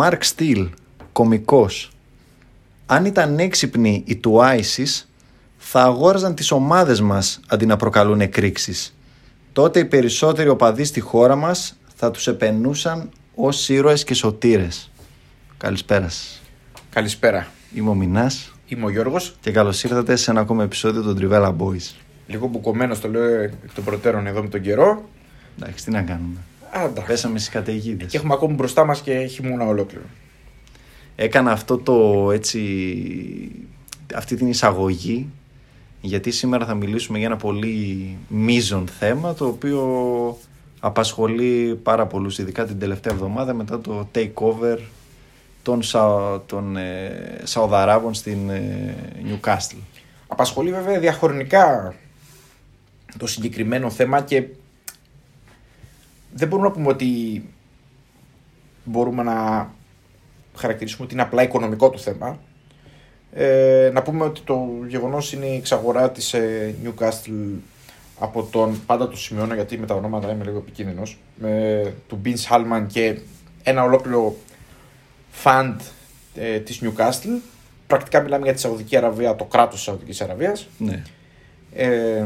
Μάρκ 0.00 0.24
Στυλ, 0.24 0.68
κομικός. 1.12 1.90
Αν 2.86 3.04
ήταν 3.04 3.38
έξυπνοι 3.38 4.02
οι 4.06 4.16
του 4.16 4.38
ISIS, 4.42 5.04
θα 5.56 5.82
αγόραζαν 5.82 6.34
τις 6.34 6.50
ομάδες 6.50 7.00
μας 7.00 7.40
αντί 7.48 7.66
να 7.66 7.76
προκαλούν 7.76 8.20
εκρήξεις. 8.20 8.96
Τότε 9.52 9.78
οι 9.78 9.84
περισσότεροι 9.84 10.48
οπαδοί 10.48 10.84
στη 10.84 11.00
χώρα 11.00 11.36
μας 11.36 11.78
θα 11.96 12.10
τους 12.10 12.26
επενούσαν 12.26 13.10
ως 13.34 13.68
ήρωες 13.68 14.04
και 14.04 14.14
σωτήρες. 14.14 14.90
Καλησπέρα 15.56 16.08
σας. 16.08 16.40
Καλησπέρα. 16.90 17.46
Είμαι 17.74 17.90
ο 17.90 17.94
Μινάς 17.94 18.52
Είμαι 18.66 18.84
ο 18.84 18.90
Γιώργος. 18.90 19.36
και 19.40 19.50
καλώς 19.50 19.84
ήρθατε 19.84 20.16
σε 20.16 20.30
ένα 20.30 20.40
ακόμα 20.40 20.62
επεισόδιο 20.62 21.02
των 21.02 21.18
Trivella 21.20 21.56
Boys. 21.56 21.94
Λίγο 22.26 22.46
μπουκωμένος 22.46 23.00
το 23.00 23.08
λέω 23.08 23.40
εκ 23.40 23.52
των 23.74 23.84
προτέρων 23.84 24.26
εδώ 24.26 24.42
με 24.42 24.48
τον 24.48 24.60
καιρό. 24.60 25.08
Εντάξει, 25.56 25.84
τι 25.84 25.90
να 25.90 26.02
κάνουμε. 26.02 26.38
Άντα. 26.72 27.02
Πέσαμε 27.02 27.38
στις 27.38 27.50
καταιγίδες. 27.50 28.10
Και 28.10 28.16
έχουμε 28.16 28.34
ακόμη 28.34 28.54
μπροστά 28.54 28.84
μας 28.84 29.00
και 29.00 29.26
χειμώνα 29.26 29.66
ολόκληρο. 29.66 30.04
Έκανα 31.16 31.52
αυτό 31.52 31.78
το 31.78 32.30
έτσι 32.32 32.60
αυτή 34.14 34.36
την 34.36 34.46
εισαγωγή 34.46 35.28
γιατί 36.00 36.30
σήμερα 36.30 36.66
θα 36.66 36.74
μιλήσουμε 36.74 37.18
για 37.18 37.26
ένα 37.26 37.36
πολύ 37.36 38.16
μείζον 38.28 38.88
θέμα 38.98 39.34
το 39.34 39.46
οποίο 39.46 40.38
απασχολεί 40.80 41.80
πάρα 41.82 42.06
πολλούς 42.06 42.38
ειδικά 42.38 42.64
την 42.64 42.78
τελευταία 42.78 43.14
εβδομάδα 43.14 43.54
μετά 43.54 43.80
το 43.80 44.08
takeover 44.14 44.78
των, 45.62 45.82
Σα, 45.82 46.40
των 46.42 46.76
ε, 46.76 47.40
Σαουδαράβων 47.42 48.14
στην 48.14 48.50
ε, 48.50 48.94
Newcastle. 49.24 49.82
Απασχολεί 50.26 50.72
βέβαια 50.72 50.98
διαχρονικά 50.98 51.94
το 53.18 53.26
συγκεκριμένο 53.26 53.90
θέμα 53.90 54.22
και 54.22 54.44
δεν 56.38 56.48
μπορούμε 56.48 56.68
να 56.68 56.74
πούμε 56.74 56.88
ότι 56.88 57.44
μπορούμε 58.84 59.22
να 59.22 59.70
χαρακτηρίσουμε 60.54 61.04
ότι 61.04 61.14
είναι 61.14 61.22
απλά 61.22 61.42
οικονομικό 61.42 61.90
το 61.90 61.98
θέμα. 61.98 62.38
Ε, 63.32 63.90
να 63.92 64.02
πούμε 64.02 64.24
ότι 64.24 64.40
το 64.40 64.68
γεγονός 64.88 65.32
είναι 65.32 65.46
η 65.46 65.56
εξαγορά 65.56 66.10
της 66.10 66.34
ε, 66.34 66.74
Newcastle 66.84 67.58
από 68.18 68.42
τον, 68.42 68.80
πάντα 68.86 69.08
το 69.08 69.16
σημειώνω 69.16 69.54
γιατί 69.54 69.78
με 69.78 69.86
τα 69.86 69.94
ονόματα 69.94 70.32
είμαι 70.32 70.44
λίγο 70.44 70.58
επικίνδυνος, 70.58 71.18
με, 71.36 71.94
του 72.08 72.16
Μπιν 72.16 72.36
Σάλμαν 72.36 72.86
και 72.86 73.18
ένα 73.62 73.82
ολόκληρο 73.82 74.36
φαντ 75.30 75.80
ε, 76.34 76.58
της 76.58 76.82
Newcastle. 76.82 77.40
Πρακτικά 77.86 78.20
μιλάμε 78.20 78.44
για 78.44 78.54
τη 78.54 78.60
Σαουδική 78.60 78.96
Αραβία, 78.96 79.36
το 79.36 79.44
κράτος 79.44 79.74
της 79.74 79.82
Σαουδικής 79.82 80.20
Αραβίας. 80.20 80.68
Ναι. 80.78 81.02
Ε, 81.72 82.24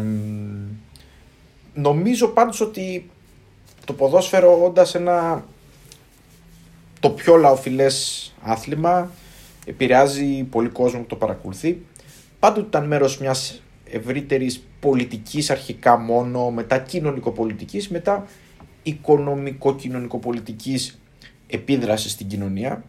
νομίζω 1.74 2.28
πάντως 2.28 2.60
ότι 2.60 3.10
το 3.84 3.92
ποδόσφαιρο 3.92 4.64
όντας 4.64 4.94
ένα 4.94 5.44
το 7.00 7.10
πιο 7.10 7.36
λαοφιλές 7.36 8.32
άθλημα 8.42 9.10
επηρεάζει 9.66 10.42
πολύ 10.42 10.68
κόσμο 10.68 11.00
που 11.00 11.06
το 11.06 11.16
παρακολουθεί. 11.16 11.82
Πάντοτε 12.38 12.66
ήταν 12.66 12.86
μέρος 12.86 13.18
μιας 13.18 13.62
ευρύτερης 13.84 14.66
πολιτικής 14.80 15.50
αρχικά 15.50 15.96
μόνο, 15.96 16.50
μετά 16.50 16.78
κοινωνικοπολιτικής, 16.78 17.88
μετά 17.88 18.26
οικονομικο-κοινωνικοπολιτικής 18.82 21.00
επίδρασης 21.46 22.12
στην 22.12 22.26
κοινωνία 22.26 22.84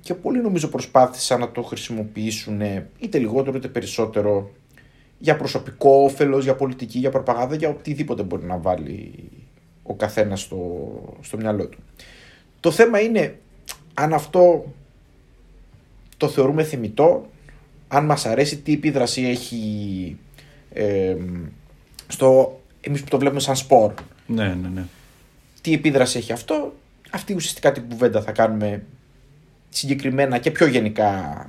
και 0.00 0.14
πολλοί 0.14 0.40
νομίζω 0.40 0.68
προσπάθησαν 0.68 1.40
να 1.40 1.50
το 1.50 1.62
χρησιμοποιήσουν 1.62 2.60
είτε 2.98 3.18
λιγότερο 3.18 3.56
είτε 3.56 3.68
περισσότερο 3.68 4.50
για 5.18 5.36
προσωπικό 5.36 5.90
όφελος, 5.90 6.44
για 6.44 6.54
πολιτική, 6.54 6.98
για 6.98 7.10
προπαγάνδα, 7.10 7.54
για 7.54 7.68
οτιδήποτε 7.68 8.22
μπορεί 8.22 8.44
να 8.44 8.58
βάλει 8.58 9.12
ο 9.88 9.94
καθένας 9.94 10.40
στο, 10.40 10.58
στο 11.20 11.36
μυαλό 11.36 11.66
του. 11.66 11.78
Το 12.60 12.70
θέμα 12.70 13.00
είναι 13.00 13.38
αν 13.94 14.12
αυτό 14.12 14.72
το 16.16 16.28
θεωρούμε 16.28 16.64
θεμητό, 16.64 17.30
αν 17.88 18.04
μας 18.04 18.26
αρέσει, 18.26 18.58
τι 18.58 18.72
επίδραση 18.72 19.22
έχει 19.22 20.16
ε, 20.72 21.16
στο, 22.08 22.60
εμείς 22.80 23.02
που 23.02 23.08
το 23.08 23.18
βλέπουμε 23.18 23.40
σαν 23.40 23.56
σπορ. 23.56 23.92
Ναι, 24.26 24.54
ναι, 24.54 24.68
ναι. 24.68 24.84
Τι 25.60 25.72
επίδραση 25.72 26.18
έχει 26.18 26.32
αυτό, 26.32 26.74
αυτή 27.10 27.34
ουσιαστικά 27.34 27.72
την 27.72 27.88
κουβέντα 27.88 28.22
θα 28.22 28.32
κάνουμε 28.32 28.82
συγκεκριμένα 29.68 30.38
και 30.38 30.50
πιο 30.50 30.66
γενικά 30.66 31.46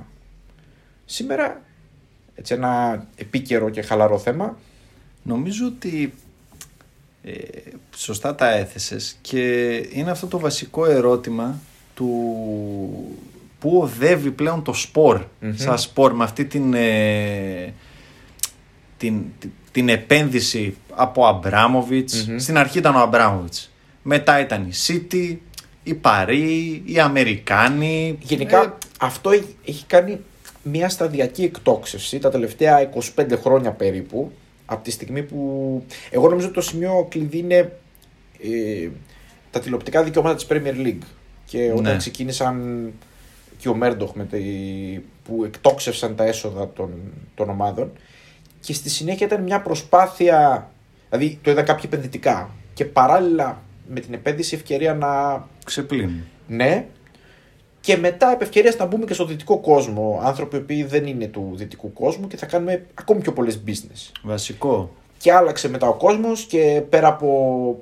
σήμερα. 1.04 1.62
Έτσι 2.34 2.54
ένα 2.54 3.06
επίκαιρο 3.16 3.70
και 3.70 3.82
χαλαρό 3.82 4.18
θέμα. 4.18 4.58
Νομίζω 5.22 5.66
ότι 5.66 6.14
ε, 7.22 7.32
σωστά 7.96 8.34
τα 8.34 8.50
έθεσες 8.50 9.16
και 9.20 9.74
είναι 9.92 10.10
αυτό 10.10 10.26
το 10.26 10.38
βασικό 10.38 10.86
ερώτημα 10.86 11.60
του 11.94 12.08
που 13.58 13.78
οδεύει 13.78 14.30
πλέον 14.30 14.62
το 14.62 14.72
σπορ 14.72 15.24
σαν 15.54 15.78
σπορ 15.78 16.12
με 16.12 16.24
αυτή 16.24 16.44
την, 16.44 16.74
ε, 16.74 17.74
την, 18.96 19.22
την, 19.72 19.88
επένδυση 19.88 20.76
από 20.94 21.26
Αμπράμοβιτς. 21.26 22.28
Στην 22.36 22.58
αρχή 22.58 22.78
ήταν 22.78 22.94
ο 22.94 22.98
Αμπράμοβιτς. 22.98 23.70
Μετά 24.02 24.40
ήταν 24.40 24.62
η 24.62 24.72
City, 24.86 25.36
η 25.82 25.94
Παρή, 25.94 26.82
οι 26.84 27.00
Αμερικάνοι. 27.00 28.18
Γενικά 28.20 28.62
Ε, 28.62 28.72
αυτό 29.00 29.30
έχει, 29.30 29.56
έχει 29.64 29.84
κάνει 29.86 30.20
μια 30.62 30.88
σταδιακή 30.88 31.42
εκτόξευση 31.42 32.18
τα 32.18 32.30
τελευταία 32.30 32.90
25 33.16 33.26
χρόνια 33.42 33.70
περίπου 33.70 34.32
από 34.72 34.84
τη 34.84 34.90
στιγμή 34.90 35.22
που 35.22 35.82
εγώ 36.10 36.28
νομίζω 36.28 36.46
ότι 36.46 36.54
το 36.54 36.60
σημείο 36.60 37.06
κλειδί 37.10 37.38
είναι 37.38 37.56
ε, 38.42 38.88
τα 39.50 39.60
τηλεοπτικά 39.60 40.02
δικαιώματα 40.02 40.34
της 40.34 40.46
Premier 40.50 40.86
League 40.86 41.04
και 41.44 41.70
όταν 41.72 41.92
Ναι. 41.92 41.96
ξεκίνησαν 41.96 42.92
και 43.58 43.68
ο 43.68 43.74
Μέρντοχ 43.74 44.12
με 44.14 44.24
τη, 44.24 44.38
που 45.24 45.44
εκτόξευσαν 45.44 46.16
τα 46.16 46.24
έσοδα 46.24 46.68
των, 46.72 46.90
των 47.34 47.48
ομάδων 47.50 47.92
και 48.60 48.72
στη 48.72 48.90
συνέχεια 48.90 49.26
ήταν 49.26 49.42
μια 49.42 49.60
προσπάθεια 49.60 50.70
δηλαδή 51.10 51.38
το 51.42 51.50
είδα 51.50 51.62
κάποιοι 51.62 51.84
επενδυτικά 51.86 52.50
και 52.74 52.84
παράλληλα 52.84 53.62
με 53.88 54.00
την 54.00 54.14
επένδυση 54.14 54.54
ευκαιρία 54.54 54.94
να 54.94 55.44
ξεπλύνουν. 55.64 56.24
ναι. 56.46 56.86
Και 57.80 57.96
μετά 57.96 58.32
επ' 58.32 58.42
ευκαιρίας 58.42 58.76
να 58.76 58.84
μπούμε 58.84 59.04
και 59.04 59.14
στο 59.14 59.24
δυτικό 59.24 59.58
κόσμο. 59.58 60.20
Άνθρωποι 60.22 60.56
οι 60.56 60.58
οποίοι 60.58 60.84
δεν 60.84 61.06
είναι 61.06 61.26
του 61.26 61.52
δυτικού 61.54 61.92
κόσμου 61.92 62.26
και 62.26 62.36
θα 62.36 62.46
κάνουμε 62.46 62.86
ακόμη 62.94 63.20
πιο 63.20 63.32
πολλές 63.32 63.62
business. 63.66 64.12
Βασικό. 64.22 64.94
Και 65.18 65.32
άλλαξε 65.32 65.68
μετά 65.68 65.88
ο 65.88 65.94
κόσμος 65.94 66.44
και 66.44 66.82
πέρα 66.88 67.08
από 67.08 67.78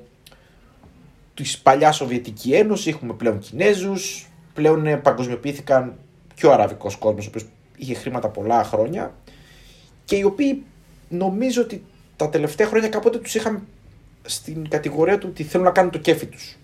τη 1.33 1.43
παλιά 1.63 1.91
Σοβιετική 1.91 2.53
Ένωση 2.53 2.89
έχουμε 2.89 3.13
πλέον 3.13 3.39
Κινέζους, 3.39 4.29
πλέον 4.53 4.85
ε, 4.85 4.97
παγκοσμιοποιήθηκαν 4.97 5.97
και 6.35 6.45
ο 6.45 6.53
αραβικός 6.53 6.95
κόσμος, 6.95 7.25
ο 7.25 7.29
οποίος 7.29 7.45
είχε 7.77 7.93
χρήματα 7.93 8.29
πολλά 8.29 8.63
χρόνια 8.63 9.13
και 10.05 10.15
οι 10.15 10.23
οποίοι 10.23 10.63
νομίζω 11.09 11.61
ότι 11.61 11.83
τα 12.15 12.29
τελευταία 12.29 12.67
χρόνια 12.67 12.89
κάποτε 12.89 13.17
τους 13.17 13.35
είχαν 13.35 13.67
στην 14.21 14.69
κατηγορία 14.69 15.17
του 15.17 15.27
ότι 15.31 15.43
θέλουν 15.43 15.65
να 15.65 15.71
κάνουν 15.71 15.91
το 15.91 15.97
κέφι 15.97 16.25
τους. 16.25 16.57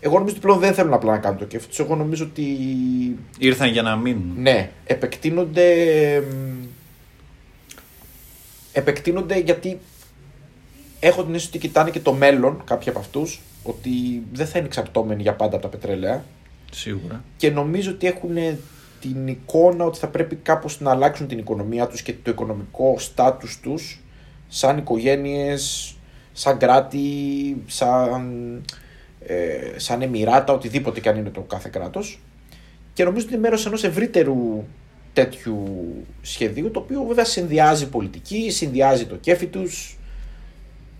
Εγώ 0.00 0.14
νομίζω 0.14 0.34
ότι 0.36 0.44
πλέον 0.46 0.58
δεν 0.58 0.74
θέλουν 0.74 0.92
απλά 0.92 1.12
να 1.12 1.18
κάνουν 1.18 1.38
το 1.38 1.44
κέφι 1.44 1.68
τους. 1.68 1.78
Εγώ 1.78 1.96
νομίζω 1.96 2.24
ότι 2.24 2.42
Ήρθαν 3.38 3.68
για 3.68 3.82
να 3.82 3.96
μείνουν. 3.96 4.32
ναι, 4.36 4.70
επεκτείνονται. 4.84 5.72
εμ, 6.14 6.24
Επεκτείνονται 8.72 9.38
γιατί 9.38 9.78
έχω 11.00 11.24
την 11.24 11.34
αίσθηση 11.34 11.56
ότι 11.56 11.66
κοιτάνε 11.66 11.90
και 11.90 12.00
το 12.00 12.12
μέλλον 12.12 12.62
κάποιοι 12.64 12.88
από 12.88 12.98
αυτούς, 12.98 13.40
ότι 13.62 13.90
δεν 14.32 14.46
θα 14.46 14.58
είναι 14.58 14.66
εξαρτώμενοι 14.66 15.22
για 15.22 15.34
πάντα 15.34 15.56
από 15.56 15.62
τα 15.64 15.68
πετρέλαια 15.78 16.24
Σίγουρα. 16.72 17.24
και 17.36 17.50
νομίζω 17.50 17.90
ότι 17.90 18.06
έχουν 18.06 18.36
την 19.00 19.26
εικόνα 19.28 19.84
ότι 19.84 19.98
θα 19.98 20.08
πρέπει 20.08 20.36
κάπως 20.36 20.80
να 20.80 20.90
αλλάξουν 20.90 21.26
την 21.28 21.38
οικονομία 21.38 21.86
τους 21.86 22.02
και 22.02 22.14
το 22.22 22.30
οικονομικό 22.30 22.94
στάτους 22.98 23.60
τους 23.62 24.00
σαν 24.48 24.78
οικογένειες, 24.78 25.94
σαν 26.32 26.58
κράτη, 26.58 27.00
σαν, 27.66 28.30
ε, 29.26 29.78
σαν 29.78 30.02
εμμυράτα, 30.02 30.52
οτιδήποτε 30.52 31.00
και 31.00 31.08
αν 31.08 31.16
είναι 31.16 31.30
το 31.30 31.40
κάθε 31.40 31.68
κράτος. 31.72 32.20
Και 32.92 33.04
νομίζω 33.04 33.24
ότι 33.24 33.34
είναι 33.34 33.42
μέρος 33.42 33.66
ενός 33.66 33.84
ευρύτερου 33.84 34.64
τέτοιου 35.12 35.66
σχεδίου, 36.22 36.70
το 36.70 36.80
οποίο 36.80 37.02
βέβαια 37.02 37.24
συνδυάζει 37.24 37.88
πολιτική, 37.88 38.50
συνδυάζει 38.50 39.06
το 39.06 39.16
κέφι 39.16 39.46
τους, 39.46 39.98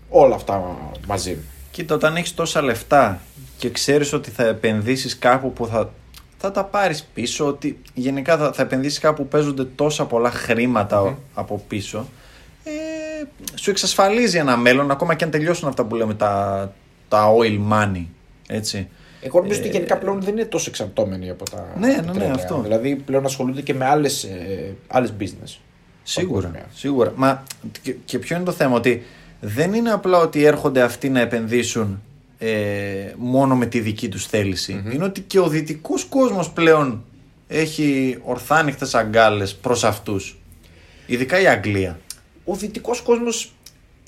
όλα 0.09 0.35
αυτά 0.35 0.77
μαζί. 1.07 1.37
Κοίτα, 1.71 1.95
όταν 1.95 2.15
έχεις 2.15 2.33
τόσα 2.33 2.61
λεφτά 2.61 3.21
και 3.57 3.69
ξέρεις 3.69 4.13
ότι 4.13 4.31
θα 4.31 4.43
επενδύσεις 4.43 5.17
κάπου 5.17 5.53
που 5.53 5.67
θα, 5.67 5.93
θα 6.37 6.51
τα 6.51 6.63
πάρεις 6.63 7.03
πίσω, 7.13 7.47
ότι 7.47 7.79
γενικά 7.93 8.37
θα, 8.37 8.53
θα 8.53 8.61
επενδύσεις 8.61 8.99
κάπου 8.99 9.21
που 9.21 9.27
παίζονται 9.27 9.65
τόσα 9.65 10.05
πολλά 10.05 10.31
χρήματα 10.31 11.17
από 11.33 11.63
πίσω, 11.67 12.07
ε, 12.63 12.71
σου 13.55 13.69
εξασφαλίζει 13.69 14.37
ένα 14.37 14.57
μέλλον 14.57 14.91
ακόμα 14.91 15.15
και 15.15 15.23
αν 15.23 15.31
τελειώσουν 15.31 15.67
αυτά 15.67 15.83
που 15.83 15.95
λέμε 15.95 16.13
τα, 16.13 16.73
τα 17.11 17.33
oil 17.37 17.59
money. 17.71 18.05
Έτσι. 18.47 18.87
Εγώ 19.21 19.41
νομίζω 19.41 19.59
ότι 19.59 19.69
γενικά 19.69 19.97
πλέον 19.97 20.21
δεν 20.21 20.33
είναι 20.33 20.45
τόσο 20.45 20.69
εξαρτώμενοι 20.69 21.29
από 21.29 21.49
τα. 21.49 21.73
Ναι, 21.79 21.87
ναι, 21.87 21.93
ναι, 21.93 22.01
πετρέλαια. 22.01 22.33
αυτό. 22.33 22.61
Δηλαδή 22.61 22.95
πλέον 22.95 23.25
ασχολούνται 23.25 23.61
και 23.61 23.73
με 23.73 23.85
άλλες 23.85 24.23
ε, 24.23 24.75
άλλες 24.87 25.13
business. 25.19 25.57
Σίγουρα. 26.03 26.47
Παγκόσμια. 26.47 26.65
σίγουρα. 26.73 27.13
Μα 27.15 27.43
και, 27.81 27.95
και 28.05 28.19
ποιο 28.19 28.35
είναι 28.35 28.45
το 28.45 28.51
θέμα, 28.51 28.75
ότι 28.75 29.03
δεν 29.39 29.73
είναι 29.73 29.91
απλά 29.91 30.17
ότι 30.17 30.43
έρχονται 30.43 30.81
αυτοί 30.81 31.09
να 31.09 31.19
επενδύσουν 31.19 32.01
ε, 32.37 32.49
μόνο 33.17 33.55
με 33.55 33.65
τη 33.65 33.79
δική 33.79 34.09
τους 34.09 34.25
θέληση. 34.25 34.83
Είναι 34.93 35.03
ότι 35.03 35.21
και 35.21 35.39
ο 35.39 35.47
δυτικός 35.47 36.03
κόσμος 36.03 36.51
πλέον 36.51 37.03
έχει 37.47 38.17
ορθάνυχτες 38.23 38.95
αγκάλες 38.95 39.55
προς 39.55 39.83
αυτούς. 39.83 40.39
Ειδικά 41.05 41.41
η 41.41 41.47
Αγγλία. 41.47 41.99
Ο 42.45 42.55
δυτικός 42.55 43.01
κόσμος 43.01 43.53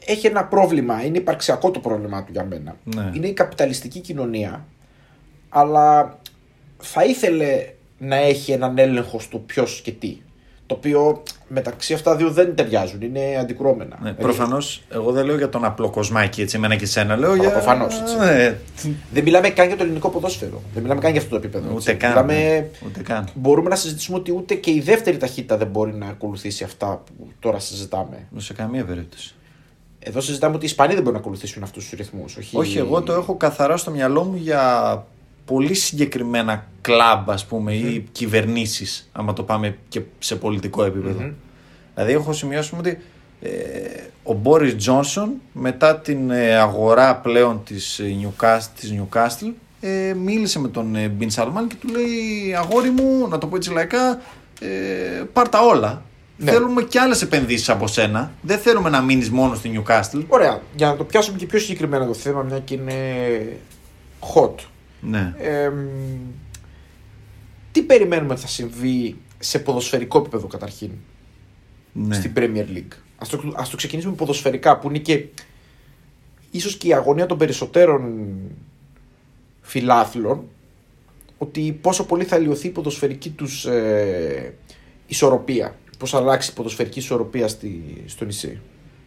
έχει 0.06 0.28
ένα 0.28 0.46
πρόβλημα. 0.46 1.06
Είναι 1.06 1.18
υπαρξιακό 1.18 1.72
το 1.72 1.80
πρόβλημά 1.80 2.24
του 2.24 2.32
για 2.32 2.44
μένα. 2.44 2.76
Ναι. 2.84 3.10
Είναι 3.14 3.28
η 3.28 3.34
καπιταλιστική 3.34 4.00
κοινωνία. 4.00 4.66
Αλλά 5.50 6.18
θα 6.78 7.04
ήθελε 7.04 7.66
να 7.98 8.16
έχει 8.16 8.52
έναν 8.52 8.78
έλεγχο 8.78 9.20
στο 9.20 9.38
ποιος 9.38 9.82
και 9.84 9.92
τι. 9.92 10.18
Το 10.66 10.76
οποίο 10.76 11.24
μεταξύ 11.48 11.94
αυτά 11.94 12.16
δύο 12.16 12.32
δεν 12.32 12.56
ταιριάζουν. 12.56 13.02
Είναι 13.02 13.38
αντικρώμενα. 13.40 13.98
Ναι, 14.02 14.10
Δηλαδή, 14.12 14.22
προφανώς, 14.22 14.84
εγώ 14.90 15.12
δεν 15.12 15.26
λέω 15.26 15.38
για 15.38 15.50
τον 15.50 15.66
απλό 15.66 15.90
κοσμάκι, 15.90 16.42
έτσι, 16.42 16.56
εμένα 16.56 16.76
και 16.76 16.86
σένα. 16.86 17.16
Λέω 17.16 17.36
για... 17.36 17.52
προφανώς, 17.52 18.02
έτσι. 18.02 18.18
Ναι, 18.18 18.58
Δεν 19.14 19.24
μιλάμε 19.24 19.50
καν 19.50 19.68
για 19.68 19.78
το 19.78 19.84
ελληνικό 19.84 20.10
ποδόσφαιρο. 20.10 20.62
Δεν 20.74 20.82
μιλάμε 20.82 21.02
καν 21.02 21.12
για 21.12 21.22
αυτό 21.22 21.32
το 21.32 21.36
επίπεδο. 21.46 21.66
ούτε 21.68 21.76
έτσι. 21.76 21.96
καν. 21.96 22.10
Μιλάμε... 22.10 22.34
ναι, 22.34 22.68
Ούτε 22.86 23.02
καν. 23.02 23.28
Μπορούμε 23.34 23.70
να 23.70 23.76
συζητήσουμε 23.76 24.18
ότι 24.18 24.32
ούτε 24.32 24.54
και 24.54 24.72
η 24.72 24.80
δεύτερη 24.80 25.18
ταχύτητα 25.18 25.58
δεν 25.58 25.68
μπορεί 25.68 25.94
να 25.94 26.08
ακολουθήσει 26.08 26.64
αυτά 26.64 27.04
που 27.06 27.28
τώρα 27.40 27.60
συζητάμε. 27.60 28.28
Σε 28.38 28.54
καμία 28.54 28.86
περίπτωση. 28.86 29.36
Εδώ 30.06 30.22
συζητάμε 30.22 30.56
ότι 30.56 30.64
οι 30.66 30.68
Ισπανοί 30.68 30.94
δεν 30.94 31.02
μπορούν 31.02 31.14
να 31.14 31.20
ακολουθήσουν 31.20 31.64
αυτούς 31.64 31.90
τους 31.90 32.00
ρυθμούς. 32.00 32.38
Όχι... 32.38 32.58
Όχι, 32.58 32.78
εγώ 32.78 33.02
το 33.02 33.14
έχω 33.14 33.36
καθαρά 33.36 33.78
στο 33.78 33.92
μυαλό 33.92 34.24
μου 34.24 34.36
για 34.36 35.06
πολύ 35.46 35.74
συγκεκριμένα 35.74 36.68
κλαμπ, 36.82 37.32
ας 37.32 37.46
πούμε, 37.46 37.74
ή 37.74 38.08
κυβερνήσεις, 38.12 39.10
άμα 39.12 39.34
το 39.34 39.44
πάμε 39.44 39.78
και 39.90 40.02
σε 40.20 40.36
πολιτικό 40.36 40.84
επίπεδο. 40.84 41.32
Δηλαδή, 41.96 42.14
έχω 42.14 42.34
σημειώσει 42.34 42.76
ότι 42.78 43.00
ε, 43.42 43.50
ο 44.24 44.34
Μπόρις 44.34 44.76
Τζόνσον, 44.76 45.32
μετά 45.54 46.00
την 46.00 46.30
ε, 46.32 46.56
αγορά 46.56 47.16
πλέον 47.16 47.62
της, 47.64 48.00
ε, 48.00 48.16
Newcastle, 48.22 48.68
της 48.80 48.94
Newcastle, 48.98 49.52
ε, 49.80 50.14
μίλησε 50.14 50.60
με 50.60 50.68
τον 50.68 50.96
ε, 50.96 51.08
Μπιν 51.08 51.30
Σαλμάν 51.30 51.68
και 51.68 51.76
του 51.80 51.88
λέει 51.88 52.56
«Αγόρι 52.56 52.90
μου, 52.90 53.28
να 53.28 53.38
το 53.38 53.48
πω 53.48 53.56
έτσι 53.56 53.72
λαϊκά, 53.72 54.22
ε, 54.62 55.24
πάρ' 55.34 55.50
τα 55.50 55.60
όλα. 55.60 56.02
Ναι. 56.44 56.51
Θέλουμε 56.51 56.81
και 56.84 57.00
άλλες 57.00 57.22
επενδύσεις 57.22 57.69
από 57.69 57.88
σένα. 57.88 58.31
Δεν 58.42 58.57
θέλουμε 58.57 58.90
να 58.90 59.01
μείνεις 59.01 59.30
μόνος 59.30 59.57
στη 59.57 59.72
Newcastle». 59.75 60.24
Ωραία. 60.28 60.62
Για 60.75 60.88
να 60.88 60.95
το 60.95 61.04
πιάσουμε 61.04 61.38
και 61.38 61.45
πιο 61.45 61.60
συγκεκριμένα 61.60 62.07
το 62.07 62.13
θέμα, 62.13 62.42
μια 62.42 62.60
και 62.60 62.74
είναι 62.74 62.94
hot. 64.36 64.56
Ναι. 65.00 65.34
Ε, 65.38 65.72
τι 67.72 67.81
περιμένουμε 67.81 68.31
ότι 68.31 68.42
θα 68.42 68.48
συμβεί 68.48 69.18
σε 69.40 69.60
ποδοσφαιρικό 69.60 70.18
επίπεδο 70.18 70.48
καταρχήν 70.48 70.90
ναι. 71.94 72.16
στην 72.16 72.31
Premier 72.36 72.66
League; 72.75 72.98
Ας 73.18 73.30
το, 73.30 73.54
ας 73.56 73.69
το 73.69 73.78
ξεκινήσουμε 73.78 74.13
ποδοσφαιρικά 74.13 74.78
που 74.80 74.90
είναι 74.90 74.98
και 74.98 75.25
ίσως 76.51 76.78
και 76.78 76.88
η 76.88 76.94
αγωνία 76.94 77.25
των 77.25 77.38
περισσότερων 77.38 78.24
φιλάθλων 79.62 80.44
ότι 81.38 81.78
πόσο 81.81 82.06
πολύ 82.06 82.24
θα 82.24 82.38
λιωθεί 82.38 82.68
η 82.68 82.69
ποδοσφαιρική 82.69 83.30
τους 83.30 83.66
ε, 83.66 84.54
ισορροπία. 85.07 85.75
Πώς 86.04 86.12
θα 86.12 86.18
αλλάξει 86.18 86.50
η 86.52 86.54
ποδοσφαιρική 86.54 87.00
ισορροπία 87.00 87.48
στη, 87.48 88.04
στο 88.06 88.26
νησί. 88.26 88.60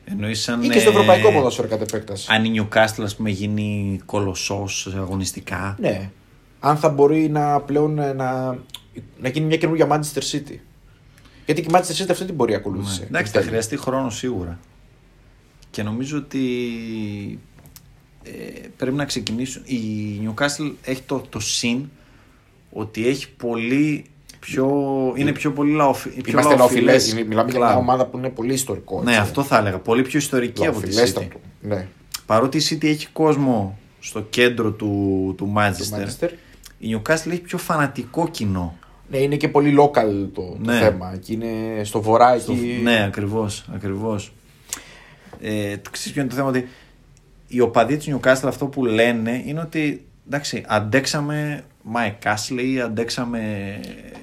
Εννοείς 0.04 0.42
σαν, 0.42 0.62
Ή 0.62 0.68
και 0.68 0.78
στο 0.78 0.88
ε, 0.90 0.92
ευρωπαϊκό 0.92 1.32
ποδόσφαιρο 1.32 1.68
κατ' 1.68 1.80
επέκταση. 1.80 2.26
Αν 2.30 2.44
η 2.44 2.60
Newcastle 2.60 3.02
ας 3.02 3.16
πούμε 3.16 3.30
γίνει 3.30 4.00
κολοσσός 4.06 4.94
αγωνιστικά. 4.96 5.76
Ναι. 5.80 6.10
Αν 6.60 6.76
θα 6.76 6.88
μπορεί 6.88 7.28
να 7.28 7.60
πλέον 7.60 7.98
ε, 7.98 8.12
να, 8.12 8.58
να 9.20 9.28
γίνει 9.28 9.46
μια 9.46 9.56
καινούργια 9.56 9.86
Manchester 9.90 10.22
City. 10.32 10.58
Γιατί 11.44 11.62
και 11.62 11.68
η 11.70 11.72
Manchester 11.72 12.02
City 12.02 12.10
αυτή 12.10 12.24
την 12.24 12.36
πορεία 12.36 12.56
ακολούθησε. 12.56 13.00
Ναι. 13.00 13.06
Εντάξει, 13.06 13.32
θα 13.32 13.42
χρειαστεί 13.42 13.76
χρόνο 13.76 14.10
σίγουρα. 14.10 14.58
Και 15.70 15.82
νομίζω 15.82 16.18
ότι 16.18 16.48
ε, 18.22 18.30
πρέπει 18.76 18.96
να 18.96 19.04
ξεκινήσουν. 19.04 19.62
Η 19.64 19.80
Newcastle 20.24 20.72
έχει 20.82 21.02
το, 21.02 21.24
το 21.28 21.40
συν 21.40 21.88
ότι 22.70 23.08
έχει 23.08 23.30
πολύ 23.30 24.04
πιο. 24.40 24.68
είναι 25.16 25.32
πιο 25.32 25.52
πολύ 25.52 25.72
λαοφι, 25.72 26.08
πιο 26.08 26.22
Είμαστε 26.32 26.56
λαοφιλές 26.56 26.84
λαοφιλές. 26.84 27.26
Μιλάμε 27.26 27.50
για 27.50 27.58
κλαμπ. 27.58 27.70
μια 27.70 27.78
ομάδα 27.78 28.06
που 28.06 28.18
είναι 28.18 28.28
πολύ 28.28 28.52
ιστορικό. 28.52 29.02
Ναι, 29.02 29.10
έτσι. 29.10 29.22
αυτό 29.22 29.42
θα 29.42 29.58
έλεγα. 29.58 29.78
Πολύ 29.78 30.02
πιο 30.02 30.18
ιστορική 30.18 30.66
από 30.66 30.80
τη 30.80 30.86
City. 30.88 30.94
Λαοφιλέστατο. 30.94 31.40
Ναι. 31.60 31.86
Παρότι 32.26 32.58
η 32.58 32.62
City 32.70 32.84
έχει 32.84 33.08
κόσμο 33.12 33.78
στο 34.00 34.20
κέντρο 34.30 34.70
του, 34.70 35.34
του 35.36 35.52
Το 35.54 35.60
Manchester, 35.60 36.24
Manchester. 36.24 36.28
η 36.78 36.96
Newcastle 36.96 37.30
έχει 37.30 37.40
πιο 37.40 37.58
φανατικό 37.58 38.28
κοινό. 38.28 38.76
Ναι, 39.10 39.18
είναι 39.18 39.36
και 39.36 39.48
πολύ 39.48 39.76
local 39.80 40.28
το, 40.32 40.42
το 40.42 40.56
Ναι. 40.64 40.78
θέμα. 40.78 41.16
Και 41.24 41.32
είναι 41.32 41.84
στο 41.84 42.00
βορρά 42.00 42.38
Στο- 42.38 42.52
εκεί. 42.52 42.80
Ναι, 42.82 43.04
ακριβώς, 43.06 43.64
ακριβώς. 43.74 44.32
Ε, 45.40 45.76
το 45.76 45.90
ξέρεις 45.90 46.12
ποιο 46.12 46.20
είναι 46.20 46.30
το 46.30 46.36
θέμα 46.36 46.48
ότι 46.48 46.68
οι 47.48 47.60
οπαδοί 47.60 47.96
της 47.96 48.14
Newcastle 48.14 48.46
αυτό 48.48 48.66
που 48.66 48.84
λένε 48.84 49.42
είναι 49.46 49.60
ότι 49.60 50.04
εντάξει, 50.26 50.64
αντέξαμε 50.66 51.64
Mike 51.94 52.26
Ashley, 52.34 52.76
αντέξαμε 52.84 53.40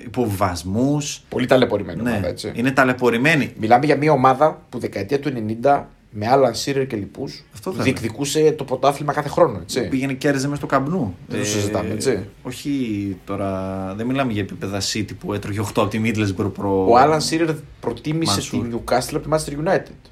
υποβιβασμούς. 0.05 1.21
Πολύ 1.29 1.45
ταλαιπωρημένη 1.45 2.01
Ναι, 2.01 2.09
ομάδα, 2.11 2.27
έτσι. 2.27 2.51
είναι 2.55 2.71
ταλαιπωρημένοι. 2.71 3.53
Μιλάμε 3.59 3.85
για 3.85 3.97
μια 3.97 4.11
ομάδα 4.11 4.61
που 4.69 4.79
δεκαετία 4.79 5.19
του 5.19 5.33
90 5.63 5.83
με 6.15 6.27
Άλαν 6.27 6.55
Σίρερ 6.55 6.87
και 6.87 6.95
λοιπούς 6.95 7.43
Αυτό 7.53 7.71
θα 7.71 7.83
διεκδικούσε 7.83 8.51
το 8.51 8.63
πρωτάθλημα 8.63 9.13
κάθε 9.13 9.29
χρόνο. 9.29 9.59
Έτσι. 9.61 9.87
Πήγαινε 9.87 10.13
και 10.13 10.27
έριζε 10.27 10.45
μέσα 10.45 10.57
στο 10.57 10.65
καμπνού. 10.67 11.15
Δεν 11.27 11.39
το 11.39 11.45
συζητάμε, 11.45 11.93
έτσι. 11.93 12.25
Όχι 12.43 13.17
τώρα, 13.25 13.93
δεν 13.97 14.05
μιλάμε 14.05 14.31
για 14.31 14.41
επίπεδα 14.41 14.81
City 14.93 15.09
που 15.19 15.33
έτρωγε 15.33 15.59
8 15.61 15.65
από 15.75 15.87
τη 15.87 16.01
Middlesbrough 16.03 16.53
προ. 16.53 16.85
Ο 16.89 16.97
Άλαν 16.97 17.21
Σίρερ 17.21 17.49
προτίμησε 17.79 18.31
Μανσούρ. 18.31 18.67
τη 18.67 18.75
Newcastle 18.75 19.15
από 19.15 19.19
τη 19.19 19.29
Manchester 19.31 19.67
United. 19.69 20.09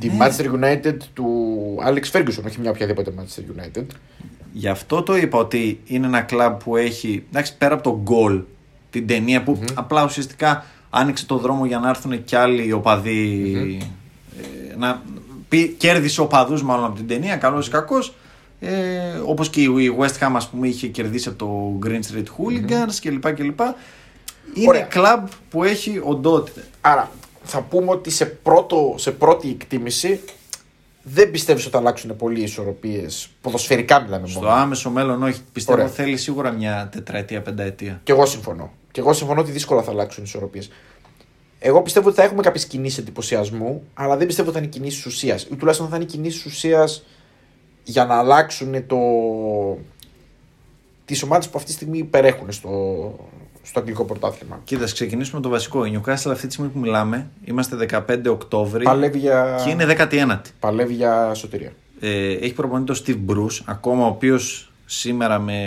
Τη 0.00 0.08
Ναι. 0.08 0.16
Manchester 0.18 0.64
United 0.64 0.96
του 1.12 1.26
Alex 1.86 2.16
Ferguson, 2.18 2.44
όχι 2.46 2.60
μια 2.60 2.70
οποιαδήποτε 2.70 3.12
Manchester 3.18 3.60
United. 3.78 3.84
Γι' 4.52 4.68
αυτό 4.68 5.02
το 5.02 5.16
είπα 5.16 5.38
ότι 5.38 5.80
είναι 5.84 6.06
ένα 6.06 6.20
κλαμπ 6.20 6.58
που 6.60 6.76
έχει, 6.76 7.24
εντάξει, 7.30 7.56
πέρα 7.56 7.74
από 7.74 7.82
το 7.82 8.02
goal, 8.06 8.42
την 8.90 9.06
ταινία 9.06 9.42
που 9.42 9.58
απλά 9.74 10.04
ουσιαστικά 10.04 10.64
άνοιξε 10.90 11.26
το 11.26 11.36
δρόμο 11.36 11.66
για 11.66 11.78
να 11.78 11.88
έρθουν 11.88 12.24
κι 12.24 12.36
άλλοι 12.36 12.72
οπαδοί. 12.72 13.78
ε, 14.72 14.76
να, 14.76 15.02
πει, 15.48 15.68
κέρδισε 15.68 16.20
οπαδούς 16.20 16.62
μάλλον 16.62 16.84
από 16.84 16.96
την 16.96 17.06
ταινία, 17.06 17.36
καλός 17.36 17.66
ή 17.66 17.70
κακός. 17.70 18.14
Ε, 18.60 18.72
όπως 19.26 19.48
και 19.50 19.60
η 19.60 19.96
West 19.98 20.26
Ham 20.26 20.32
ας 20.34 20.48
πούμε 20.48 20.68
είχε 20.68 20.86
κερδίσει 20.86 21.28
από 21.28 21.38
το 21.38 21.78
Green 21.88 22.00
Street 22.12 22.24
Hooligans 22.24 22.94
κλπ. 23.00 23.32
κλπ. 23.34 23.60
Είναι 24.54 24.68
Ωραία. 24.68 24.82
κλαμπ 24.82 25.26
που 25.50 25.64
έχει 25.64 26.00
οντότητα. 26.04 26.60
Άρα 26.80 27.10
θα 27.42 27.60
πούμε 27.60 27.90
ότι 27.90 28.10
σε, 28.10 28.24
πρώτο, 28.26 28.94
σε 28.98 29.10
πρώτη 29.10 29.48
εκτίμηση 29.48 30.20
δεν 31.02 31.30
πιστεύεις 31.30 31.62
ότι 31.62 31.72
θα 31.72 31.78
αλλάξουν 31.78 32.16
πολύ 32.16 32.40
οι 32.40 32.42
ισορροπίες. 32.42 33.28
Ποδοσφαιρικά 33.40 34.00
μιλάμε 34.00 34.28
Στο 34.28 34.40
μόνο. 34.40 34.52
άμεσο 34.52 34.90
μέλλον 34.90 35.22
όχι. 35.22 35.40
Πιστεύω 35.52 35.78
Ωραία. 35.78 35.90
θέλει 35.92 36.16
σίγουρα 36.16 36.50
μια 36.50 36.88
τετραετία, 36.92 37.42
πενταετία. 37.42 38.00
Και 38.04 38.12
εγώ 38.12 38.26
συμφωνώ. 38.26 38.72
Και 38.90 39.00
εγώ 39.00 39.12
συμφωνώ 39.12 39.40
ότι 39.40 39.50
δύσκολα 39.50 39.82
θα 39.82 39.90
αλλάξουν 39.90 40.22
οι 40.22 40.26
ισορροπίες. 40.28 40.70
Εγώ 41.58 41.82
πιστεύω 41.82 42.08
ότι 42.08 42.16
θα 42.16 42.22
έχουμε 42.22 42.42
κάποιες 42.42 42.66
κινήσεις 42.66 42.98
εντυπωσιασμού, 42.98 43.82
αλλά 43.94 44.16
δεν 44.16 44.26
πιστεύω 44.26 44.48
ότι 44.48 44.58
θα 44.58 44.64
είναι 44.64 44.72
κινήσεις 44.72 45.06
ουσίας. 45.06 45.42
Ή 45.42 45.56
τουλάχιστον 45.56 45.88
θα 45.88 45.96
είναι 45.96 46.04
κινήσεις 46.04 46.44
ουσίας 46.44 47.04
για 47.84 48.04
να 48.04 48.18
αλλάξουν 48.18 48.86
το. 48.86 48.98
τις 51.04 51.22
ομάδες 51.22 51.46
που 51.48 51.52
αυτή 51.54 51.68
τη 51.68 51.74
στιγμή 51.74 51.98
υπερέχουν 51.98 52.52
στο, 52.52 52.70
στο 53.62 53.78
αγγλικό 53.80 54.04
πρωτάθλημα. 54.04 54.60
Κοίτα, 54.64 54.84
ας 54.84 54.92
ξεκινήσουμε 54.92 55.36
με 55.36 55.42
το 55.42 55.48
βασικό. 55.48 55.84
Η 55.84 56.00
Newcastle 56.00 56.30
αυτή 56.30 56.46
τη 56.46 56.52
στιγμή 56.52 56.70
που 56.70 56.78
μιλάμε, 56.78 57.30
είμαστε 57.44 57.76
15 58.08 58.16
Οκτώβρη 58.30 58.84
Παλεύει 58.84 59.18
για, 59.18 59.60
και 59.64 59.70
είναι 59.70 59.86
19η. 59.98 60.40
παλεύει 60.60 60.94
για 60.94 61.34
σωτηρία. 61.34 61.72
Ε, 62.00 62.32
έχει 62.32 62.52
προπονητή 62.52 62.92
τον 63.02 63.04
Steve 63.26 63.30
Bruce, 63.34 63.62
ακόμα 63.64 64.04
ο 64.04 64.08
οποίος 64.08 64.72
σήμερα 64.86 65.38
με 65.38 65.58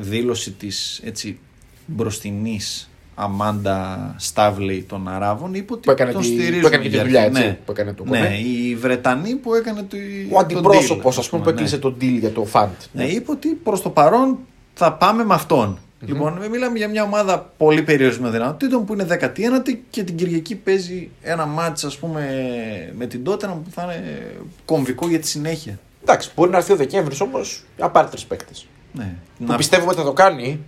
δήλωση 0.00 0.50
της 0.50 1.00
έτσι 1.04 1.38
μπροστινής 1.86 2.90
Αμάντα 3.14 4.14
Στάβλεϊ 4.18 4.82
των 4.82 5.08
Αράβων 5.08 5.54
είπε 5.54 5.72
ότι 5.72 5.82
Που 5.82 5.90
έκανε 5.90 6.12
τον 6.12 6.20
τη- 6.20 6.26
στηρίζουν 6.26 6.60
που 6.60 6.66
έκανε 6.66 6.82
και 6.82 6.88
τη 6.88 6.94
για 6.94 7.04
δουλειά, 7.04 7.20
αρχή. 7.22 7.30
έτσι, 7.36 7.48
ναι. 7.48 7.58
που 7.64 7.70
έκανε 7.72 7.92
το 7.92 8.04
ναι, 8.04 8.18
κομμέ. 8.18 8.36
η 8.38 8.74
Βρετανή 8.76 9.34
που 9.34 9.54
έκανε 9.54 9.82
το, 9.82 9.96
Ο 10.32 10.38
αντιπρόσωπος, 10.38 11.18
ας 11.18 11.28
πούμε, 11.28 11.42
που 11.42 11.48
έκλεισε 11.48 11.78
τον 11.78 11.94
deal 12.00 12.18
για 12.18 12.30
το 12.32 12.44
φαντ. 12.44 12.70
Ναι, 12.92 13.04
είπε 13.04 13.30
ότι 13.30 13.48
προς 13.48 13.82
το 13.82 13.90
παρόν 13.90 14.38
θα 14.74 14.92
πάμε 14.92 15.24
με 15.24 15.34
αυτον 16.02 16.16
Λοιπόν, 16.16 16.50
μιλάμε 16.50 16.78
για 16.78 16.88
μια 16.88 17.02
ομάδα 17.02 17.52
πολύ 17.56 17.82
περιορισμένων 17.82 18.32
δυνατοτήτων 18.32 18.84
που 18.84 18.92
είναι 18.92 19.06
19η 19.10 19.74
και 19.90 20.02
την 20.02 20.16
Κυριακή 20.16 20.54
παίζει 20.56 21.10
ένα 21.22 21.46
μάτς 21.46 21.84
ας 21.84 21.96
πούμε 21.98 22.22
με 22.96 23.06
την 23.06 23.24
Τότενα 23.24 23.52
που 23.52 23.70
θα 23.70 23.82
είναι 23.82 24.32
κομβικό 24.64 25.08
για 25.08 25.18
τη 25.18 25.26
συνέχεια. 25.28 25.78
Εντάξει, 26.02 26.30
μπορεί 26.34 26.50
να 26.50 26.56
έρθει 26.56 26.72
ο 26.72 26.76
Δεκέμβρης 26.76 27.20
όμως 27.20 27.64
να 27.78 27.90
πάρει 27.90 28.08
τρει 28.08 28.22
παίκτε. 28.28 28.52
Ναι. 28.92 29.14
Που 29.38 29.44
Να- 29.44 29.56
πιστεύουμε 29.56 29.90
ότι 29.90 29.98
θα 30.00 30.04
το 30.04 30.12
κάνει. 30.12 30.60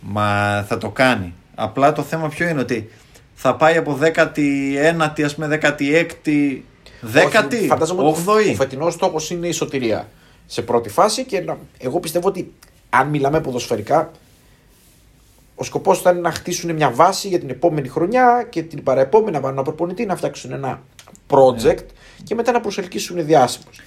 Μα 0.00 0.62
θα 0.68 0.78
το 0.78 0.88
κάνει. 0.90 1.34
Απλά 1.54 1.92
το 1.92 2.02
θέμα 2.02 2.28
ποιο 2.28 2.48
είναι 2.48 2.60
ότι 2.60 2.90
θα 3.34 3.56
πάει 3.56 3.76
από 3.76 3.98
19η, 4.02 5.22
ας 5.24 5.34
πούμε 5.34 5.46
16η, 5.62 6.64
10η, 7.12 7.52
Όχι, 7.52 7.66
Φαντάζομαι 7.66 8.02
ότι 8.02 8.10
ο 8.10 8.32
8η. 8.32 8.54
φετινός 8.54 8.94
στόχος 8.94 9.30
είναι 9.30 9.46
η 9.46 9.52
σωτηρία 9.52 10.08
σε 10.46 10.62
πρώτη 10.62 10.88
φάση 10.88 11.24
και 11.24 11.40
να- 11.40 11.58
εγώ 11.78 12.00
πιστεύω 12.00 12.28
ότι 12.28 12.52
αν 12.90 13.08
μιλάμε 13.08 13.40
ποδοσφαιρικά, 13.40 14.10
ο 15.62 15.64
σκοπός 15.64 16.00
θα 16.00 16.10
είναι 16.10 16.20
να 16.20 16.30
χτίσουν 16.30 16.74
μια 16.74 16.90
βάση 16.90 17.28
για 17.28 17.38
την 17.38 17.50
επόμενη 17.50 17.88
χρονιά 17.88 18.46
και 18.50 18.62
την 18.62 18.82
παραεπόμενη 18.82 19.30
να 19.30 19.40
βάλουν 19.40 19.56
ένα 19.56 19.64
προπονητή, 19.64 20.06
να 20.06 20.16
φτιάξουν 20.16 20.52
ένα 20.52 20.82
project 21.28 21.84
και 22.24 22.34
μετά 22.34 22.52
να 22.52 22.60
προσελκύσουν 22.60 23.26
διάσημους. 23.26 23.80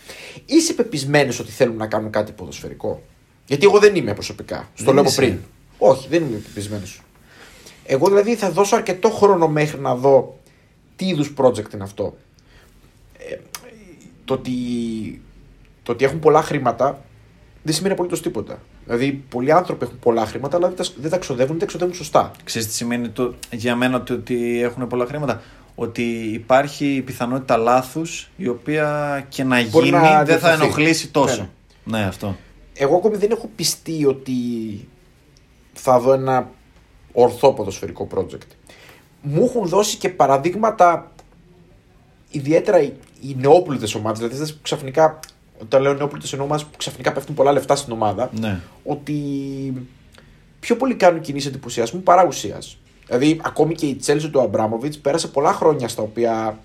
Είσαι 0.46 0.74
πεπισμένος 0.74 1.40
ότι 1.40 1.52
θέλουν 1.52 1.76
να 1.76 1.88
κάνουν 1.88 2.12
κάτι 2.12 2.32
ποδοσφαιρικό; 2.32 3.02
Γιατί 3.46 3.66
εγώ 3.66 3.80
δεν 3.80 3.96
είμαι 3.96 4.14
προσωπικά. 4.14 4.70
Στο 4.74 4.84
Δεν 4.84 4.94
λέω 4.94 5.02
από 5.02 5.12
είσαι. 5.12 5.22
πριν. 5.22 5.40
Όχι, 5.78 6.08
δεν 6.08 6.22
είμαι 6.24 6.38
πεπισμένος. 6.38 7.02
Εγώ 7.86 8.08
δηλαδή 8.08 8.36
θα 8.36 8.52
δώσω 8.52 8.76
αρκετό 8.76 9.10
χρόνο 9.10 9.48
μέχρι 9.48 9.80
να 9.80 9.96
δω 9.96 10.40
τι 10.96 11.08
είδους 11.08 11.34
project 11.38 11.74
είναι 11.74 11.84
αυτό. 11.84 12.16
Ε, 13.18 13.38
το, 14.26 14.34
ότι, 14.34 14.52
το 15.84 15.92
ότι 15.92 16.06
έχουν 16.06 16.20
πολλά 16.20 16.42
χρήματα 16.42 17.02
δεν 17.64 17.74
σημαίνει 17.74 17.94
απολύτως 17.94 18.22
τίποτα. 18.22 18.60
Δηλαδή, 18.86 19.24
πολλοί 19.30 19.52
άνθρωποι 19.52 19.86
έχουν 19.86 20.00
πολλά 20.00 20.26
χρήματα, 20.26 20.58
αλλά 20.58 20.68
δεν 20.68 20.76
τα, 20.76 20.86
δεν 21.02 21.12
τα 21.12 21.18
ξοδεύουν, 21.18 21.50
δεν 21.52 21.60
τα 21.60 21.66
ξοδεύουν 21.66 21.96
σωστά. 21.96 22.32
Ξέρεις 22.44 22.68
τι 22.68 22.74
σημαίνει 22.74 23.10
το, 23.10 23.34
για 23.52 23.76
μένα 23.76 24.04
το 24.04 24.14
ότι 24.14 24.62
έχουν 24.62 24.88
πολλά 24.88 25.06
χρήματα; 25.06 25.42
Ότι 25.76 26.04
υπάρχει 26.34 26.86
η 26.86 27.02
πιθανότητα 27.02 27.58
λάθους 27.58 28.30
η 28.38 28.48
οποία 28.48 29.26
και 29.30 29.44
να 29.44 29.64
Μπορεί 29.64 29.86
γίνει 29.86 29.98
να 29.98 30.24
δεν 30.24 30.40
θα 30.40 30.48
διορθωθεί. 30.48 30.64
ενοχλήσει 30.64 31.08
τόσο. 31.12 31.50
Ναι, 31.84 31.98
Ναι, 32.00 32.06
αυτό. 32.06 32.36
Εγώ 32.74 32.96
ακόμη 32.96 33.18
δεν 33.18 33.32
έχω 33.32 33.50
πιστεί 33.56 34.06
ότι 34.06 34.34
θα 35.74 36.00
δω 36.00 36.14
ένα 36.14 36.50
ορθό 37.12 37.54
ποδοσφαιρικό 37.54 38.08
project. 38.16 38.48
Μου 39.22 39.44
έχουν 39.46 39.68
δώσει 39.68 39.98
και 39.98 40.10
παραδείγματα 40.10 41.12
ιδιαίτερα 42.30 42.82
οι, 42.82 42.94
οι 43.22 43.36
νεόπλουτες 43.40 43.96
ομάδες, 43.96 44.18
δηλαδή 44.18 44.36
αυτές 44.36 44.54
που 44.54 44.60
ξαφνικά, 44.62 45.20
όταν 45.62 45.82
λέω 45.82 45.94
νεόπλουτες 45.94 46.32
εννοώ 46.32 46.48
ομάδες 46.48 46.66
που 46.66 46.78
ξαφνικά 46.78 47.12
πέφτουν 47.14 47.36
πολλά 47.36 47.52
λεφτά 47.52 47.76
στην 47.76 47.94
ομάδα, 47.94 48.30
Ναι. 48.40 48.60
ότι 48.84 49.14
πιο 50.60 50.76
πολύ 50.76 50.96
κάνουν 50.96 51.22
κινήσεις 51.22 51.50
εντυπωσιασμού 51.50 52.02
παρά 52.04 52.26
ουσίας. 52.26 52.78
Δηλαδή, 53.08 53.40
ακόμη 53.44 53.74
και 53.76 53.86
η 53.86 53.96
Τσέλσι 53.96 54.30
του 54.30 54.42
Αμπράμοβιτ 54.42 54.94
πέρασε 55.02 55.28
πολλά 55.28 55.54
χρόνια 55.54 55.88
στα 55.88 56.02
οποία 56.02 56.60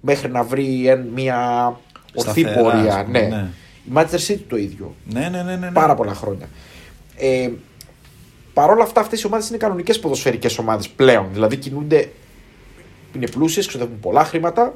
μέχρι 0.00 0.30
να 0.30 0.42
βρει 0.42 0.88
εν- 0.88 1.08
μια 1.14 1.66
ορθή 2.14 2.40
Σταθερά, 2.40 2.62
πορεία. 2.62 2.94
ας 2.96 3.04
πούμε, 3.04 3.20
ναι. 3.20 3.26
ναι. 3.36 3.48
Η 3.84 3.90
Manchester 3.94 4.30
City 4.32 4.40
το 4.48 4.56
ίδιο. 4.56 4.94
Ναι, 5.12 5.20
ναι, 5.20 5.42
ναι, 5.42 5.42
ναι, 5.42 5.56
ναι. 5.56 5.70
Πάρα 5.72 5.94
πολλά 5.94 6.14
χρόνια. 6.14 6.48
Ε, 7.16 7.50
Παρ' 8.54 8.70
όλα 8.70 8.82
αυτά, 8.82 9.00
αυτές 9.00 9.22
οι 9.22 9.26
ομάδες 9.26 9.48
είναι 9.48 9.58
κανονικές 9.58 9.98
ποδοσφαιρικές 10.00 10.58
ομάδες 10.58 10.88
πλέον. 10.88 11.26
Δηλαδή, 11.32 11.56
κινούνται. 11.56 12.10
Είναι 13.16 13.26
πλούσιες, 13.28 13.66
ξοδεύουν 13.66 14.00
πολλά 14.00 14.24
χρήματα, 14.24 14.74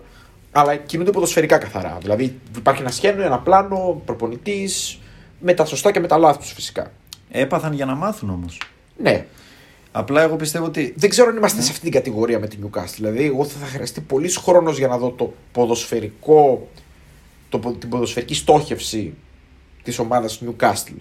αλλά 0.53 0.77
κινούνται 0.77 1.11
ποδοσφαιρικά 1.11 1.59
καθαρά. 1.59 1.99
Δηλαδή, 2.01 2.39
υπάρχει 2.57 2.81
ένα 2.81 2.91
σχέδιο, 2.91 3.23
ένα 3.25 3.39
πλάνο, 3.39 4.03
προπονητής, 4.05 4.99
με 5.41 5.55
τα 5.55 5.65
σωστά 5.65 5.91
και 5.93 6.01
με 6.01 6.07
τα 6.07 6.19
λάθη 6.19 6.39
τους 6.39 6.53
φυσικά. 6.53 6.93
Έπαθαν 7.31 7.73
για 7.73 7.85
να 7.85 7.95
μάθουν 7.95 8.31
όμως. 8.31 8.61
Ναι, 8.97 9.27
Απλά 9.93 10.23
εγώ 10.23 10.37
πιστεύω 10.37 10.65
ότι 10.65 10.95
δεν 10.97 11.11
ξέρω 11.11 11.29
αν 11.29 11.37
είμαστε 11.37 11.63
σε 11.63 11.71
αυτή 11.71 11.83
την 11.83 11.93
κατηγορία 11.93 12.39
με 12.39 12.47
την 12.47 12.59
Newcastle. 12.65 12.95
Δηλαδή, 12.97 13.25
εγώ 13.25 13.45
θα, 13.45 13.59
θα 13.59 13.67
χρειαστεί 13.67 14.01
πολλή 14.01 14.31
χρόνος 14.31 14.79
για 14.79 14.89
να 14.89 14.99
δω 14.99 15.11
το 15.11 15.35
ποδοσφαιρικό, 15.53 16.69
το, 17.49 17.59
πο- 17.59 17.73
την 17.73 17.89
ποδοσφαιρική 17.89 18.35
στόχευση 18.35 19.15
της 19.83 19.99
ομάδας 19.99 20.43
Newcastle. 20.47 20.97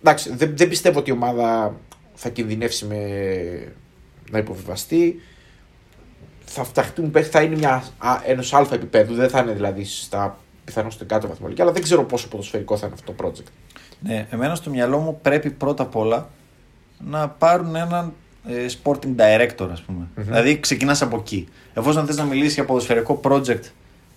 Εντάξει, 0.00 0.34
δεν, 0.34 0.56
δεν 0.56 0.68
πιστεύω 0.68 0.98
ότι 0.98 1.10
η 1.10 1.12
ομάδα 1.12 1.76
θα 2.14 2.28
κινδυνεύσει 2.28 2.86
με 2.86 2.98
να 4.30 4.38
υποβιβαστεί. 4.38 5.20
Θα 6.44 6.64
φταχτούν 6.64 7.10
παίχτε, 7.10 7.30
θα 7.30 7.42
είναι 7.42 7.56
μια, 7.56 7.84
α, 7.98 8.20
ενός 8.26 8.54
αλφα 8.54 8.74
επίπεδου, 8.74 9.14
δεν 9.14 9.28
θα 9.28 9.40
είναι 9.40 9.52
δηλαδή 9.52 9.84
στα 9.84 10.38
πιθανώς 10.64 10.94
στην 10.94 11.08
κάτω 11.08 11.28
βαθμολογία, 11.28 11.64
αλλά 11.64 11.72
δεν 11.72 11.82
ξέρω 11.82 12.04
πόσο 12.04 12.28
ποδοσφαιρικό 12.28 12.76
θα 12.76 12.86
είναι 12.86 12.94
αυτό 12.98 13.12
το 13.12 13.26
project. 13.26 13.46
Ναι, 14.00 14.26
εμένα 14.30 14.54
στο 14.54 14.70
μυαλό 14.70 14.98
μου 14.98 15.18
πρέπει 15.22 15.50
πρώτα 15.50 15.82
απ' 15.82 15.96
όλα 15.96 16.28
να 16.98 17.28
πάρουν 17.28 17.74
έναν 17.74 18.12
ε, 18.46 18.66
sporting 18.82 19.16
director, 19.16 19.68
ας 19.72 19.82
πούμε. 19.82 20.08
Δηλαδή 20.14 20.60
ξεκινάς 20.60 21.02
από 21.02 21.16
εκεί. 21.16 21.48
Εφόσον 21.74 22.06
θες 22.06 22.16
να 22.16 22.24
μιλήσεις 22.24 22.54
για 22.54 22.64
ποδοσφαιρικό 22.64 23.20
project 23.24 23.62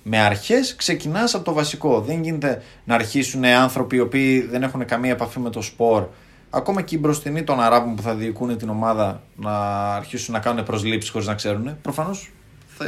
με 0.03 0.19
αρχές, 0.19 0.75
ξεκινάς 0.75 1.33
από 1.33 1.43
το 1.43 1.53
βασικό. 1.53 2.01
Δεν 2.01 2.23
γίνεται 2.23 2.61
να 2.83 2.95
αρχίσουν 2.95 3.45
άνθρωποι 3.45 3.95
οι 3.95 3.99
οποίοι 3.99 4.41
δεν 4.41 4.63
έχουν 4.63 4.85
καμία 4.85 5.11
επαφή 5.11 5.39
με 5.39 5.49
το 5.49 5.61
σπορ. 5.61 6.07
Ακόμα 6.55 6.81
και 6.81 6.95
οι 6.95 6.97
μπροστινοί 7.01 7.43
των 7.43 7.61
Αράβων 7.61 7.95
που 7.95 8.01
θα 8.01 8.13
διοικούν 8.15 8.57
την 8.57 8.69
ομάδα 8.69 9.21
να 9.35 9.51
αρχίσουν 9.95 10.33
να 10.33 10.39
κάνουν 10.39 10.63
προσλήψεις 10.63 11.11
χωρίς 11.11 11.27
να 11.27 11.33
ξέρουν. 11.33 11.77
Προφανώς 11.81 12.31
θα 12.77 12.85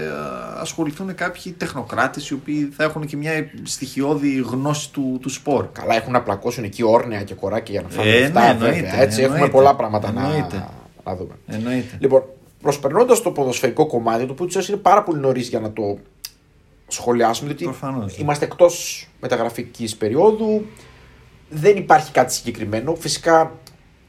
ασχοληθούν 0.59 1.15
κάποιοι 1.15 1.51
τεχνοκράτες 1.51 2.29
οι 2.29 2.33
οποίοι 2.33 2.69
θα 2.75 2.83
έχουν 2.83 3.05
και 3.05 3.17
μια 3.17 3.31
στοιχειώδη 3.63 4.35
γνώση 4.49 4.91
του, 4.91 5.19
του 5.21 5.29
σπορ. 5.29 5.67
Καλά, 5.71 5.95
έχουν 5.95 6.11
να 6.11 6.21
πλακώσουν 6.21 6.63
εκεί 6.63 6.83
όρνεα 6.83 7.23
και 7.23 7.33
κοράκια 7.33 7.73
για 7.73 7.81
να 7.81 7.89
φάνε 7.89 8.09
Ε, 8.09 8.19
λεφτά, 8.19 8.41
ναι, 8.41 8.53
βέβαια. 8.53 8.67
εννοείται, 8.67 9.01
Έτσι, 9.01 9.19
έχουμε 9.21 9.33
εννοείται. 9.35 9.57
πολλά 9.57 9.75
πράγματα 9.75 10.11
να, 10.11 10.21
Εννοείται. 10.21 10.67
να 11.05 11.15
δούμε. 11.15 11.33
Εννοείται. 11.47 11.97
Λοιπόν, 11.99 12.23
προσπερνώντας 12.61 13.21
το 13.21 13.31
ποδοσφαιρικό 13.31 13.87
κομμάτι, 13.87 14.25
το 14.25 14.35
οποίο 14.41 14.61
είναι 14.69 14.77
πάρα 14.77 15.03
πολύ 15.03 15.19
νωρίς 15.19 15.47
για 15.49 15.59
να 15.59 15.71
το 15.71 15.97
σχολιάσουμε, 16.87 17.47
διότι 17.47 17.63
Προφανώς, 17.63 18.17
ναι. 18.17 18.23
είμαστε 18.23 18.45
εκτός 18.45 19.07
μεταγραφικής 19.21 19.95
περίοδου. 19.95 20.65
Δεν 21.49 21.77
υπάρχει 21.77 22.11
κάτι 22.11 22.33
συγκεκριμένο. 22.33 22.95
Φυσικά 22.95 23.51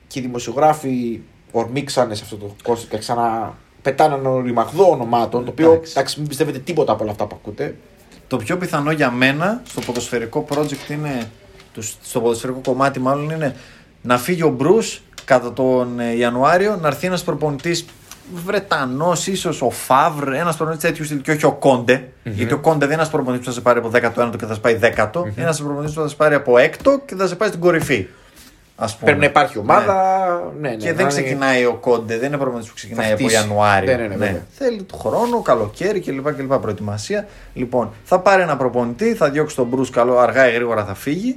και 0.06 0.18
οι 0.18 0.22
δημοσιογράφοι 0.22 1.20
ορμήξανε 1.50 2.14
σε 2.14 2.22
αυτό 2.24 2.36
το 2.36 2.54
κόσμο 2.62 2.86
και 2.90 2.98
ξανά 2.98 3.54
πετάνε 3.82 4.14
ένα 4.14 4.42
ρημαγδό 4.42 4.90
ονομάτων. 4.90 5.44
Το 5.44 5.50
οποίο 5.50 5.72
Εντάξει. 5.72 5.92
εντάξει, 5.96 6.18
μην 6.18 6.28
πιστεύετε 6.28 6.58
τίποτα 6.58 6.92
από 6.92 7.02
όλα 7.02 7.12
αυτά 7.12 7.26
που 7.26 7.36
ακούτε. 7.40 7.76
Το 8.28 8.36
πιο 8.36 8.56
πιθανό 8.56 8.90
για 8.90 9.10
μένα 9.10 9.62
στο 9.68 9.80
ποδοσφαιρικό 9.80 10.46
project 10.54 10.90
είναι. 10.90 11.30
το- 11.74 11.82
Στο 12.02 12.20
ποδοσφαιρικό 12.20 12.60
κομμάτι, 12.64 13.00
μάλλον 13.00 13.30
είναι 13.30 13.56
να 14.02 14.18
φύγει 14.18 14.42
ο 14.42 14.48
Μπρου 14.50 14.76
κατά 15.24 15.52
τον 15.52 16.00
ε, 16.00 16.12
Ιανουάριο, 16.16 16.76
να 16.76 16.88
έρθει 16.88 17.06
ένας 17.06 17.24
προπονητής 17.24 17.84
Βρετανός, 18.34 19.26
ίσως 19.26 19.62
ο 19.62 19.70
Φαύρ, 19.70 20.32
ένας 20.32 20.56
προπονητή 20.56 20.86
τέτοιου 20.86 21.04
στυλ 21.04 21.20
και 21.20 21.30
όχι 21.30 21.46
ο 21.46 21.52
κοντε 21.52 22.08
Γιατί 22.24 22.52
ο 22.54 22.58
Κόντε 22.58 22.78
δεν 22.78 22.86
είναι 22.86 22.94
ένας 22.94 23.10
προπονητής 23.10 23.46
που 23.46 23.52
θα 23.52 23.56
σε 23.58 23.60
πάρει 23.60 23.78
από 23.78 23.90
19ο 24.32 24.36
και 24.38 24.46
θα 24.46 24.54
σε 24.54 24.60
πάει 24.60 24.78
10ο. 24.82 25.20
Είναι 25.24 25.32
ένας 25.36 25.58
προπονητής 25.62 25.94
που 25.94 26.00
θα 26.00 26.08
σε 26.08 26.14
πάρει 26.16 26.34
από 26.34 26.54
6ο 26.58 27.00
και 27.06 27.14
θα 27.14 27.26
σε 27.26 27.34
πάει 27.36 27.48
στην 27.48 27.60
κορυφή. 27.60 28.06
Ας 28.80 28.92
πούμε. 28.96 29.04
Πρέπει 29.04 29.20
να 29.20 29.26
υπάρχει 29.26 29.58
ομάδα. 29.58 29.94
Ναι, 30.60 30.68
ναι, 30.68 30.76
Και 30.76 30.86
να 30.88 30.92
δεν 30.92 31.00
είναι- 31.00 31.08
ξεκινάει 31.08 31.64
ο 31.64 31.74
Κόντε, 31.74 32.18
δεν 32.18 32.26
είναι 32.28 32.36
προπονητής 32.36 32.68
που 32.68 32.74
ξεκινάει 32.76 33.06
Θα 33.06 33.12
από 33.14 33.22
χτίσει. 33.24 33.34
Ιανουάριο. 33.40 33.90
Ναι, 33.96 34.02
ναι, 34.02 34.08
ναι, 34.08 34.16
βέβαια. 34.16 34.46
Θέλει 34.50 34.82
του 34.82 34.96
χρόνο, 34.98 35.42
καλοκαίρι 35.42 36.00
κλπ. 36.00 36.32
κλπ. 36.32 36.52
Προετοιμασία. 36.54 37.26
Λοιπόν, 37.54 37.90
θα 38.04 38.18
πάρει 38.20 38.42
ένα 38.42 38.56
προπονητή, 38.56 39.14
θα 39.14 39.30
διώξει 39.30 39.56
τον 39.56 39.66
Μπρου 39.66 39.90
καλό, 39.90 40.18
αργά 40.18 40.48
ή 40.50 40.52
γρήγορα 40.54 40.84
θα 40.84 40.94
φύγει 40.94 41.36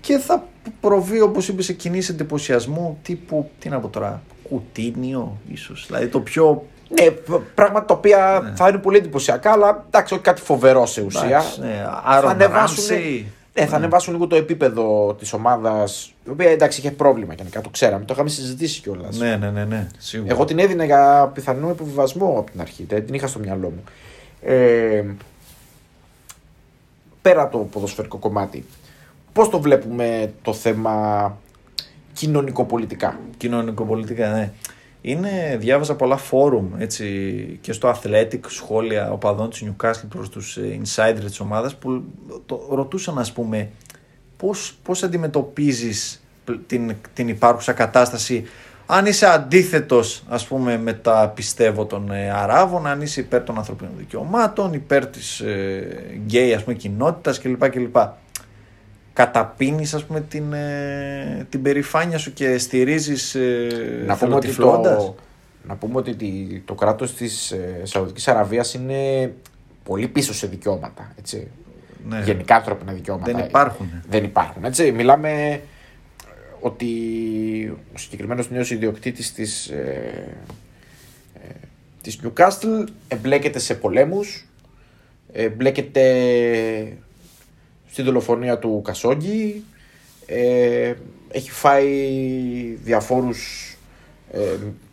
και 0.00 0.18
θα 0.18 0.44
προβεί, 0.80 1.20
όπως 1.20 1.48
είπες, 1.48 1.64
σε 1.64 1.72
κινήσεις 1.72 2.08
εντυπωσιασμού 2.08 2.98
τύπου. 3.02 3.50
Τι 3.58 3.68
να 3.68 3.78
πω 3.80 3.88
τώρα, 3.88 4.22
κουτίνιο, 4.52 5.36
ίσως. 5.52 5.84
Δηλαδή 5.86 6.06
το 6.06 6.20
πιο. 6.20 6.66
Ναι, 7.00 7.10
π- 7.10 7.54
πράγματα 7.54 7.84
τα 7.86 7.94
οποία 7.94 8.52
θα 8.56 8.68
είναι 8.68 8.78
πολύ 8.78 8.96
εντυπωσιακά, 8.96 9.52
αλλά 9.52 9.84
εντάξει, 9.86 10.14
όχι 10.14 10.22
κάτι 10.22 10.40
φοβερό 10.40 10.86
σε 10.86 11.00
ουσία. 11.02 11.24
Εντάξει, 11.26 11.60
ναι, 11.60 11.82
θα 11.84 12.02
Άρον 12.04 12.30
ανεβάσουν, 12.30 12.86
Ράμσεϊ. 12.88 13.26
ναι, 13.54 13.66
θα 13.66 13.76
ανεβάσουν 13.76 14.12
λίγο 14.12 14.26
το 14.26 14.36
επίπεδο 14.36 15.14
της 15.18 15.32
ομάδας. 15.32 16.12
Η 16.26 16.30
οποία 16.30 16.50
εντάξει 16.50 16.80
είχε 16.80 16.90
πρόβλημα 16.90 17.34
γενικά, 17.34 17.60
το 17.60 17.68
ξέραμε. 17.68 18.04
Το 18.04 18.12
είχαμε 18.14 18.28
συζητήσει 18.28 18.80
κιόλας. 18.80 19.18
Ναι, 19.18 19.36
ναι, 19.36 19.50
ναι, 19.50 19.64
ναι. 19.64 19.86
Σίγουρα. 19.98 20.32
Εγώ 20.32 20.44
την 20.44 20.58
έδινα 20.58 20.84
για 20.84 21.30
πιθανό 21.34 21.70
υποβιβασμό 21.70 22.34
από 22.38 22.50
την 22.50 22.60
αρχή. 22.60 22.84
Δεν 22.88 23.04
την 23.06 23.14
είχα 23.14 23.26
στο 23.26 23.38
μυαλό 23.38 23.68
μου. 23.70 23.84
Ε, 24.42 25.04
πέρα 27.22 27.42
από 27.42 27.58
το 27.58 27.64
ποδοσφαιρικό 27.64 28.16
κομμάτι, 28.16 28.64
πώς 29.32 29.48
το 29.48 29.60
βλέπουμε 29.60 30.32
το 30.42 30.52
θέμα 30.52 31.36
κοινωνικοπολιτικά. 32.12 33.20
Κοινωνικοπολιτικά, 33.36 34.30
ναι. 34.30 34.52
Είναι, 35.00 35.56
διάβαζα 35.60 35.94
πολλά 35.94 36.16
φόρουμ 36.16 36.66
έτσι, 36.78 37.58
και 37.60 37.72
στο 37.72 37.94
Athletic 37.94 38.40
σχόλια 38.46 39.12
οπαδών 39.12 39.50
της 39.50 39.64
Newcastle 39.66 40.08
προς 40.08 40.28
τους 40.28 40.56
ε, 40.56 40.80
insider 40.82 41.24
της 41.24 41.40
ομάδας 41.40 41.76
που 41.76 42.02
το 42.46 42.68
ρωτούσαν 42.70 43.18
ας 43.18 43.32
πούμε 43.32 43.70
πώς, 44.36 44.74
πώς 44.82 45.02
αντιμετωπίζεις 45.02 46.24
πλ- 46.44 46.58
την, 46.66 46.94
την 47.14 47.28
υπάρχουσα 47.28 47.72
κατάσταση 47.72 48.44
αν 48.86 49.06
είσαι 49.06 49.26
αντίθετος 49.26 50.22
ας 50.28 50.46
πούμε 50.46 50.78
με 50.78 50.92
τα 50.92 51.32
πιστεύω 51.34 51.86
των 51.86 52.10
ε, 52.10 52.30
Αράβων, 52.30 52.86
αν 52.86 53.00
είσαι 53.00 53.20
υπέρ 53.20 53.42
των 53.42 53.56
ανθρωπίνων 53.56 53.92
δικαιωμάτων, 53.98 54.72
υπέρ 54.72 55.06
της 55.06 55.40
ε, 55.40 55.86
γκέι 56.14 56.54
ας 56.54 56.64
πούμε 56.64 56.76
κοινότητας 56.76 57.38
κλπ. 57.38 57.68
κλπ 57.70 57.96
καταπίνεις 59.12 59.94
ας 59.94 60.04
πούμε 60.04 60.20
την, 60.20 60.52
ε, 60.52 61.46
την 61.50 61.62
περηφάνεια 61.62 62.18
σου 62.18 62.32
και 62.32 62.58
στηρίζεις 62.58 63.34
ε, 63.34 63.66
να, 64.06 64.16
πούμε 64.16 64.34
ότι 64.34 64.46
θελοτυφλώντας. 64.46 65.04
το, 65.04 65.14
να 65.68 65.74
πούμε 65.76 65.96
ότι 65.98 66.14
τη- 66.14 66.60
το 66.64 66.74
κράτος 66.74 67.14
της 67.14 67.50
ε, 67.50 67.80
Σαουδικής 67.82 68.28
Αραβίας 68.28 68.74
είναι 68.74 69.32
πολύ 69.84 70.08
πίσω 70.08 70.34
σε 70.34 70.46
δικαιώματα. 70.46 71.12
Έτσι. 71.18 71.48
Ναι. 72.08 72.22
γενικά 72.24 72.54
ανθρώπινα 72.54 72.92
δικαιώματα. 72.92 73.32
Δεν 73.32 73.44
υπάρχουν. 73.44 73.90
Δεν 74.08 74.24
υπάρχουν. 74.24 74.64
Έτσι. 74.64 74.92
Μιλάμε 74.92 75.60
ότι 76.60 76.86
ο 77.94 77.98
συγκεκριμένος 77.98 78.50
νέος 78.50 78.70
ιδιοκτήτης 78.70 79.32
της, 79.32 79.66
ε, 79.68 80.34
ε, 81.34 81.48
της 82.02 82.20
Newcastle 82.22 82.86
εμπλέκεται 83.08 83.58
σε 83.58 83.74
πολέμους, 83.74 84.46
εμπλέκεται 85.32 86.02
στη 87.92 88.02
δολοφονία 88.02 88.58
του 88.58 88.80
Κασόγκη, 88.84 89.64
ε, 90.26 90.92
έχει 91.30 91.50
φάει 91.50 91.88
διαφόρους 92.82 93.72
ε, 94.32 94.38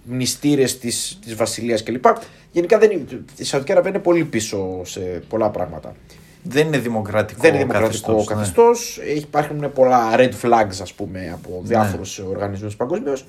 μνηστήρες 0.03 0.77
της, 0.79 1.19
της 1.23 1.35
βασιλείας 1.35 1.83
κλπ. 1.83 2.05
Γενικά 2.51 2.77
δεν, 2.77 2.91
είναι- 2.91 3.23
η 3.37 3.43
Σαουδική 3.43 3.71
Αραβία 3.71 3.89
είναι 3.89 3.99
πολύ 3.99 4.23
πίσω 4.23 4.81
σε 4.85 4.99
πολλά 4.99 5.49
πράγματα. 5.49 5.95
Δεν 6.43 6.67
είναι 6.67 6.77
δημοκρατικό. 6.77 7.41
Δεν 7.41 7.49
είναι 7.53 7.59
δημοκρατικό 7.63 8.15
καθεστώς, 8.15 8.27
ναι. 8.27 8.33
καθεστώς. 8.35 8.99
Υπάρχουν 9.15 9.73
πολλά 9.73 10.15
red 10.15 10.31
flags, 10.41 10.81
ας 10.81 10.93
πούμε, 10.93 11.29
από 11.33 11.61
διάφορους 11.63 12.19
οργανισμούς 12.19 12.75
παγκοσμίως. 12.75 13.25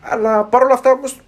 Αλλά 0.00 0.44
παρόλα 0.44 0.74
αυτά 0.74 0.90
όμως 0.90 1.20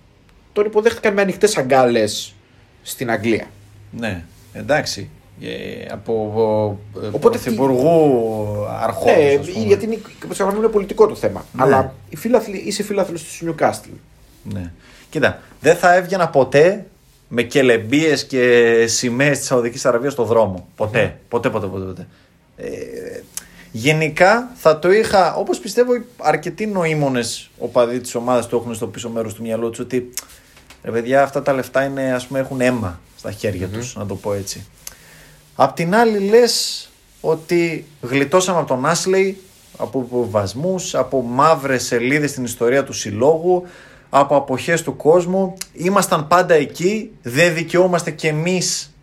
τον 0.53 0.65
υποδέχτηκαν 0.65 1.13
με 1.15 1.21
ανοιχτές 1.23 1.57
αγκάλες 1.57 2.35
στην 2.83 3.11
Αγγλία. 3.11 3.47
Ναι, 3.91 4.25
εντάξει. 4.53 5.09
Ε, 5.41 5.93
από 5.93 6.79
ε, 7.03 7.07
Οπότε 7.07 7.39
πρωθυπουργού 7.39 8.67
αρχών. 8.83 9.15
Ναι, 9.15 9.37
ας 9.41 9.51
πούμε. 9.51 9.67
γιατί 9.67 9.85
είναι, 9.85 9.99
όπως 10.25 10.39
είπαμε, 10.39 10.59
είναι 10.59 10.69
πολιτικό 10.69 11.07
το 11.07 11.15
θέμα. 11.15 11.45
Ναι. 11.53 11.63
Αλλά 11.63 11.95
οι 12.09 12.17
φίλαθλοι, 12.17 12.57
είσαι 12.57 12.83
φίλαθλος 12.83 13.23
του 13.23 13.55
Newcastle. 13.55 13.97
Ναι. 14.43 14.73
Κοίτα, 15.11 15.41
δεν 15.61 15.77
θα 15.77 15.95
έβγαινα 15.95 16.29
ποτέ 16.29 16.87
με 17.29 17.43
κελεμπίες 17.43 18.25
και 18.25 18.85
σημαίες 18.89 19.39
της 19.39 19.47
Σαουδικής 19.47 19.87
Αραβίας 19.87 20.13
στο 20.13 20.25
δρόμο. 20.25 20.69
Ποτέ. 20.77 21.03
Ναι. 21.03 21.17
Ποτέ, 21.29 21.51
ποτέ, 21.51 21.67
ποτέ. 21.67 21.85
ποτέ. 21.85 22.07
Ε, 22.57 22.69
γενικά 23.73 24.51
θα 24.55 24.79
το 24.79 24.93
είχα, 24.93 25.35
όπως 25.35 25.59
πιστεύω 25.59 25.93
αρκετοί 26.17 26.67
νοήμονες 26.67 27.51
οπαδοί 27.59 28.01
της 28.01 28.15
ομάδας 28.15 28.49
το 28.49 28.57
έχουν 28.57 28.75
στο 28.75 28.87
πίσω 28.87 29.09
μέρος 29.09 29.35
του 29.35 29.43
μυαλού 29.43 29.71
τους 29.71 29.79
ότι 29.79 30.13
ρε 30.83 30.91
παιδιά 30.91 31.23
αυτά 31.23 31.43
τα 31.43 31.53
λεφτά 31.53 31.85
είναι, 31.85 32.13
ας 32.13 32.27
πούμε, 32.27 32.39
έχουν 32.39 32.61
αίμα 32.61 33.01
στα 33.19 33.31
χέρια 33.31 33.69
τους, 33.69 33.97
να 33.97 34.07
το 34.07 34.15
πω 34.15 34.33
έτσι. 34.33 34.67
Απ' 35.57 35.75
την 35.75 35.95
άλλη 35.95 36.19
λες 36.19 36.89
ότι 37.21 37.85
γλιτώσαμε 38.01 38.59
από 38.59 38.69
τον 38.69 38.87
Άσλεϊ, 38.87 39.41
από 39.77 40.01
υποβασμούς, 40.07 40.95
από 40.95 41.23
μαύρες 41.23 41.85
σελίδες 41.85 42.31
στην 42.31 42.45
ιστορία 42.45 42.85
του 42.85 42.93
συλλόγου, 42.93 43.63
από 44.11 44.37
αποχές 44.37 44.83
του 44.83 44.97
κόσμου. 44.97 45.55
Ήμασταν 45.73 46.27
πάντα 46.27 46.55
εκεί, 46.55 47.11
δεν 47.23 47.55
δικαιούμαστε 47.55 48.11
κι 48.11 48.27
εμείς 48.27 48.95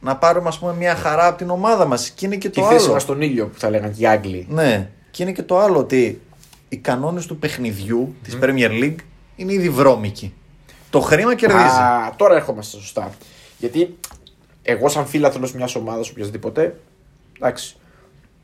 να 0.00 0.16
πάρουμε 0.16 0.48
ας 0.48 0.58
πούμε 0.58 0.74
μια 0.74 0.94
χαρά 0.94 1.26
από 1.26 1.38
την 1.38 1.50
ομάδα 1.50 1.86
μας. 1.86 2.10
Και 2.10 2.26
είναι 2.26 2.36
και 2.36 2.48
Τη 2.48 2.60
το 2.60 2.66
θέση 2.66 2.84
άλλο. 2.84 2.92
μας 2.92 3.02
στον 3.02 3.20
ήλιο 3.20 3.46
που 3.46 3.58
θα 3.58 3.70
λέγανε 3.70 3.92
και 3.96 4.02
οι 4.02 4.06
Άγγλοι. 4.06 4.46
Ναι, 4.50 4.90
και 5.10 5.22
είναι 5.22 5.32
και 5.32 5.42
το 5.42 5.58
άλλο 5.58 5.78
ότι 5.78 6.20
οι 6.68 6.76
κανόνες 6.76 7.26
του 7.26 7.38
παιχνιδιού 7.38 8.14
της 8.22 8.38
Premier 8.42 8.70
League 8.82 8.96
είναι 9.36 9.52
ήδη 9.52 9.70
βρώμικοι. 9.70 10.34
Το 10.90 11.00
χρήμα 11.00 11.34
κερδίζει. 11.34 11.62
Α, 11.64 12.14
τώρα 12.16 12.34
έρχομαστε 12.34 12.76
σωστά. 12.76 13.10
Γιατί 13.58 13.98
εγώ, 14.62 14.88
σαν 14.88 15.06
φίλαθλος 15.06 15.54
μιας 15.54 15.74
ομάδας, 15.74 16.10
οποιοδήποτε, 16.10 16.76
εντάξει. 17.36 17.76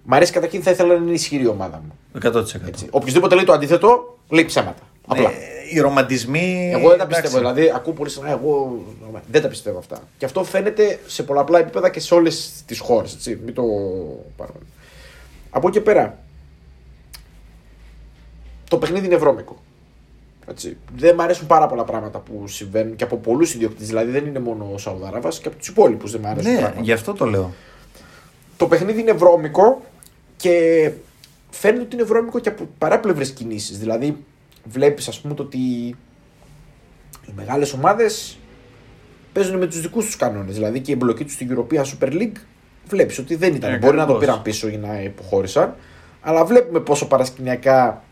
Μ' 0.05 0.15
αρέσει 0.15 0.33
καταρχήν 0.33 0.63
θα 0.63 0.71
ήθελα 0.71 0.89
να 0.89 1.03
είναι 1.05 1.13
ισχυρή 1.13 1.43
η 1.43 1.47
ομάδα 1.47 1.83
μου. 1.87 2.21
100%. 2.23 2.67
Έτσι. 2.67 2.87
Οποιοδήποτε 2.91 3.35
λέει 3.35 3.45
το 3.45 3.53
αντίθετο, 3.53 4.19
λέει 4.29 4.45
ψέματα. 4.45 4.83
Απλά. 5.07 5.29
Ναι, 5.29 5.37
οι 5.71 5.81
ρομαντισμοί. 5.81 6.71
Εγώ 6.75 6.89
δεν 6.89 6.99
τα 6.99 7.05
εντάξει. 7.05 7.21
πιστεύω. 7.23 7.39
Δηλαδή, 7.39 7.73
ακούω 7.75 7.93
πολύ 7.93 8.11
συχνά, 8.11 8.31
εγώ 8.31 8.83
δεν 9.31 9.43
τα 9.43 9.49
πιστεύω 9.49 9.79
αυτά. 9.79 10.03
Και 10.19 10.25
αυτό 10.25 10.45
φαίνεται 10.45 10.99
σε 11.07 11.23
πολλαπλά 11.23 11.59
επίπεδα 11.59 11.91
και 11.91 12.01
σε 12.01 12.15
όλες 12.15 12.63
τις 12.67 12.79
χώρες. 12.79 13.17
Μην 13.45 13.55
το 13.55 13.63
πάρουμε. 14.37 14.61
Από 15.51 15.69
εκεί 15.69 15.77
και 15.77 15.83
πέρα, 15.85 16.19
το 18.69 18.79
παιχνίδι 18.79 19.07
είναι 19.07 19.17
βρώμικο. 19.17 19.63
Έτσι. 20.51 20.77
Δεν 20.97 21.15
μου 21.17 21.23
αρέσουν 21.23 21.47
πάρα 21.47 21.67
πολλά 21.67 21.85
πράγματα 21.85 22.19
που 22.19 22.49
συμβαίνουν 22.49 22.97
και 22.97 23.05
από 23.05 23.17
πολλούς 23.17 23.55
ιδιοκτήτες. 23.55 23.87
Δηλαδή, 23.87 24.11
δεν 24.11 24.27
είναι 24.27 24.39
μόνο 24.39 24.71
ο 24.75 24.79
Σαουδαράβα 24.79 25.29
και 25.29 25.49
από 25.49 25.57
τους 25.57 25.69
υπόλοιπους 25.69 26.11
δεν 26.13 26.21
μου 26.25 26.29
αρέσουν 26.29 26.53
Ναι, 26.53 26.59
πράγματα. 26.59 26.83
γι' 26.83 26.93
αυτό 26.93 27.13
το 27.13 27.25
λέω. 27.25 27.53
Το 28.57 28.67
παιχνίδι 28.67 29.01
είναι 29.01 29.13
βρώμικο 29.13 29.83
και 30.37 30.91
φαίνεται 31.51 31.83
ότι 31.83 31.95
είναι 31.97 32.05
βρώμικο 32.05 32.39
και 32.39 32.49
από 32.49 32.69
παράπλευρες 32.79 33.31
κινήσεις. 33.31 33.79
Δηλαδή, 33.79 34.17
βλέπεις, 34.65 35.09
ας 35.09 35.21
πούμε, 35.21 35.35
το 35.35 35.43
ότι 35.43 35.59
οι 37.27 37.33
μεγάλες 37.37 37.73
ομάδες 37.73 38.39
παίζουν 39.33 39.59
με 39.59 39.67
τους 39.67 39.81
δικούς 39.81 40.05
τους 40.05 40.17
κανόνες. 40.17 40.55
Δηλαδή 40.55 40.81
και 40.81 40.91
η 40.91 40.95
εμπλοκή 40.95 41.25
τους 41.25 41.33
στην 41.35 41.49
European 41.57 41.83
Super 41.85 42.13
League 42.13 42.37
βλέπεις 42.89 43.19
ότι 43.19 43.35
δεν 43.35 43.55
ήταν. 43.55 43.73
Ε, 43.73 43.79
Μπορεί 43.79 43.97
να 43.97 44.07
το 44.07 44.13
ακριβώς. 44.15 44.21
πήραν 44.21 44.43
πίσω 44.43 44.69
ή 44.69 44.77
να 44.77 45.01
υποχώρησαν, 45.03 45.75
αλλά 46.21 46.45
βλέπουμε 46.45 46.81
πόσο 46.81 47.07
παρασκηνιακά 47.07 48.03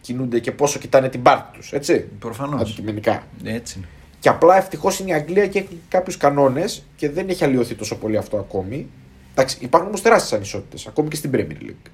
κινούνται 0.00 0.38
και 0.38 0.52
πόσο 0.52 0.78
κοιτάνε 0.78 1.08
την 1.08 1.22
πάρτη 1.22 1.58
τους. 1.58 1.72
Έτσι. 1.72 2.08
Προφανώς. 2.18 2.60
Αντικειμενικά. 2.60 3.26
Έτσι 3.44 3.78
είναι. 3.78 3.88
Και 4.20 4.28
απλά 4.28 4.56
ευτυχώς 4.56 4.98
είναι 4.98 5.10
η 5.10 5.12
Αγγλία 5.12 5.46
και 5.46 5.58
έχει 5.58 5.80
κάποιους 5.88 6.16
κανόνες 6.16 6.82
και 6.96 7.10
δεν 7.10 7.28
έχει 7.28 7.44
αλλοιωθεί 7.44 7.74
τόσο 7.74 7.96
πολύ 7.96 8.16
αυτό 8.16 8.36
ακόμη. 8.36 8.86
Εντάξει, 9.32 9.56
υπάρχουν 9.60 9.88
όμως 9.88 10.02
τεράστιες 10.02 10.32
ανισότητες, 10.32 10.86
ακόμη 10.86 11.08
και 11.08 11.16
στην 11.16 11.30
Premier 11.34 11.62
League. 11.62 11.90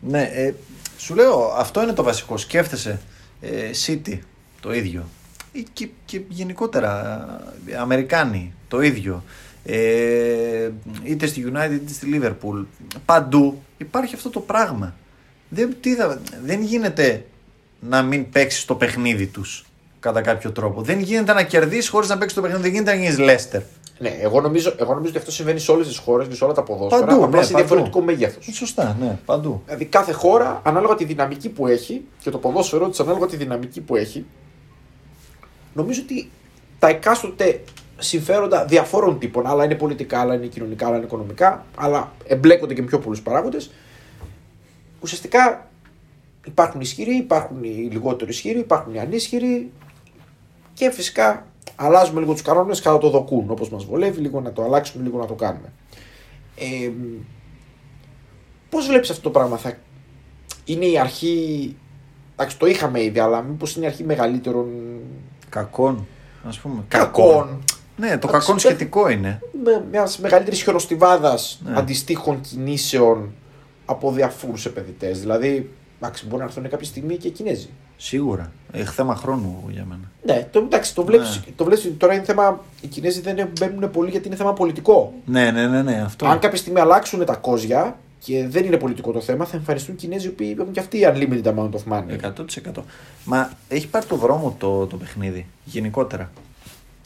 Ναι, 0.00 0.22
ε, 0.22 0.54
σου 0.98 1.14
λέω, 1.14 1.52
αυτό 1.56 1.82
είναι 1.82 1.92
το 1.92 2.02
βασικό. 2.02 2.36
Σκέφτεσαι 2.36 3.00
ε, 3.40 3.70
City, 3.86 4.18
το 4.60 4.74
ίδιο. 4.74 5.04
Ή 5.52 5.66
Και, 5.72 5.88
και 6.04 6.20
γενικότερα 6.28 7.16
ε, 7.66 7.76
Αμερικάνοι, 7.76 8.52
το 8.68 8.80
ίδιο. 8.80 9.22
Ε, 9.64 10.70
είτε 11.02 11.26
στη 11.26 11.52
United 11.52 11.72
είτε 11.72 11.92
στη 11.92 12.20
Liverpool. 12.20 12.64
Παντού 13.04 13.62
υπάρχει 13.78 14.14
αυτό 14.14 14.30
το 14.30 14.40
πράγμα. 14.40 14.94
Δεν, 15.48 15.76
τι 15.80 15.94
θα- 15.94 16.20
δεν 16.44 16.62
γίνεται 16.62 17.24
να 17.80 18.02
μην 18.02 18.30
παίξεις 18.30 18.64
το 18.64 18.74
παιχνίδι 18.74 19.26
τους 19.26 19.64
κατά 20.00 20.20
κάποιο 20.20 20.52
τρόπο. 20.52 20.82
Δεν 20.82 21.00
γίνεται 21.00 21.32
να 21.32 21.42
κερδίσεις 21.42 21.88
χωρίς 21.88 22.08
να 22.08 22.18
παίξεις 22.18 22.34
το 22.36 22.40
παιχνίδι. 22.42 22.62
Δεν 22.62 22.72
γίνεται 22.72 22.94
να 22.96 23.02
γίνεις 23.02 23.16
Leicester. 23.18 23.60
Ναι, 24.00 24.08
εγώ 24.20 24.40
νομίζω, 24.40 24.74
εγώ 24.78 24.90
νομίζω 24.92 25.08
ότι 25.10 25.18
αυτό 25.18 25.30
συμβαίνει 25.30 25.58
σε 25.58 25.70
όλες 25.70 25.86
τις 25.86 25.98
χώρες 25.98 26.28
και 26.28 26.34
σε 26.34 26.44
όλα 26.44 26.52
τα 26.52 26.62
ποδόσφαιρα. 26.62 27.06
Παντού, 27.06 27.24
απλά 27.24 27.38
ναι, 27.38 27.44
σε 27.44 27.52
παντού. 27.52 27.64
διαφορετικό 27.64 28.00
μέγεθος. 28.00 28.48
Σωστά, 28.52 28.96
ναι, 29.00 29.18
παντού. 29.24 29.62
Δηλαδή 29.64 29.84
κάθε 29.84 30.12
χώρα, 30.12 30.60
ανάλογα 30.64 30.94
τη 30.94 31.04
δυναμική 31.04 31.48
που 31.48 31.66
έχει 31.66 32.04
και 32.22 32.30
το 32.30 32.38
ποδόσφαιρο 32.38 32.88
της, 32.88 33.00
ανάλογα 33.00 33.26
τη 33.26 33.36
δυναμική 33.36 33.80
που 33.80 33.96
έχει, 33.96 34.24
νομίζω 35.74 36.00
ότι 36.04 36.30
τα 36.78 36.88
εκάστοτε 36.88 37.60
συμφέροντα 37.98 38.64
διαφόρων 38.64 39.18
τύπων, 39.18 39.46
άλλα 39.46 39.64
είναι 39.64 39.74
πολιτικά, 39.74 40.20
άλλα 40.20 40.34
είναι 40.34 40.46
κοινωνικά, 40.46 40.86
άλλα 40.86 40.96
είναι 40.96 41.04
οικονομικά, 41.04 41.64
αλλά 41.76 42.12
εμπλέκονται 42.26 42.74
και 42.74 42.80
με 42.82 42.86
πιο 42.86 42.98
πολλούς 42.98 43.20
παράγοντες. 43.20 43.70
Ουσιαστικά 45.00 45.70
υπάρχουν 46.46 46.80
ισχυροί, 46.80 47.16
υπάρχουν 47.16 47.64
οι 47.64 47.88
λιγότερο 47.92 48.30
ισχυροί, 48.30 48.58
υπάρχουν 48.58 48.94
οι 48.94 49.00
ανίσχυροι 49.00 49.72
και 50.74 50.90
φυσικά 50.90 51.46
αλλάζουμε 51.76 52.20
λίγο 52.20 52.32
τους 52.32 52.42
κανόνες 52.42 52.80
κατά 52.80 52.98
το 52.98 53.10
δοκούν 53.10 53.50
όπως 53.50 53.70
μας 53.70 53.84
βολεύει, 53.84 54.20
λίγο 54.20 54.40
να 54.40 54.52
το 54.52 54.62
αλλάξουμε, 54.62 55.04
λίγο 55.04 55.18
να 55.18 55.26
το 55.26 55.34
κάνουμε. 55.34 55.72
Ε, 56.56 56.90
Πώς 58.70 58.86
βλέπεις 58.86 59.10
αυτό 59.10 59.22
το 59.22 59.30
πράγμα, 59.30 59.56
θα 59.56 59.72
είναι 60.64 60.84
η 60.86 60.98
αρχή. 60.98 61.76
Εντάξει, 62.32 62.58
το 62.58 62.66
είχαμε 62.66 63.02
ήδη, 63.02 63.18
αλλά 63.18 63.42
μήπως 63.42 63.76
είναι 63.76 63.84
η 63.84 63.88
αρχή 63.88 64.04
μεγαλύτερων 64.04 64.66
Κακών, 65.48 66.06
ας 66.48 66.58
πούμε. 66.58 66.84
κακών. 66.88 67.64
Ναι, 67.96 68.06
το 68.18 68.28
Εντάξει, 68.28 68.30
κακόν 68.46 68.58
σχετικό 68.58 69.08
είναι. 69.08 69.40
Με 69.64 69.84
μιας 69.90 70.18
μεγαλύτερης 70.18 70.62
χιονοστιβάδας 70.62 71.60
Ναι. 71.64 71.78
αντιστοίχων 71.78 72.40
κινήσεων 72.40 73.32
από 73.90 74.12
διαφόρους 74.12 74.66
επενδυτές. 74.66 75.20
Δηλαδή, 75.20 75.70
εντάξει, 76.00 76.26
μπορεί 76.26 76.38
να 76.38 76.44
έρθουν 76.44 76.68
κάποια 76.68 76.86
στιγμή 76.86 77.16
και 77.16 77.28
οι 77.28 77.30
Κινέζοι. 77.30 77.68
Σίγουρα. 77.96 78.52
Έχει 78.72 78.92
θέμα 78.92 79.14
χρόνου 79.16 79.64
για 79.70 79.84
μένα. 79.84 80.10
Ναι, 80.24 80.48
το, 80.50 80.58
εντάξει, 80.58 80.94
το 80.94 81.04
βλέπει. 81.04 81.22
Ναι. 81.22 81.52
Το 81.56 81.64
βλέπεις, 81.64 81.92
τώρα 81.96 82.14
είναι 82.14 82.24
θέμα. 82.24 82.64
Οι 82.80 82.86
Κινέζοι 82.86 83.20
δεν 83.20 83.48
μπαίνουν 83.58 83.90
πολύ 83.90 84.10
γιατί 84.10 84.26
είναι 84.26 84.36
θέμα 84.36 84.52
πολιτικό. 84.52 85.12
Ναι, 85.24 85.50
ναι, 85.50 85.66
ναι, 85.66 85.82
ναι 85.82 86.02
αυτό. 86.04 86.26
Αν 86.26 86.38
κάποια 86.38 86.58
στιγμή 86.58 86.80
αλλάξουν 86.80 87.24
τα 87.24 87.34
κόζια 87.34 87.98
και 88.18 88.48
δεν 88.48 88.64
είναι 88.64 88.76
πολιτικό 88.76 89.12
το 89.12 89.20
θέμα, 89.20 89.44
θα 89.44 89.56
εμφανιστούν 89.56 89.96
Κινέζοι 89.96 90.30
που 90.30 90.42
έχουν 90.42 90.72
και 90.72 90.80
αυτοί 90.80 91.00
unlimited 91.04 91.44
amount 91.44 91.70
of 91.70 91.92
money. 91.92 92.32
100%. 92.76 92.82
Μα 93.24 93.50
έχει 93.68 93.88
πάρει 93.88 94.06
το 94.06 94.16
δρόμο 94.16 94.56
το, 94.58 94.86
το 94.86 94.96
παιχνίδι 94.96 95.46
γενικότερα. 95.64 96.30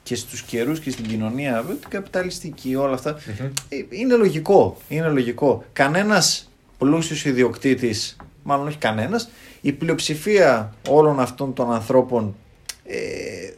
Και 0.02 0.14
στους 0.14 0.42
καιρούς 0.42 0.80
και 0.80 0.90
στην 0.90 1.06
κοινωνία, 1.06 1.64
την 1.80 1.90
καπιταλιστική, 1.90 2.74
όλα 2.74 2.94
αυτά. 2.94 3.16
Ε, 3.68 3.76
Είναι 3.88 4.14
λογικό. 4.14 4.76
Είναι 4.88 5.08
λογικό. 5.08 5.64
Κανένας 5.72 6.50
πλούσιος 6.82 7.24
ιδιοκτήτης, 7.24 8.16
μάλλον 8.42 8.66
όχι 8.66 8.76
κανένας, 8.76 9.28
η 9.60 9.72
πλειοψηφία 9.72 10.74
όλων 10.88 11.20
αυτών 11.20 11.52
των 11.52 11.72
ανθρώπων 11.72 12.34
ε, 12.84 12.96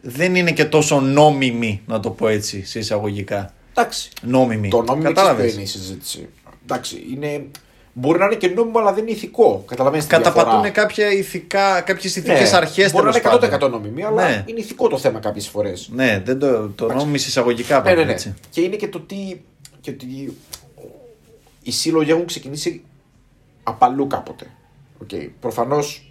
δεν 0.03 0.35
είναι 0.35 0.53
και 0.53 0.65
τόσο 0.65 1.01
νόμιμη, 1.01 1.81
να 1.87 2.01
το 2.01 2.11
πω 2.11 2.29
έτσι, 2.29 2.65
σε 2.67 2.79
εισαγωγικά. 2.79 3.53
Εντάξει. 3.71 4.11
Νόμιμη. 4.23 4.69
Το 4.69 4.77
νόμιμο 4.83 5.03
δεν 5.03 5.15
Κατάλαβες; 5.15 5.53
είναι 5.53 5.63
η 5.63 5.67
συζήτηση. 5.67 6.29
Εντάξει, 6.63 7.05
είναι... 7.15 7.47
μπορεί 7.93 8.19
να 8.19 8.25
είναι 8.25 8.35
και 8.35 8.49
νόμιμο, 8.49 8.79
αλλά 8.79 8.93
δεν 8.93 9.03
είναι 9.03 9.13
ηθικό. 9.13 9.65
Καταλαβαίνεις 9.67 10.07
τη 10.07 10.17
διαφορά. 10.17 10.35
Καταπατούν 10.35 10.73
κάποια 10.73 11.11
ηθικά, 11.13 11.81
κάποιες 11.81 12.17
Ναι, 12.17 12.23
ηθικές 12.23 12.53
αρχές 12.53 12.93
Μπορεί 12.93 13.07
να 13.07 13.13
τέλος 13.13 13.35
είναι 13.37 13.47
100% 13.47 13.51
πάντων. 13.51 13.71
νόμιμη, 13.71 14.05
αλλά 14.05 14.29
Ναι. 14.29 14.45
είναι 14.47 14.61
ηθικό 14.61 14.89
το 14.89 14.99
θέμα 14.99 15.19
κάποιες 15.19 15.49
φορές. 15.49 15.89
Ναι, 15.93 16.23
δεν 16.25 16.39
το, 16.39 16.69
το 16.69 16.93
νόμιμη 16.93 17.15
εισαγωγικά 17.15 17.77
Ναι, 17.77 17.83
πάντα 17.83 17.97
ναι, 17.97 18.05
ναι. 18.05 18.13
έτσι. 18.13 18.35
Και 18.51 18.61
είναι 18.61 18.77
και 18.77 18.89
το 18.89 19.01
τι. 19.01 19.41
Και 19.81 19.91
ότι 19.91 20.37
οι 21.63 21.71
σύλλογοι 21.71 22.11
έχουν 22.11 22.27
ξεκινήσει 22.27 22.83
απαλού 23.65 24.07
κάποτε. 24.07 24.51
Okay. 25.05 25.29
Προφανώς 25.41 26.09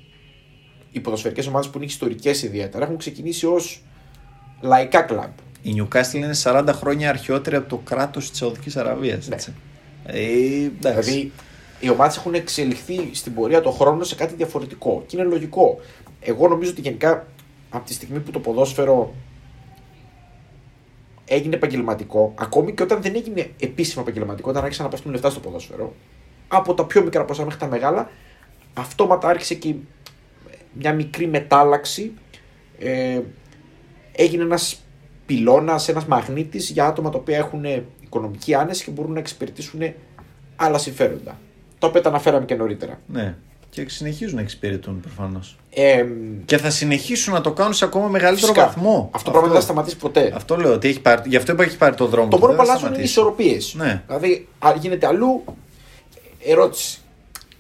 οι 0.92 1.00
ποδοσφαιρικές 1.00 1.48
ομάδες 1.48 1.70
που 1.70 1.78
είναι 1.78 1.86
ιστορικές 1.86 2.44
ιδιαίτερα 2.44 2.86
έχουν 2.86 2.98
ξεκινήσει 2.98 3.46
ως 3.46 3.84
λαϊκά 4.62 5.02
κλαμπ. 5.02 5.32
Η 5.62 5.74
Newcastle 5.78 6.14
είναι 6.14 6.36
40 6.44 6.70
χρόνια 6.74 7.10
αρχαιότερη 7.10 7.56
από 7.56 7.70
το 7.70 7.78
κράτος 7.78 8.30
της 8.30 8.40
Σαουδικής 8.40 8.78
Αραβίας. 8.78 9.28
Ναι. 9.28 9.36
Ε, 10.06 10.64
εντάξει. 10.64 10.80
Δηλαδή 10.80 11.32
οι 11.80 11.90
ομάδες 11.90 12.18
έχουν 12.18 12.34
εξελιχθεί 12.34 13.10
στην 13.14 13.34
πορεία 13.34 13.62
των 13.62 13.74
χρόνων 13.74 14.06
σε 14.06 14.16
κάτι 14.16 14.36
διαφορετικό. 14.36 15.04
Και 15.08 15.18
είναι 15.18 15.26
λογικό. 15.26 15.80
Εγώ 16.20 16.48
νομίζω 16.48 16.72
ότι 16.72 16.82
γενικά 16.82 17.28
από 17.70 17.86
τη 17.86 17.94
στιγμή 17.94 18.20
που 18.20 18.32
το 18.32 18.40
ποδόσφαιρο 18.40 19.14
έγινε 21.26 21.56
επαγγελματικό, 21.56 22.34
ακόμη 22.36 22.74
και 22.74 22.84
όταν 22.84 23.02
δεν 23.02 23.16
έγινε 23.16 23.52
επίσημα 23.60 24.02
επαγγελματικό, 24.02 24.50
όταν 24.50 24.64
άρχισαν 24.64 24.86
να 24.86 24.92
πέφτουν 24.92 25.12
λεφτά 25.12 25.30
στο 25.30 25.40
ποδόσφαιρο, 25.40 25.94
από 26.56 26.74
τα 26.74 26.86
πιο 26.86 27.04
μικρά 27.04 27.26
ποσά 27.26 27.44
μέχρι 27.44 27.60
τα 27.60 27.68
μεγάλα, 27.68 28.10
αυτόματα 28.74 29.28
άρχισε 29.28 29.54
και 29.54 29.74
μια 30.74 30.94
μικρή 30.94 31.28
μετάλλαξη. 31.28 32.12
Ε, 32.80 33.20
έγινε 34.12 34.44
ένας 34.44 34.82
πυλώνας, 35.26 35.88
ένας 35.90 36.06
μαγνήτης 36.06 36.70
για 36.70 36.86
άτομα 36.86 37.10
τα 37.10 37.18
οποία 37.18 37.38
έχουν 37.38 37.66
οικονομική 38.02 38.54
άνεση 38.54 38.84
και 38.84 38.92
μπορούν 38.92 39.12
να 39.14 39.20
εξυπηρετήσουν 39.20 39.82
άλλα 40.56 40.78
συμφέροντα. 40.78 41.38
Το 41.80 41.88
οποίο 41.88 42.02
τα 42.02 42.10
αναφέραμε 42.10 42.46
και 42.46 42.56
νωρίτερα. 42.56 43.00
Ναι. 43.08 43.36
Και 43.70 43.90
συνεχίζουν 43.90 44.36
να 44.36 44.42
εξυπηρετούν 44.42 45.00
προφανώς. 45.00 45.58
Ε, 45.70 46.06
Και 46.46 46.58
θα 46.58 46.70
συνεχίσουν 46.70 47.34
να 47.34 47.42
το 47.42 47.52
κάνουν 47.52 47.74
σε 47.74 47.86
ακόμα 47.86 48.08
μεγαλύτερο 48.08 48.54
φυσικά, 48.54 48.66
βαθμό. 48.68 49.10
Αυτό, 49.14 49.32
πράγμα 49.32 49.48
δεν 49.48 49.58
θα 49.58 49.64
σταματήσει 49.64 49.98
ποτέ. 49.98 50.32
Αυτό 50.36 50.56
λέω. 50.56 50.74
Ότι 50.74 50.88
έχει 50.88 51.02
πάρει, 51.02 51.22
γι' 51.26 51.36
αυτό 51.36 51.52
είπα 51.52 51.64
έχει 51.64 51.78
πάρει 51.78 51.96
το 51.96 52.06
δρόμο. 52.06 52.30
Το 52.30 52.36
του, 52.36 52.42
μόνο 52.42 52.54
που 52.54 52.58
δεν 52.58 52.66
θα 52.66 52.72
αλλάζουν 52.72 52.94
είναι 52.94 53.04
οι 53.04 53.08
σταματήσει. 53.08 53.44
ισορροπίες. 53.44 53.74
Ναι. 53.78 54.04
Δηλαδή, 54.08 54.48
αν 54.60 54.78
γίνεται 54.80 55.08
αλλού, 55.08 55.44
ερώτηση. 56.46 56.98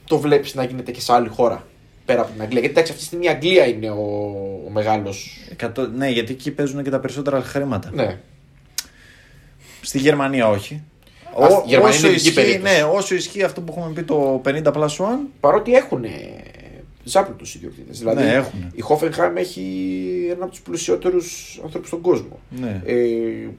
Το 0.07 0.17
βλέπεις 0.19 0.53
να 0.55 0.63
γίνεται 0.63 0.91
και 0.91 1.01
σε 1.01 1.13
άλλη 1.13 1.27
χώρα 1.27 1.67
πέρα 2.05 2.21
από 2.21 2.31
την 2.31 2.41
Αγγλία; 2.41 2.59
Γιατί 2.59 2.73
εντάξει, 2.73 2.91
αυτή 2.91 3.03
τη 3.03 3.07
στιγμή 3.09 3.25
η 3.25 3.29
Αγγλία 3.29 3.65
είναι 3.65 3.89
ο, 3.89 4.03
ο 4.67 4.69
μεγάλο. 4.69 5.13
Εκατό- 5.51 5.87
Ναι, 5.95 6.09
γιατί 6.09 6.31
εκεί 6.31 6.51
παίζουν 6.51 6.83
και 6.83 6.89
τα 6.89 6.99
περισσότερα 6.99 7.41
χρήματα. 7.41 7.89
Ναι. 7.93 8.17
Στη 9.81 9.97
Γερμανία 9.99 10.47
όχι. 10.49 10.81
Α, 11.41 11.49
στη 11.49 11.61
Γερμανία 11.65 11.95
όσο, 11.97 12.07
είναι 12.07 12.15
ειδική 12.15 12.27
ισχύει, 12.27 12.33
περίπτωση. 12.41 12.75
ναι, 12.75 12.83
όσο 12.83 13.15
ισχύει 13.15 13.43
αυτό 13.43 13.61
που 13.61 13.73
έχουμε 13.77 13.93
πει 13.93 14.03
το 14.03 14.41
50 14.45 14.63
plus 14.73 14.87
1, 14.87 14.87
Παρότι 15.39 15.73
έχουν 15.73 16.03
ζάπλουτου 17.03 17.45
ιδιοκτήτες. 17.55 17.99
Δηλαδή, 17.99 18.23
Ναι, 18.23 18.31
έχουνε. 18.33 18.71
η 18.75 18.83
Hoffenheim 18.89 19.35
έχει 19.35 19.61
ένα 20.31 20.43
από 20.43 20.51
τους 20.51 20.61
πλουσιότερους 20.61 21.59
ανθρώπους 21.63 21.87
στον 21.87 22.01
κόσμο. 22.01 22.39
ναι. 22.49 22.81
Ε, 22.85 22.95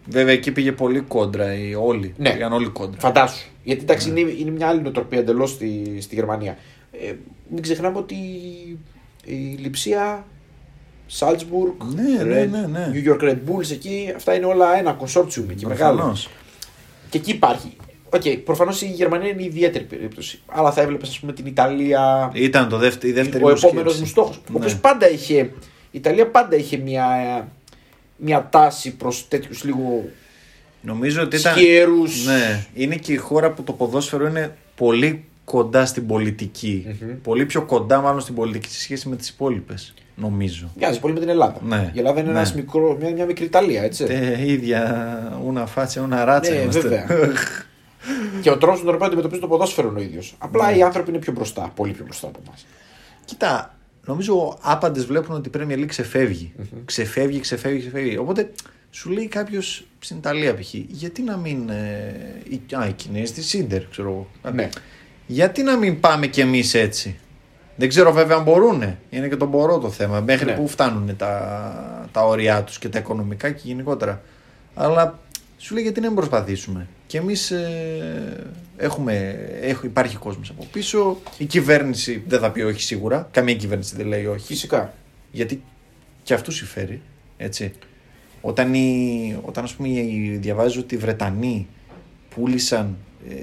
Βέβαια 0.07 0.33
εκεί 0.33 0.52
πήγε 0.52 0.72
πολύ 0.72 1.00
κόντρα 1.00 1.54
οι 1.54 1.74
όλοι. 1.74 2.14
Ναι. 2.16 2.30
Πήγαν 2.33 2.52
όλοι 2.52 2.66
κόντρα. 2.68 3.00
φαντάσου. 3.00 3.46
Γιατί 3.64 3.83
εντάξει, 3.83 4.12
Ναι. 4.12 4.20
είναι, 4.20 4.30
είναι 4.30 4.50
μια 4.50 4.68
άλλη 4.68 4.80
νοοτροπία 4.83 5.18
εντελώς 5.18 5.50
στη, 5.50 5.98
στη 6.00 6.14
Γερμανία. 6.14 6.59
Ε, 6.92 7.12
μην 7.48 7.62
ξεχνάμε 7.62 7.98
ότι 7.98 8.14
η 9.24 9.35
Λιψία, 9.61 10.26
Σάλτσμπουργκ, 11.07 11.72
Ναι, 11.94 12.22
ναι, 12.24 12.44
ναι, 12.44 12.66
ναι. 12.66 12.90
New 12.94 13.09
York 13.12 13.22
Red 13.22 13.37
Bulls 13.48 13.70
εκεί, 13.70 14.12
αυτά 14.16 14.35
είναι 14.35 14.46
όλα 14.46 14.78
ένα 14.78 14.96
consortium 15.00 15.44
εκεί 15.50 15.66
μεγάλο. 15.66 15.94
Προφανώς. 15.96 16.28
Και 17.11 17.18
εκεί 17.18 17.30
υπάρχει. 17.30 17.76
Ok, 18.14 18.23
okay, 18.24 18.38
προφανώς 18.44 18.83
η 18.83 18.87
Γερμανία 18.87 19.29
είναι 19.29 19.42
η 19.42 19.44
ιδιαίτερη 19.44 19.85
περίπτωση. 19.85 20.40
Αλλά 20.46 20.72
θα 20.72 20.81
έβλεπες, 20.81 21.09
ας 21.09 21.18
πούμε, 21.20 21.33
την 21.33 21.46
Ιταλία. 21.46 22.31
Ήταν 22.35 22.68
το 22.68 22.77
δεύτερο, 22.79 23.09
η 23.12 23.14
δεύτερη 23.14 23.44
ο 23.44 23.48
μου 23.48 23.55
επόμενος 23.57 23.83
σκέψη. 23.83 24.00
μου 24.00 24.07
στόχος. 24.07 24.37
Ο 24.37 24.40
Ναι. 24.48 24.64
οποίο 24.64 24.79
πάντα 24.81 25.11
είχε. 25.11 25.37
Η 25.90 25.98
Ιταλία 25.98 26.27
πάντα 26.31 26.57
είχε 26.57 26.77
μια, 26.77 27.07
μια 28.16 28.48
τάση 28.50 28.94
προς 28.96 29.29
τέτοιους 29.29 29.64
λίγο 29.64 30.05
Νομίζω 30.81 31.22
ότι 31.22 31.37
ήταν. 31.37 31.55
σκιέρους. 31.55 32.24
Ναι, 32.27 32.66
είναι 32.74 32.94
και 32.96 33.12
η 33.12 33.16
χώρα 33.16 33.50
που 33.50 33.62
το 33.62 33.72
ποδόσφαιρο 33.72 34.27
είναι 34.27 34.57
πολύ 34.77 35.24
κοντά 35.44 35.87
στην 35.87 36.07
πολιτικη 36.07 36.87
Πολύ 37.22 37.46
πιο 37.46 37.62
κοντά, 37.62 38.00
μάλλον 38.00 38.20
στην 38.20 38.35
πολιτική 38.35 38.68
σε 38.68 38.81
σχέση 38.81 39.09
με 39.09 39.16
τις 39.16 39.29
υπόλοιπες. 39.29 39.94
Νομίζω. 40.16 40.70
Μοιάζει 40.77 41.00
πολύ 41.00 41.14
με 41.14 41.20
την 41.20 41.29
Ελλάδα. 41.29 41.57
Ναι. 41.62 41.90
Η 41.94 41.98
Ελλάδα 41.98 42.20
είναι 42.20 42.31
Ναι. 42.31 42.37
ένας 42.38 42.55
μικρό, 42.55 42.96
μια, 43.00 43.11
μια 43.11 43.24
μικρή 43.24 43.44
Ιταλία, 43.44 43.83
έτσι. 43.83 44.05
Ε, 44.09 44.50
ίδια, 44.50 45.40
ούνα 45.46 45.66
φάτσα, 45.66 46.00
ούνα 46.03 46.24
ράτσα. 46.24 46.53
Ναι, 46.53 46.59
είμαστε. 46.61 46.81
βέβαια. 46.81 47.07
και 48.40 48.51
ο 48.51 48.59
τρόπος 48.59 48.79
με 48.79 48.85
τον 48.85 48.95
οποίο 48.95 49.07
αντιμετωπίζει 49.07 49.40
το 49.40 49.47
ποδόσφαιρο 49.47 49.88
είναι 49.88 49.99
ο 49.99 50.03
ίδιος. 50.03 50.35
Απλά 50.38 50.71
Ναι. 50.71 50.77
οι 50.77 50.83
άνθρωποι 50.83 51.11
είναι 51.11 51.19
πιο 51.19 51.33
μπροστά, 51.33 51.73
πολύ 51.75 51.93
πιο 51.93 52.05
μπροστά 52.05 52.27
από 52.27 52.38
εμάς. 52.47 52.67
Κοίτα, 53.25 53.75
νομίζω 54.07 54.59
άπαντες 54.62 55.05
βλέπουν 55.07 55.35
ότι 55.37 55.49
η 55.49 55.53
Premier 55.57 55.79
League 55.79 55.87
ξεφεύγει. 55.87 56.53
Ξεφεύγει, 56.85 57.40
ξεφεύγει, 57.40 57.81
ξεφεύγει. 57.81 58.17
Οπότε 58.17 58.51
σου 58.90 59.11
λέει 59.11 59.29
κάποιος 59.29 59.87
στην 59.99 60.17
Ιταλία 60.17 60.55
π.χ. 60.55 60.75
Γιατί 60.75 61.23
να 61.23 61.37
μην. 61.37 61.69
Ε, 61.69 62.14
η, 62.49 62.61
α, 62.75 62.87
οι 62.88 62.93
Κινέζοι 62.93 63.33
τη 63.33 63.43
Σίντερ, 63.43 63.85
ξέρω 63.87 64.09
εγώ. 64.43 64.53
Ναι. 64.53 64.69
Γιατί 65.27 65.62
να 65.62 65.77
μην 65.77 66.01
πάμε 66.01 66.27
κι 66.27 66.40
εμείς 66.40 66.75
έτσι. 66.75 67.19
Δεν 67.77 67.88
ξέρω 67.88 68.12
βέβαια 68.12 68.37
αν 68.37 68.43
μπορούν. 68.43 68.97
Είναι 69.11 69.29
και 69.29 69.37
το 69.37 69.47
μπορώ 69.47 69.79
το 69.79 69.90
θέμα. 69.90 70.21
Μέχρι 70.21 70.45
Ναι. 70.45 70.53
που 70.57 70.69
φτάνουν 70.69 71.17
τα, 71.17 72.09
τα 72.12 72.27
όρια 72.27 72.62
τους 72.62 72.79
και 72.79 72.88
τα 72.88 72.99
οικονομικά 72.99 73.51
και 73.51 73.61
γενικότερα. 73.64 74.23
Αλλά 74.75 75.19
σου 75.64 75.74
λέει 75.74 75.83
γιατί 75.83 76.00
να 76.00 76.07
μην 76.07 76.16
προσπαθήσουμε. 76.16 76.87
Και 77.07 77.18
εμείς 77.18 77.53
έχουμε, 78.77 79.38
έχουμε, 79.61 79.88
υπάρχει 79.90 80.16
κόσμος 80.16 80.50
από 80.50 80.66
πίσω. 80.72 81.18
Η 81.38 81.44
κυβέρνηση 81.44 82.22
δεν 82.27 82.40
θα 82.40 82.50
πει 82.50 82.61
όχι 82.61 82.83
σίγουρα. 82.83 83.29
Καμία 83.31 83.55
κυβέρνηση 83.55 83.96
δεν 83.96 84.07
λέει 84.07 84.27
όχι. 84.27 84.46
Φυσικά. 84.46 84.94
Γιατί 85.31 85.62
και 86.22 86.35
αυτού 86.35 86.53
συμφέρει. 86.53 87.00
Έτσι. 87.37 87.72
Όταν, 88.40 88.74
οι, 88.74 89.38
όταν 89.42 89.64
ας 89.64 89.74
πούμε 89.74 89.88
οι- 89.88 90.38
διαβάζω 90.40 90.81
ότι 90.81 90.94
οι 90.94 90.98
Βρετανοί 90.98 91.66
πούλησαν 92.35 92.96
ε, 93.29 93.35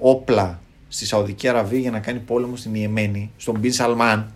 όπλα 0.00 0.60
στη 0.88 1.06
Σαουδική 1.06 1.48
Αραβία 1.48 1.78
για 1.78 1.90
να 1.90 1.98
κάνει 2.00 2.18
πόλεμο 2.18 2.56
στην 2.56 2.74
Ιεμένη, 2.74 3.30
στον 3.36 3.58
Μπιν 3.58 3.72
Σαλμάν, 3.72 4.32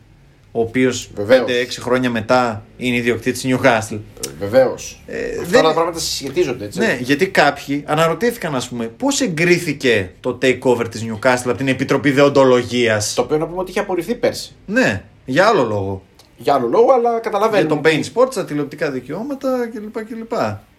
ο 0.58 0.60
οποίος 0.60 1.10
Βεβαίως. 1.14 1.44
5-6 1.46 1.80
χρόνια 1.80 2.10
μετά 2.10 2.64
είναι 2.76 2.96
ιδιοκτήτης 2.96 3.44
Newcastle. 3.46 3.98
Βεβαίως. 4.38 5.00
Ε, 5.06 5.16
Αυτά 5.38 5.42
δεν- 5.48 5.62
τα 5.62 5.72
πράγματα 5.72 5.98
συσχετίζονται, 5.98 6.64
έτσι. 6.64 6.78
Ναι, 6.78 6.98
γιατί 7.00 7.28
κάποιοι 7.28 7.84
αναρωτήθηκαν, 7.86 8.54
ας 8.54 8.68
πούμε, 8.68 8.86
πώς 8.86 9.20
εγκρίθηκε 9.20 10.12
το 10.20 10.38
takeover 10.42 10.84
της 10.90 11.04
Newcastle 11.04 11.42
από 11.48 11.54
την 11.54 11.68
Επιτροπή 11.68 12.10
Δεοντολογίας; 12.10 13.14
Το 13.14 13.22
οποίο 13.22 13.38
να 13.38 13.46
πούμε 13.46 13.60
ότι 13.60 13.70
είχε 13.70 13.80
απορριφθεί 13.80 14.14
πέρσι. 14.14 14.54
Ναι, 14.66 15.04
για 15.24 15.46
άλλο 15.46 15.62
λόγο. 15.64 16.02
Για 16.36 16.54
άλλο 16.54 16.66
λόγο, 16.68 16.92
αλλά 16.92 17.10
Για 17.10 17.18
καταλαβαίνω. 17.18 17.68
τον 17.68 17.80
beIN 17.84 18.00
Sports, 18.14 18.32
τα 18.34 18.44
τηλεοπτικά 18.44 18.90
δικαιώματα 18.90 19.68
κλπ. 19.72 20.04
κλπ. 20.04 20.32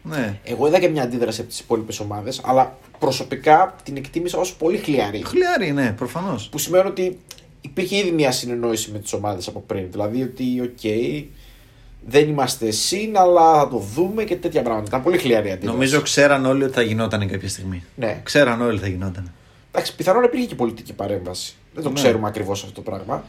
Ναι. 0.04 0.40
Εγώ 0.44 0.68
είδα 0.68 0.80
και 0.80 0.88
μια 0.90 1.04
αντίδραση 1.04 1.42
από 1.42 1.50
τις 1.50 1.60
υπόλοιπες 1.60 2.00
ομάδες, 2.00 2.42
αλλά 2.46 2.78
προσωπικά 3.00 3.76
την 3.84 3.98
εκτίμησα 3.98 4.38
ως 4.38 4.54
πολύ 4.54 4.78
χλιαρή. 4.78 5.24
Χλιάρι, 5.26 5.72
ναι, 5.72 5.92
προφανώς. 5.98 6.48
Που 6.52 6.58
σημαίνει 6.58 6.88
ότι 6.88 7.18
υπήρχε 7.62 7.96
ήδη 7.98 8.12
μια 8.12 8.32
συνεννόηση 8.32 8.92
με 8.92 9.00
τις 9.00 9.14
ομάδες 9.14 9.48
από 9.48 9.60
πριν. 9.68 9.92
Δηλαδή 9.92 10.22
ότι, 10.22 10.62
οκ, 10.62 10.82
δεν 12.08 12.30
είμαστε 12.30 12.72
συν, 12.72 13.18
αλλά 13.18 13.60
θα 13.60 13.68
το 13.68 13.78
δούμε 13.78 14.24
και 14.24 14.36
τέτοια 14.36 14.62
πράγματα. 14.62 14.88
Ήταν 14.88 15.04
πολύ 15.04 15.18
χλιαρή 15.18 15.50
αντίδραση. 15.52 15.74
Νομίζω 15.74 16.02
ξέραν 16.02 16.46
όλοι 16.46 16.64
ότι 16.64 16.74
θα 16.74 16.82
γινόταν 16.82 17.28
κάποια 17.28 17.50
στιγμή. 17.50 17.84
Ναι. 17.96 18.20
Ξέραν 18.24 18.62
όλοι 18.62 18.72
ότι 18.72 18.80
θα 18.82 18.88
γινόταν. 18.88 19.32
Εντάξει, 19.72 19.96
πιθανόν 19.96 20.24
υπήρχε 20.24 20.46
και 20.46 20.56
πολιτική 20.56 20.94
παρέμβαση. 20.94 21.54
Δεν 21.74 21.84
το 21.84 21.90
Ναι. 21.90 21.96
ξέρουμε 21.96 22.28
ακριβώς 22.28 22.62
αυτό 22.62 22.74
το 22.74 22.82
πράγμα. 22.82 23.24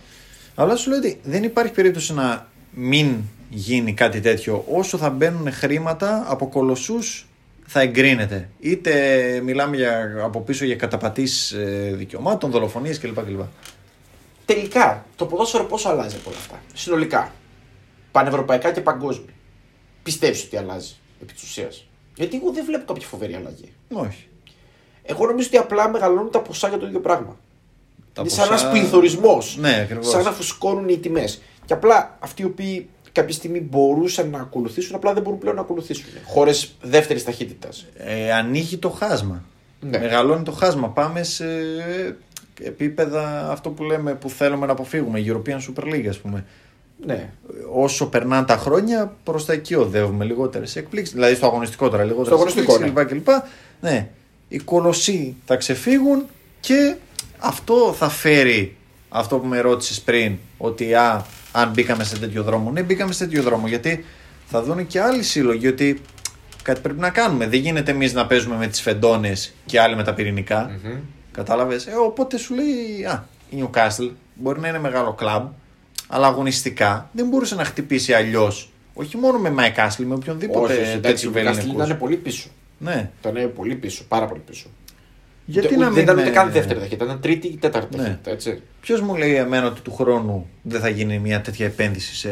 Αλλά 0.54 0.76
σου 0.76 0.88
λέω 0.90 0.98
ότι 0.98 1.18
δεν 1.22 1.42
υπάρχει 1.42 1.72
περίπτωση 1.72 2.14
να 2.14 2.48
μην 2.74 3.16
γίνει 3.50 3.94
κάτι 3.94 4.20
τέτοιο. 4.20 4.64
Όσο 4.68 4.98
θα 4.98 5.10
μπαίνουν 5.10 5.52
χρήματα 5.52 6.24
από 6.28 6.48
κολοσσούς 6.48 7.26
θα 7.66 7.80
εγκρίνεται. 7.80 8.48
Είτε 8.60 8.92
μιλάμε 9.44 9.76
για, 9.76 10.20
από 10.22 10.40
πίσω 10.40 10.64
για 10.64 10.76
καταπατήσεις 10.76 11.52
ε, 11.52 11.92
δικαιωμάτων, 11.96 12.50
δολοφονίες 12.50 12.98
κλπ. 12.98 13.24
κλπ. 13.24 13.40
Τελικά, 14.54 15.06
το 15.16 15.26
ποδόσφαιρο 15.26 15.64
πόσο 15.64 15.88
αλλάζει 15.88 16.16
από 16.16 16.30
όλα 16.30 16.38
αυτά; 16.38 16.60
Συνολικά. 16.74 17.32
Πανευρωπαϊκά 18.12 18.72
και 18.72 18.80
παγκόσμια. 18.80 19.32
Πιστεύεις 20.02 20.44
ότι 20.44 20.56
αλλάζει 20.56 20.94
επί 21.22 21.32
της 21.32 21.42
ουσίας; 21.42 21.86
Γιατί 22.14 22.36
εγώ 22.36 22.52
δεν 22.52 22.64
βλέπω 22.64 22.92
κάποια 22.92 23.08
φοβερή 23.08 23.34
αλλαγή. 23.34 23.72
Όχι. 23.92 24.28
Εγώ 25.02 25.26
νομίζω 25.26 25.46
ότι 25.48 25.56
απλά 25.56 25.88
μεγαλώνουν 25.88 26.30
τα 26.30 26.40
ποσά 26.40 26.68
για 26.68 26.78
το 26.78 26.86
ίδιο 26.86 27.00
πράγμα. 27.00 27.36
Τα 28.12 28.20
είναι 28.20 28.30
σαν 28.30 28.48
ποσά- 28.48 28.64
ένας 28.66 28.78
πληθωρισμός. 28.78 29.56
Ναι, 29.60 29.80
ακριβώς. 29.82 30.08
Σαν 30.08 30.22
να 30.24 30.32
φουσκώνουν 30.32 30.88
οι 30.88 30.98
τιμές. 30.98 31.42
Και 31.64 31.72
απλά 31.72 32.16
αυτοί 32.20 32.42
οι 32.42 32.44
οποίοι 32.44 32.88
κάποια 33.12 33.34
στιγμή 33.34 33.60
μπορούσαν 33.60 34.30
να 34.30 34.38
ακολουθήσουν, 34.38 34.94
απλά 34.94 35.12
δεν 35.12 35.22
μπορούν 35.22 35.38
πλέον 35.38 35.54
να 35.54 35.60
ακολουθήσουν. 35.60 36.04
Χώρες 36.26 36.74
δεύτερης 36.82 37.24
ταχύτητας. 37.24 37.86
Ε, 37.96 38.32
ανοίγει 38.32 38.76
το 38.76 38.90
χάσμα. 38.90 39.44
Ναι. 39.80 39.98
Μεγαλώνει 39.98 40.42
το 40.42 40.52
χάσμα. 40.52 40.88
Πάμε 40.88 41.22
σε 41.22 41.44
επίπεδα 42.62 43.50
αυτό 43.50 43.70
που 43.70 43.82
λέμε 43.82 44.14
που 44.14 44.30
θέλουμε 44.30 44.66
να 44.66 44.72
αποφύγουμε. 44.72 45.22
European 45.26 45.56
Super 45.56 45.84
League, 45.84 46.06
ας 46.08 46.18
πούμε. 46.18 46.44
Ναι. 47.06 47.30
όσο 47.72 48.06
περνάνε 48.06 48.46
τα 48.46 48.56
χρόνια, 48.56 49.16
προς 49.24 49.44
τα 49.44 49.52
εκεί 49.52 49.74
οδεύουμε 49.74 50.24
λιγότερες 50.24 50.76
εκπλήξεις. 50.76 51.14
Δηλαδή 51.14 51.34
στο 51.34 51.46
αγωνιστικό 51.46 51.88
τώρα, 51.88 52.04
λιγότερες 52.04 52.26
Στο 52.26 52.34
αγωνιστικό, 52.34 52.78
κλπ. 52.78 53.06
κλπ. 53.06 53.28
Ναι, 53.80 54.08
οι 54.48 54.58
κολοσσοί 54.58 55.36
θα 55.46 55.56
ξεφύγουν 55.56 56.24
και 56.60 56.94
αυτό 57.38 57.94
θα 57.98 58.08
φέρει 58.08 58.76
αυτό 59.08 59.38
που 59.38 59.46
με 59.46 59.60
ρώτησες 59.60 60.00
πριν, 60.00 60.36
ότι 60.58 60.94
α, 60.94 61.26
αν 61.52 61.70
μπήκαμε 61.70 62.04
σε 62.04 62.18
τέτοιο 62.18 62.42
δρόμο. 62.42 62.70
Ναι, 62.70 62.82
μπήκαμε 62.82 63.12
σε 63.12 63.24
τέτοιο 63.24 63.42
δρόμο 63.42 63.68
γιατί 63.68 64.04
θα 64.46 64.62
δουν 64.62 64.86
και 64.86 65.00
άλλοι 65.00 65.22
σύλλογοι 65.22 65.66
ότι 65.66 66.00
κάτι 66.62 66.80
πρέπει 66.80 66.98
να 67.00 67.10
κάνουμε. 67.10 67.46
Δεν 67.48 67.60
γίνεται 67.60 67.90
εμείς 67.90 68.12
να 68.12 68.26
παίζουμε 68.26 68.56
με 68.56 68.66
τις 68.66 68.80
φεντόνες 68.80 69.54
και 69.66 69.80
άλλοι 69.80 69.96
με 69.96 70.02
τα 70.04 70.14
πυρηνικα 70.14 70.70
Κατάλαβες; 71.32 71.86
Ε, 71.86 71.90
οπότε 72.06 72.38
σου 72.38 72.54
λέει, 72.54 73.04
Α, 73.08 73.24
η 73.50 73.62
Newcastle 73.64 74.10
μπορεί 74.34 74.60
να 74.60 74.68
είναι 74.68 74.78
μεγάλο 74.78 75.12
κλαμπ, 75.12 75.46
αλλά 76.08 76.26
αγωνιστικά 76.26 77.08
δεν 77.12 77.26
μπορούσε 77.28 77.54
να 77.54 77.64
χτυπήσει 77.64 78.12
αλλιώς. 78.14 78.70
Όχι 78.94 79.16
μόνο 79.16 79.38
με 79.38 79.54
Mike 79.56 79.86
Ashley, 79.88 80.04
με 80.04 80.14
οποιονδήποτε 80.14 80.72
Όχι, 80.72 80.82
όχι, 80.82 80.90
εντάξει, 80.90 81.00
τέτοιο 81.00 81.30
ο 81.30 81.32
Newcastle 81.32 81.54
βεληνικό. 81.54 81.84
ήταν 81.84 81.98
πολύ 81.98 82.16
πίσω. 82.16 82.48
Ναι. 82.78 83.10
Ήταν 83.20 83.52
πολύ 83.54 83.74
πίσω, 83.74 84.04
πάρα 84.08 84.26
πολύ 84.26 84.40
πίσω. 84.46 84.66
Γιατί 85.44 85.68
δεν, 85.68 85.78
να 85.78 85.84
δεν 85.84 85.92
μην. 85.94 86.02
ήταν 86.02 86.18
ούτε 86.18 86.30
καν 86.30 86.50
δεύτερη 86.50 86.78
ταχύτητα, 86.78 87.04
ήταν 87.04 87.20
τρίτη 87.20 87.46
ή 87.46 87.56
τέταρτη 87.56 87.96
Ναι. 87.96 88.02
ταχύτητα. 88.02 88.30
Έτσι. 88.30 88.62
Ποιος 88.80 89.00
μου 89.00 89.16
λέει 89.16 89.34
εμένα 89.34 89.66
ότι 89.66 89.80
του 89.80 89.92
χρόνου 89.94 90.48
δεν 90.62 90.80
θα 90.80 90.88
γίνει 90.88 91.18
μια 91.18 91.40
τέτοια 91.40 91.66
επένδυση 91.66 92.14
σε 92.16 92.30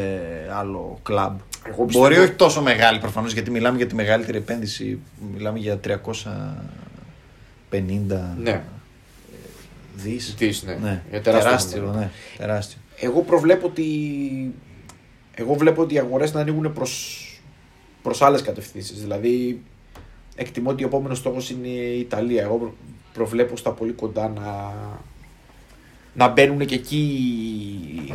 άλλο 0.59 0.99
κλαμπ; 1.03 1.39
Εγώ 1.67 1.85
πιστεύω- 1.85 2.09
Μπορεί 2.09 2.19
όχι 2.21 2.33
τόσο 2.33 2.63
μεγάλη 2.63 2.99
προφανώς, 2.99 3.33
γιατί 3.33 3.51
μιλάμε 3.51 3.77
για 3.77 3.87
τη 3.87 3.95
μεγαλύτερη 3.95 4.39
επένδυση. 4.39 4.99
Μιλάμε 5.35 5.59
για 5.59 5.79
350 5.79 8.37
Ναι, 8.43 8.63
δις. 10.03 10.35
Δις, 10.39 10.63
ναι. 10.63 10.75
ναι. 10.75 11.03
Για 11.11 11.21
τεράστιο 11.21 11.49
τεράστιο, 11.51 11.81
νούμερο. 11.81 11.99
ναι. 11.99 12.11
τεράστιο. 12.37 12.79
Εγώ 12.97 13.21
προβλέπω 13.21 13.67
ότι. 13.67 13.85
Εγώ 15.35 15.55
βλέπω 15.55 15.83
ότι 15.83 15.95
οι 15.95 15.99
αγορές 15.99 16.33
να 16.33 16.41
ανοίγουν 16.41 16.73
προς 16.73 17.23
προς 18.03 18.23
άλλες 18.23 18.43
κατευθύνσεις. 18.43 19.01
Δηλαδή, 19.01 19.63
εκτιμώ 20.35 20.71
ότι 20.71 20.85
ο 20.85 20.87
επόμενος 20.87 21.19
στόχος 21.19 21.51
είναι 21.51 21.69
η 21.69 21.99
Ιταλία. 21.99 22.43
Εγώ 22.43 22.57
προ- 22.57 22.75
προβλέπω 23.13 23.57
στα 23.57 23.71
πολύ 23.71 23.93
κοντά 23.93 24.29
να, 24.29 24.75
να 26.15 26.29
μπαίνουν 26.29 26.67
και 26.67 26.75
εκεί. 26.75 28.15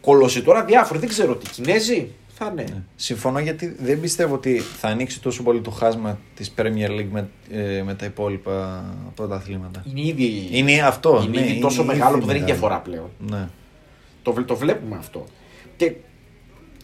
Κολοσσοί 0.00 0.42
τώρα 0.42 0.64
διάφοροι, 0.64 0.98
δεν 0.98 1.08
ξέρω 1.08 1.34
τι. 1.36 1.50
Κινέζοι 1.50 2.10
θα 2.38 2.48
είναι. 2.50 2.84
Συμφωνώ 2.96 3.38
γιατί 3.38 3.66
δεν 3.80 4.00
πιστεύω 4.00 4.34
ότι 4.34 4.58
θα 4.58 4.88
ανοίξει 4.88 5.20
τόσο 5.20 5.42
πολύ 5.42 5.60
το 5.60 5.70
χάσμα 5.70 6.18
της 6.34 6.52
Premier 6.56 6.88
League 6.90 7.08
με, 7.10 7.28
ε, 7.50 7.82
με 7.82 7.94
τα 7.94 8.04
υπόλοιπα 8.06 8.84
πρωταθλήματα. 9.14 9.84
Είναι 9.90 10.00
ήδη, 10.06 10.48
Είναι 10.50 10.80
αυτό. 10.80 11.22
είναι 11.26 11.40
ναι, 11.40 11.46
ήδη 11.50 11.60
τόσο 11.60 11.82
ήδη 11.82 11.90
μεγάλο 11.92 12.18
που 12.18 12.26
δεν 12.26 12.34
έχει 12.36 12.44
μεγάλο. 12.44 12.58
διαφορά 12.58 12.80
πλέον. 12.80 13.10
Ναι. 13.18 13.48
Το, 14.22 14.32
βλέ- 14.32 14.46
το 14.46 14.56
βλέπουμε 14.56 14.96
αυτό. 14.96 15.26
Και 15.76 15.92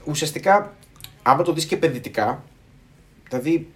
ουσιαστικά, 0.04 0.74
άμα 1.22 1.42
το 1.42 1.52
δεις 1.52 1.64
και 1.66 1.74
επενδυτικά, 1.74 2.42
δηλαδή 3.28 3.68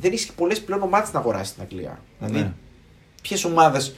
δεν 0.00 0.12
έχει 0.12 0.32
πολλές 0.34 0.60
πλέον 0.60 0.82
ομάδες 0.82 1.12
να 1.12 1.18
αγοράσεις 1.18 1.48
στην 1.48 1.62
Αγγλία. 1.62 2.00
Δηλαδή, 2.18 2.38
Ναι. 2.44 2.52
ποιες 3.22 3.44
ομάδες 3.44 3.94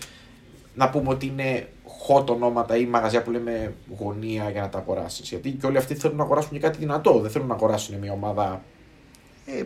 να 0.75 0.91
πούμε 0.91 1.09
ότι 1.09 1.27
είναι 1.27 1.69
hot 2.09 2.27
ονόματα 2.27 2.77
ή 2.77 2.87
μαγαζιά 2.87 3.23
που 3.23 3.31
λέμε 3.31 3.73
γωνία 3.99 4.51
για 4.51 4.61
να 4.61 4.69
τα 4.69 4.79
αγοράσεις. 4.79 5.29
Γιατί 5.29 5.51
και 5.51 5.67
όλοι 5.67 5.77
αυτοί 5.77 5.95
θέλουν 5.95 6.17
να 6.17 6.23
αγοράσουν 6.23 6.51
και 6.53 6.59
κάτι 6.59 6.79
δυνατό. 6.79 7.19
Δεν 7.19 7.31
θέλουν 7.31 7.47
να 7.47 7.55
αγοράσουν 7.55 7.97
μια 7.99 8.13
ομάδα. 8.13 8.63
Ε, 9.47 9.63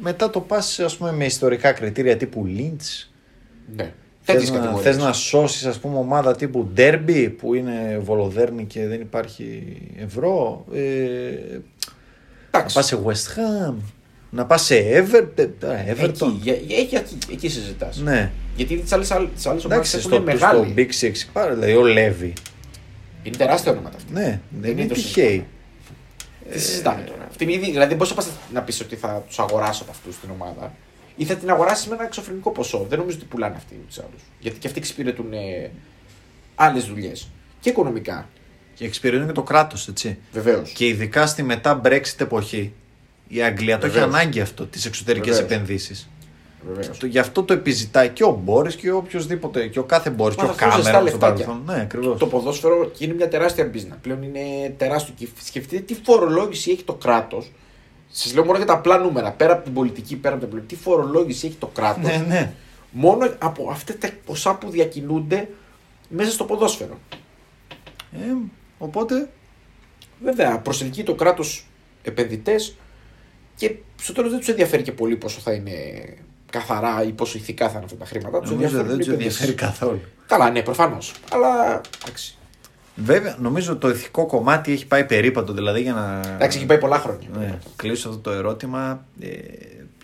μετά 0.00 0.30
το 0.30 0.40
πας 0.40 0.78
ας 0.80 0.96
πούμε 0.96 1.12
με 1.12 1.24
ιστορικά 1.24 1.72
κριτήρια 1.72 2.16
τύπου 2.16 2.46
Lynch 2.46 3.06
Ναι. 3.76 3.92
Θες 4.24 4.34
Τέτοιες 4.34 4.50
να, 4.50 4.56
κατηγορίες. 4.58 4.94
θες 4.94 5.04
να 5.04 5.12
σώσεις 5.12 5.66
ας 5.66 5.78
πούμε 5.78 5.98
ομάδα 5.98 6.36
τύπου 6.36 6.68
Derby 6.76 7.34
που 7.38 7.54
είναι 7.54 7.98
βολοδέρνη 8.02 8.64
και 8.64 8.86
δεν 8.86 9.00
υπάρχει 9.00 9.76
ευρώ 9.98 10.64
ε, 10.72 10.80
να 10.80 12.58
Εντάξει. 12.58 12.74
πας 12.74 12.86
σε 12.86 12.98
West 13.04 13.38
Ham 13.38 13.74
να 14.34 14.46
πας 14.46 14.62
σε 14.64 14.74
Everton, 14.76 15.50
ε, 15.62 15.94
Everton. 15.94 16.04
Εκεί, 16.08 16.38
για- 16.42 16.54
για- 16.54 16.78
εκεί, 16.78 16.94
εκεί, 16.94 17.16
εκεί 17.32 17.48
συζητάς. 17.48 17.96
Ναι. 17.98 18.30
Γιατί 18.56 18.76
τις 18.76 18.92
άλλες 18.92 19.10
ομάδες 19.10 19.64
Εντάξει, 19.64 19.96
έχουν 19.96 20.10
στο, 20.12 20.20
μεγάλη. 20.22 20.58
στο 20.64 20.74
Big 20.76 21.04
Six 21.04 21.12
πάρα, 21.32 21.54
δηλαδή 21.54 21.72
ο 21.74 21.82
Levy. 21.84 22.32
Είναι 23.22 23.36
τεράστια 23.36 23.72
ονόματα 23.72 23.96
αυτά. 23.96 24.20
Ναι, 24.20 24.40
δεν 24.60 24.70
είναι 24.78 24.86
το 24.86 24.94
τυχαίοι. 24.94 25.46
Τι 26.52 26.60
συζητάμε 26.60 27.02
τώρα. 27.02 27.26
Αυτή 27.28 27.44
είναι 27.44 27.52
ήδη, 27.52 27.70
δηλαδή 27.70 27.94
δεν 27.94 27.96
μπορείς 27.96 28.28
να 28.52 28.62
πεις 28.62 28.80
ότι 28.80 28.96
θα 28.96 29.24
τους 29.28 29.38
αγοράσω 29.38 29.82
από 29.82 29.90
αυτούς 29.92 30.20
την 30.20 30.30
ομάδα. 30.30 30.72
Ή 31.16 31.24
θα 31.24 31.34
την 31.34 31.50
αγοράσεις 31.50 31.86
με 31.86 31.94
ένα 31.94 32.04
εξωφρενικό 32.04 32.50
ποσό. 32.50 32.86
Δεν 32.88 32.98
νομίζω 32.98 33.16
ότι 33.16 33.26
πουλάνε 33.26 33.54
αυτοί 33.56 33.74
τους 33.86 33.98
άλλους. 33.98 34.22
Γιατί 34.40 34.58
και 34.58 34.66
αυτοί 34.66 34.78
εξυπηρετούν 34.78 35.32
ε, 35.32 35.70
άλλες 36.54 36.84
δουλειές. 36.84 37.28
Και 37.60 37.68
οικονομικά. 37.68 38.28
Και 38.74 38.84
εξυπηρετούν 38.84 39.26
και 39.26 39.32
το 39.32 39.42
κράτος, 39.42 39.88
έτσι. 39.88 40.18
Βεβαίως. 40.32 40.70
Και 40.70 40.86
ειδικά 40.86 41.26
στη 41.26 41.42
μετά 41.42 41.80
Brexit 41.84 42.20
εποχή, 42.20 42.72
η 43.34 43.42
Αγγλία 43.42 43.78
το 43.78 43.86
έχει 43.86 43.94
Βεβαίως. 43.94 44.14
ανάγκη 44.14 44.40
αυτό, 44.40 44.66
τις 44.66 44.84
εξωτερικές 44.84 45.34
Βεβαίως. 45.36 45.52
επενδύσεις. 45.52 46.08
Βεβαίως. 46.66 46.98
Το- 46.98 47.06
Γι' 47.06 47.18
αυτό 47.18 47.42
το 47.42 47.52
επιζητάει 47.52 48.08
και 48.08 48.24
ο 48.24 48.40
Μπόρις 48.44 48.76
και 48.76 48.90
ο 48.90 48.96
οποιοδήποτε, 48.96 49.66
και 49.66 49.78
ο 49.78 49.82
κάθε 49.84 50.10
Μπόρις 50.10 50.36
και 50.36 50.42
Μα 50.42 50.48
ο 50.48 50.52
θα 50.52 50.56
φτιάξουν 50.56 50.82
Κάμερα 50.82 51.02
ζεστά 51.04 51.16
στο 51.18 51.26
λεφτάκια. 51.26 51.46
παρελθόν. 51.54 51.74
Ναι, 51.76 51.82
ακριβώς. 51.82 52.18
Το 52.18 52.26
ποδόσφαιρο 52.26 52.90
και 52.96 53.04
είναι 53.04 53.14
μια 53.14 53.28
τεράστια 53.28 53.64
μπίζνα. 53.64 53.98
Πλέον 54.02 54.22
είναι 54.22 54.74
τεράστιο. 54.76 55.14
Και 55.18 55.28
σκεφτείτε 55.44 55.82
τι 55.82 55.94
φορολόγηση 56.02 56.70
έχει 56.70 56.82
το 56.82 56.94
κράτος. 56.94 57.52
Σας 58.10 58.34
λέω 58.34 58.44
μόνο 58.44 58.56
για 58.56 58.66
τα 58.66 58.72
απλά 58.72 58.98
νούμερα. 58.98 59.30
Πέρα 59.32 59.52
από 59.52 59.64
την 59.64 59.72
πολιτική, 59.72 60.16
πέρα 60.16 60.34
από 60.34 60.42
την 60.42 60.50
πολιτική. 60.52 60.74
Τι 60.74 60.82
φορολόγηση 60.82 61.46
έχει 61.46 61.56
το 61.56 61.66
κράτος. 61.66 62.02
Ναι, 62.04 62.24
ναι. 62.28 62.52
Μόνο 62.90 63.30
από 63.38 63.68
αυτά 63.70 63.94
τα 63.98 64.08
ποσά 64.26 64.54
που 64.54 64.70
διακινούνται 64.70 65.48
μέσα 66.08 66.30
στο 66.30 66.44
ποδόσφαιρο. 66.44 66.98
Ε, 68.12 68.18
οπότε, 68.78 69.28
Βέβαια, 70.24 70.58
προσελκύει 70.58 71.04
το 71.04 71.14
κράτος 71.14 71.66
επενδυτές 72.02 72.76
και 73.54 73.74
στο 74.00 74.12
τέλος 74.12 74.30
δεν 74.30 74.38
τους 74.38 74.48
ενδιαφέρει 74.48 74.82
και 74.82 74.92
πολύ 74.92 75.16
πόσο 75.16 75.40
θα 75.40 75.52
είναι 75.52 75.72
καθαρά 76.50 77.02
ή 77.02 77.12
πόσο 77.12 77.38
ηθικά 77.38 77.66
θα 77.66 77.74
είναι 77.76 77.84
αυτά 77.84 77.96
τα 77.96 78.04
χρήματα. 78.04 78.40
Τους 78.40 78.50
νομίζω 78.50 78.64
ενδιαφέρουν 78.64 78.90
δεν 78.90 78.96
οι 78.96 79.04
τους 79.04 79.08
επενδύσεις. 79.08 79.40
ενδιαφέρει 79.40 79.72
καθόλου. 79.72 80.00
Καλά, 80.26 80.50
ναι, 80.50 80.62
προφανώς. 80.62 81.14
Αλλά. 81.32 81.80
Εντάξει. 82.02 82.36
Βέβαια, 82.94 83.36
νομίζω 83.40 83.76
το 83.76 83.88
ηθικό 83.88 84.26
κομμάτι 84.26 84.72
έχει 84.72 84.86
πάει 84.86 85.04
περίπατο, 85.04 85.52
δηλαδή 85.52 85.80
για 85.80 85.92
να. 85.92 86.20
Εντάξει, 86.34 86.58
έχει 86.58 86.66
πάει 86.66 86.78
πολλά 86.78 86.98
χρόνια. 86.98 87.28
Ναι, 87.38 87.58
κλείσω 87.76 88.08
αυτό 88.08 88.20
το 88.20 88.30
ερώτημα. 88.30 89.06
Ε, 89.20 89.28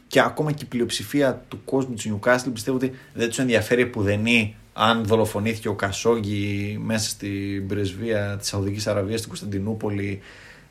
και 0.07 0.21
ακόμα 0.21 0.53
και 0.53 0.65
η 0.65 0.67
πλειοψηφία 0.67 1.45
του 1.49 1.61
κόσμου 1.65 1.95
του 1.95 2.21
Newcastle 2.21 2.51
πιστεύω 2.53 2.77
ότι 2.77 2.93
δεν 3.15 3.29
τους 3.29 3.39
ενδιαφέρει 3.39 3.87
πουδενή 3.87 4.57
αν 4.73 5.05
δολοφονήθηκε 5.05 5.69
ο 5.69 5.75
Κασόγγι 5.75 6.79
μέσα 6.83 7.09
στην 7.09 7.67
πρεσβεία 7.67 8.37
της 8.39 8.49
Σαουδικής 8.49 8.87
Αραβίας 8.87 9.19
στην 9.19 9.31
Κωνσταντινούπολη. 9.31 10.21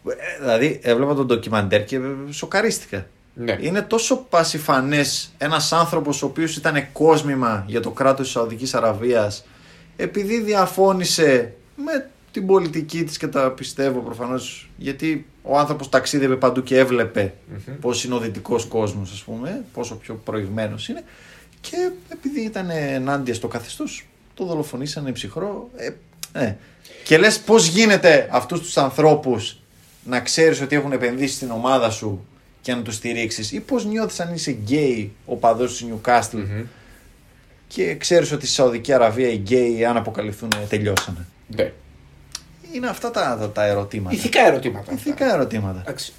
Ε, 0.10 0.40
δηλαδή, 0.40 0.80
έβλεπα 0.84 1.14
τον 1.14 1.26
ντοκιμαντέρ 1.26 1.84
και 1.84 2.00
σοκαρίστηκα. 2.30 3.08
Ναι. 3.34 3.58
Είναι 3.60 3.82
τόσο 3.82 4.26
πασιφανές 4.30 5.34
ένας 5.38 5.74
άνθρωπος 5.74 6.24
ο 6.24 6.26
οποίος 6.26 6.56
ήταν 6.56 6.88
κόσμημα 6.92 7.64
για 7.68 7.82
το 7.82 7.92
κράτος 7.92 8.26
της 8.26 8.32
Σαουδικής 8.32 8.74
Αραβίας 8.74 9.46
επειδή 9.98 10.40
διαφώνησε 10.40 11.54
με 11.76 12.10
την 12.32 12.46
πολιτική 12.46 13.04
της 13.04 13.18
και 13.18 13.28
τα 13.28 13.52
πιστεύω 13.52 14.00
προφανώς 14.00 14.70
γιατί 14.78 15.26
ο 15.42 15.58
άνθρωπος 15.58 15.90
ταξίδευε 15.90 16.36
παντού 16.36 16.64
και 16.64 16.78
έβλεπε 16.78 17.34
Μμμ. 17.50 17.80
πώς 17.80 18.04
είναι 18.04 18.16
ο 18.16 18.20
δυτικός 18.20 18.66
κόσμος 18.66 19.12
ας 19.12 19.24
πούμε 19.24 19.64
πόσο 19.74 19.96
πιο 19.96 20.22
προηγμένος 20.24 20.90
είναι 20.90 21.04
και 21.62 21.92
επειδή 22.10 22.42
ήταν 22.42 22.70
ενάντια 22.70 23.34
στο 23.34 23.48
καθεστώς 23.48 24.06
το 24.34 24.46
δολοφονήσανε 24.46 25.12
ψυχρό 25.12 25.70
ε, 25.76 25.90
ε. 26.44 26.56
και 27.04 27.18
λες 27.18 27.40
πώς 27.40 27.68
γίνεται 27.68 28.30
αυτούς 28.32 28.60
τους 28.60 28.78
ανθρώπους 28.78 29.60
να 30.08 30.20
ξέρεις 30.20 30.62
ότι 30.62 30.76
έχουν 30.76 30.92
επενδύσει 30.92 31.36
στην 31.36 31.52
ομάδα 31.52 31.90
σου 31.90 32.26
και 32.62 32.74
να 32.76 32.82
τους 32.82 32.96
στηρίξεις 32.96 33.52
ή 33.52 33.60
πώς 33.60 33.86
νιώθεις 33.86 34.20
αν 34.20 34.34
είσαι 34.34 34.52
γκέι 34.52 35.12
ο 35.26 35.36
παδός 35.36 35.78
του 35.78 36.02
Newcastle 36.04 36.34
Μμμ. 36.34 36.64
και 37.68 37.96
ξέρεις 37.96 38.32
ότι 38.32 38.46
στη 38.46 38.56
Σαουδική 38.56 38.94
Αραβία 38.94 39.30
οι 39.30 39.36
γκέι 39.36 39.86
αν 39.86 39.98
αποκαλυφθούν 39.98 40.50
τελειώσανε. 40.70 41.28
Ναι. 41.48 41.72
Είναι 42.72 42.88
αυτά 42.88 43.12
τα, 43.12 43.38
τα, 43.40 43.50
τα 43.52 43.66
ερωτήματα. 43.66 44.16
Ηθικά 44.16 44.48
ερωτήματα. 44.48 44.80
αυτά. 44.80 44.94
Ηθικά 44.94 45.34
ερωτήματα. 45.34 45.80
Εντάξει. 45.80 46.14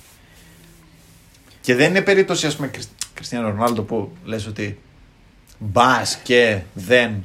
Και 1.60 1.74
δεν 1.74 1.90
είναι 1.90 2.00
περίπτωση, 2.02 2.46
ας 2.46 2.56
πούμε, 2.56 2.70
Κριστιανό 3.14 3.48
Ρονάλντο 3.48 3.82
που 3.82 4.10
λες 4.24 4.46
ότι 4.46 4.78
μπας 5.58 6.18
και 6.22 6.60
δεν. 6.74 7.24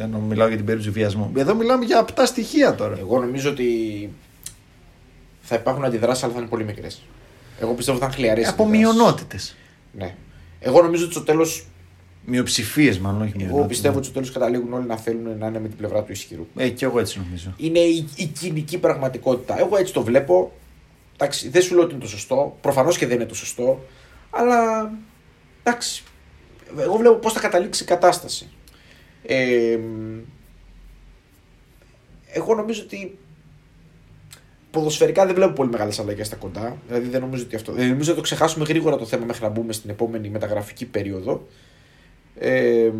Ενώ 0.00 0.18
μιλάω 0.18 0.46
για 0.46 0.56
την 0.56 0.66
περίπτωση 0.66 0.92
βιασμού. 0.92 1.32
Εδώ 1.36 1.54
μιλάμε 1.54 1.84
για 1.84 1.98
απτά 1.98 2.26
στοιχεία 2.26 2.74
τώρα. 2.74 2.98
Εγώ 2.98 3.18
νομίζω 3.18 3.50
ότι 3.50 3.68
θα 5.50 5.56
υπάρχουν 5.56 5.84
αντιδράσεις, 5.84 6.24
αλλά 6.24 6.32
θα 6.32 6.38
είναι 6.38 6.48
πολύ 6.48 6.64
μικρές. 6.64 7.02
Εγώ 7.60 7.72
πιστεύω 7.74 7.96
ότι 7.98 8.06
θα 8.06 8.12
είναι 8.12 8.22
χλιαρές. 8.22 8.48
Από 8.48 8.66
μειονότητες. 8.68 9.56
Ναι. 9.92 10.14
Εγώ 10.60 10.82
νομίζω 10.82 11.04
ότι 11.04 11.12
στο 11.12 11.22
τέλο. 11.22 11.46
Μειοψηφίες, 12.24 12.98
μάλλον, 12.98 13.20
όχι 13.20 13.30
Εγώ 13.30 13.38
μειονότητες. 13.38 13.68
πιστεύω 13.68 13.96
ότι 13.96 14.04
στο 14.04 14.14
τέλος 14.14 14.30
καταλήγουν 14.30 14.72
όλοι 14.72 14.86
να 14.86 14.96
θέλουν 14.96 15.38
να 15.38 15.46
είναι 15.46 15.60
με 15.60 15.68
την 15.68 15.76
πλευρά 15.76 16.02
του 16.02 16.12
ισχυρού. 16.12 16.46
Ε, 16.56 16.68
και 16.68 16.84
εγώ 16.84 16.98
έτσι 17.00 17.20
νομίζω. 17.24 17.54
Είναι 17.56 17.78
η, 17.78 18.08
η 18.16 18.26
κοινική 18.26 18.78
πραγματικότητα. 18.78 19.58
Εγώ 19.58 19.76
έτσι 19.76 19.92
το 19.92 20.02
βλέπω. 20.02 20.52
Εντάξει, 21.14 21.48
δεν 21.48 21.62
σου 21.62 21.74
λέω 21.74 21.84
ότι 21.84 21.92
είναι 21.94 22.02
το 22.02 22.08
σωστό. 22.08 22.56
Προφανώς 22.60 22.98
και 22.98 23.06
δεν 23.06 23.16
είναι 23.16 23.26
το 23.26 23.34
σωστό. 23.34 23.84
Αλλά 24.30 24.90
εντάξει. 25.62 26.02
Εγώ 26.78 26.96
βλέπω 26.96 27.14
πώς 27.14 27.32
θα 27.32 27.40
καταλήξει 27.40 27.82
η 27.82 27.86
κατάσταση. 27.86 28.48
Ε, 29.22 29.78
εγώ 32.32 32.54
νομίζω 32.54 32.82
ότι 32.82 33.18
ποδοσφαιρικά 34.70 35.26
δεν 35.26 35.34
βλέπω 35.34 35.52
πολύ 35.52 35.70
μεγάλες 35.70 35.98
αλλαγές 35.98 36.26
στα 36.26 36.36
κοντά. 36.36 36.76
Δηλαδή 36.88 37.08
δεν 37.08 37.20
νομίζω 37.20 37.42
ότι 37.42 37.56
αυτό. 37.56 37.72
Δεν 37.72 37.88
νομίζω 37.88 38.10
ότι 38.10 38.20
το 38.20 38.24
ξεχάσουμε 38.24 38.64
γρήγορα 38.64 38.96
το 38.96 39.06
θέμα 39.06 39.24
μέχρι 39.24 39.42
να 39.42 39.48
μπούμε 39.48 39.72
στην 39.72 39.90
επόμενη 39.90 40.28
μεταγραφική 40.28 40.86
περίοδο. 40.86 41.46
Ε, 42.38 42.90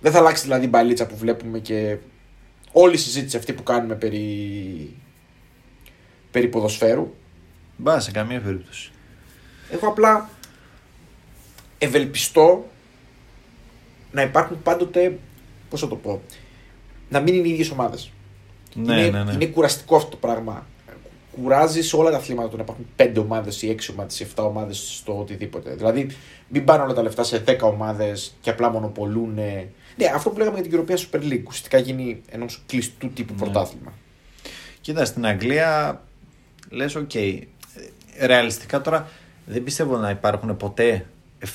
δεν 0.00 0.12
θα 0.12 0.18
αλλάξει 0.18 0.42
δηλαδή 0.42 0.64
η 0.64 0.68
μπαλίτσα 0.68 1.06
που 1.06 1.16
βλέπουμε 1.16 1.58
και 1.58 1.96
όλη 2.72 2.94
η 2.94 2.98
συζήτηση 2.98 3.36
αυτή 3.36 3.52
που 3.52 3.62
κάνουμε 3.62 3.94
περί, 3.94 4.96
περί 6.30 6.48
ποδοσφαίρου. 6.48 7.14
Μπα, 7.76 8.00
σε 8.00 8.10
καμία 8.10 8.40
περίπτωση. 8.40 8.90
Εγώ 9.70 9.88
απλά 9.88 10.28
ευελπιστώ 11.78 12.66
να 14.12 14.22
υπάρχουν 14.22 14.62
πάντοτε. 14.62 15.18
Πώς 15.70 15.80
θα 15.80 15.88
το 15.88 15.96
πω. 15.96 16.22
Να 17.08 17.20
μην 17.20 17.34
είναι 17.34 17.48
οι 17.48 17.50
ίδιες 17.50 17.70
ομάδες. 17.70 18.10
Ναι, 18.76 19.00
είναι, 19.00 19.18
ναι, 19.18 19.24
ναι. 19.24 19.32
είναι 19.32 19.46
κουραστικό 19.46 19.96
αυτό 19.96 20.10
το 20.10 20.16
πράγμα. 20.16 20.66
Κουράζεις 21.42 21.88
σε 21.88 21.96
όλα 21.96 22.10
τα 22.10 22.16
αθλήματα 22.16 22.48
το 22.48 22.56
να 22.56 22.62
υπάρχουν 22.62 22.86
5 22.96 23.12
ομάδες 23.18 23.62
ή 23.62 23.68
6 23.78 23.88
ομάδες 23.92 24.20
ή 24.20 24.26
7 24.36 24.44
ομάδες 24.44 24.78
στο 24.98 25.18
οτιδήποτε. 25.18 25.70
Δηλαδή, 25.74 26.06
μην 26.48 26.64
πάνε 26.64 26.82
όλα 26.82 26.92
τα 26.94 27.02
λεφτά 27.02 27.24
σε 27.24 27.44
10 27.46 27.56
ομάδες 27.60 28.34
και 28.40 28.50
απλά 28.50 28.70
μονοπωλούν. 28.70 29.34
Ναι, 29.34 30.06
αυτό 30.14 30.30
που 30.30 30.38
λέγαμε 30.38 30.60
για 30.60 30.70
την 30.70 30.80
European 30.80 30.98
Super 30.98 31.22
League. 31.32 31.42
Ουσιαστικά 31.46 31.78
γίνει 31.78 32.20
ενός 32.30 32.62
κλειστού 32.66 33.08
τύπου 33.12 33.32
Ναι. 33.32 33.38
πρωτάθλημα. 33.38 33.92
Κοίτα, 34.80 35.04
στην 35.04 35.26
Αγγλία 35.26 36.02
λες 36.70 36.94
οκ. 36.94 37.14
Ε, 37.14 37.38
Ρεαλιστικά 38.20 38.80
τώρα 38.80 39.08
δεν 39.46 39.62
πιστεύω 39.62 39.96
να 39.96 40.10
υπάρχουν 40.10 40.56
ποτέ 40.56 41.06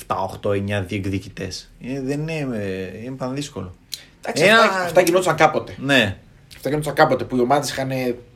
7, 0.06 0.16
8, 0.42 0.50
9 0.50 0.82
διεκδικητές. 0.86 1.70
Ε, 1.82 2.00
δεν 2.00 2.20
είναι, 2.20 2.48
ε, 2.58 3.02
είναι 3.04 3.16
πανδύσκολο. 3.16 3.74
Εντάξει, 4.20 4.42
Ένα- 4.44 4.60
αυτά, 4.60 4.82
αυτά 4.82 5.00
γινόταν 5.00 5.36
κάποτε. 5.36 5.74
Ναι. 5.78 6.16
Αυτά 6.64 6.74
γινόταν 6.74 6.94
κάποτε 7.06 7.24
που 7.24 7.36
οι 7.36 7.40
ομάδες 7.40 7.70
είχαν 7.70 7.90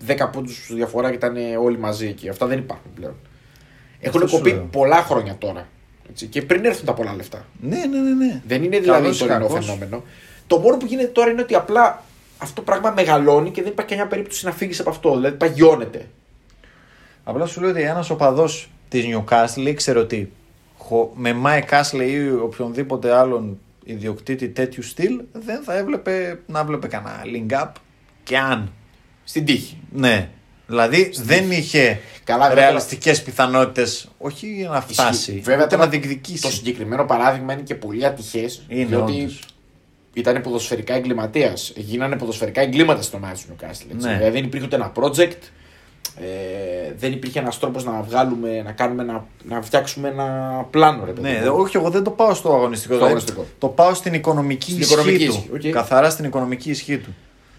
10 0.07 0.29
πόντους 0.33 0.69
διαφορά 0.75 1.09
και 1.09 1.15
ήταν 1.15 1.37
όλοι 1.62 1.79
μαζί 1.79 2.07
εκεί. 2.07 2.29
Αυτά 2.29 2.47
δεν 2.47 2.59
υπάρχουν 2.59 2.91
πλέον. 2.95 3.15
Έχουν 4.01 4.23
Αυτό 4.23 4.29
σου 4.29 4.37
κοπεί 4.37 4.51
λέω. 4.51 4.69
πολλά 4.73 4.97
χρόνια 4.97 5.37
τώρα. 5.39 5.69
Έτσι, 6.11 6.27
και 6.27 6.43
πριν 6.43 6.65
έρθουν 6.65 6.85
τα 6.87 6.95
πολλά 6.95 7.15
λεφτά. 7.15 7.47
Ναι, 7.61 7.77
ναι, 7.77 7.99
ναι, 7.99 8.25
ναι. 8.27 8.43
Δεν 8.47 8.65
είναι 8.65 8.79
δηλαδή 8.79 9.01
Καλός 9.03 9.17
ή 9.17 9.21
το 9.21 9.27
τωρινό 9.27 9.47
κακός. 9.49 9.65
φαινόμενο. 9.67 10.03
Το 10.47 10.59
μόνο 10.59 10.77
που 10.77 10.87
γίνεται 10.87 11.09
τώρα 11.09 11.31
είναι 11.31 11.41
ότι 11.43 11.55
απλά 11.55 12.03
αυτό 12.39 12.55
το 12.55 12.62
πράγμα 12.62 12.91
μεγαλώνει 12.97 13.51
και 13.51 13.62
δεν 13.62 13.71
υπάρχει 13.73 13.91
κανένα 13.91 14.09
περίπτωση 14.09 14.45
να 14.45 14.53
φύγεις 14.53 14.81
από 14.81 14.91
αυτό. 14.91 15.15
Δηλαδή 15.15 15.37
παγιώνεται. 15.37 16.07
Απλά 17.25 17.47
σου 17.47 17.61
λέω 17.61 17.71
ότι 17.71 17.83
ένας 17.83 18.11
οπαδός 18.11 18.71
της 18.89 19.05
Newcastle 19.09 19.67
ήξερε 19.67 19.99
ότι 19.99 20.33
χω- 20.79 21.12
με 21.15 21.37
Mike 21.45 21.81
Ashley 21.83 22.09
ή 22.09 22.31
οποιονδήποτε 22.31 23.12
άλλον 23.17 23.59
ιδιοκτήτη 23.85 24.49
τέτοιου 24.49 24.83
στυλ 24.83 25.21
δεν 25.33 25.62
θα 25.62 25.77
έβλεπε 25.77 26.39
να 26.47 26.61
έβλεπε 26.61 26.87
κανένα 26.87 27.23
link 27.25 27.53
up 27.65 27.71
και 28.27 28.39
αν. 28.39 28.73
Στην 29.25 29.45
τύχη. 29.45 29.79
Ναι. 29.93 30.29
Δηλαδή 30.67 31.12
δεν 31.23 31.51
είχε 31.51 32.01
Καλά, 32.25 32.49
βέβαια, 32.49 32.65
ρεαλιστικές 32.65 33.23
πιθανότητες 33.23 34.09
όχι 34.19 34.67
να 34.71 34.81
φτάσει, 34.81 35.31
Ισχύει. 35.31 35.41
Βέβαια, 35.45 35.65
ούτε 35.65 35.75
τώρα 35.77 35.85
να 35.85 35.91
διεκδικήσει. 35.91 36.43
Το 36.43 36.51
συγκεκριμένο 36.51 37.05
παράδειγμα 37.05 37.53
είναι 37.53 37.62
και 37.62 37.75
πολύ 37.75 38.07
ατυχές. 38.07 38.62
Είναι 38.69 38.85
διότι 38.85 39.12
όντως. 39.21 39.41
ήταν 40.12 40.41
ποδοσφαιρικά 40.43 40.95
εγκληματίας. 40.95 41.73
Γίνανε 41.77 42.17
ποδοσφαιρικά 42.17 42.61
εγκλήματα 42.61 43.03
στην 43.03 43.19
ομάδα 43.19 43.35
του 43.35 43.41
Newcastle. 43.53 43.67
έτσι. 43.95 44.07
Ναι. 44.07 44.15
Δηλαδή 44.17 44.31
δεν 44.31 44.45
υπήρχε 44.45 44.67
ούτε 44.67 44.77
ένα 44.77 44.93
project. 44.95 45.39
Ε, 46.21 46.93
δεν 46.99 47.12
υπήρχε 47.12 47.39
ένας 47.39 47.59
τρόπος 47.59 47.85
να 47.85 48.03
βγάλουμε, 48.03 48.62
να, 48.62 48.73
κάνουμε 48.73 49.03
ένα, 49.03 49.27
να 49.49 49.62
φτιάξουμε 49.62 50.09
ένα 50.09 50.27
πλάνο. 50.71 51.05
Ρε, 51.05 51.12
παιδί 51.12 51.29
Ναι, 51.31 51.51
μου. 51.51 51.57
όχι, 51.57 51.77
εγώ 51.77 51.91
δεν 51.91 52.03
το 52.03 52.11
πάω 52.11 52.35
στο 52.35 52.55
αγωνιστικό. 52.55 52.95
Στο 52.95 53.07
δηλαδή, 53.07 53.25
αγωνιστικό. 53.27 53.47
Το 53.59 53.69
πάω 53.69 53.95
στην 53.95 54.15
οικονομική 54.15 54.71
Στην 54.71 54.81
ισχύ 54.83 54.93
οικονομική 54.93 55.27
του. 55.27 55.33
ισχύ, 55.53 55.69
οκ. 55.69 55.73
Καθαρά 55.75 56.11
στην 56.11 56.25
οικονομική 56.25 56.71
ισχύ 56.71 56.99
του. 56.99 57.15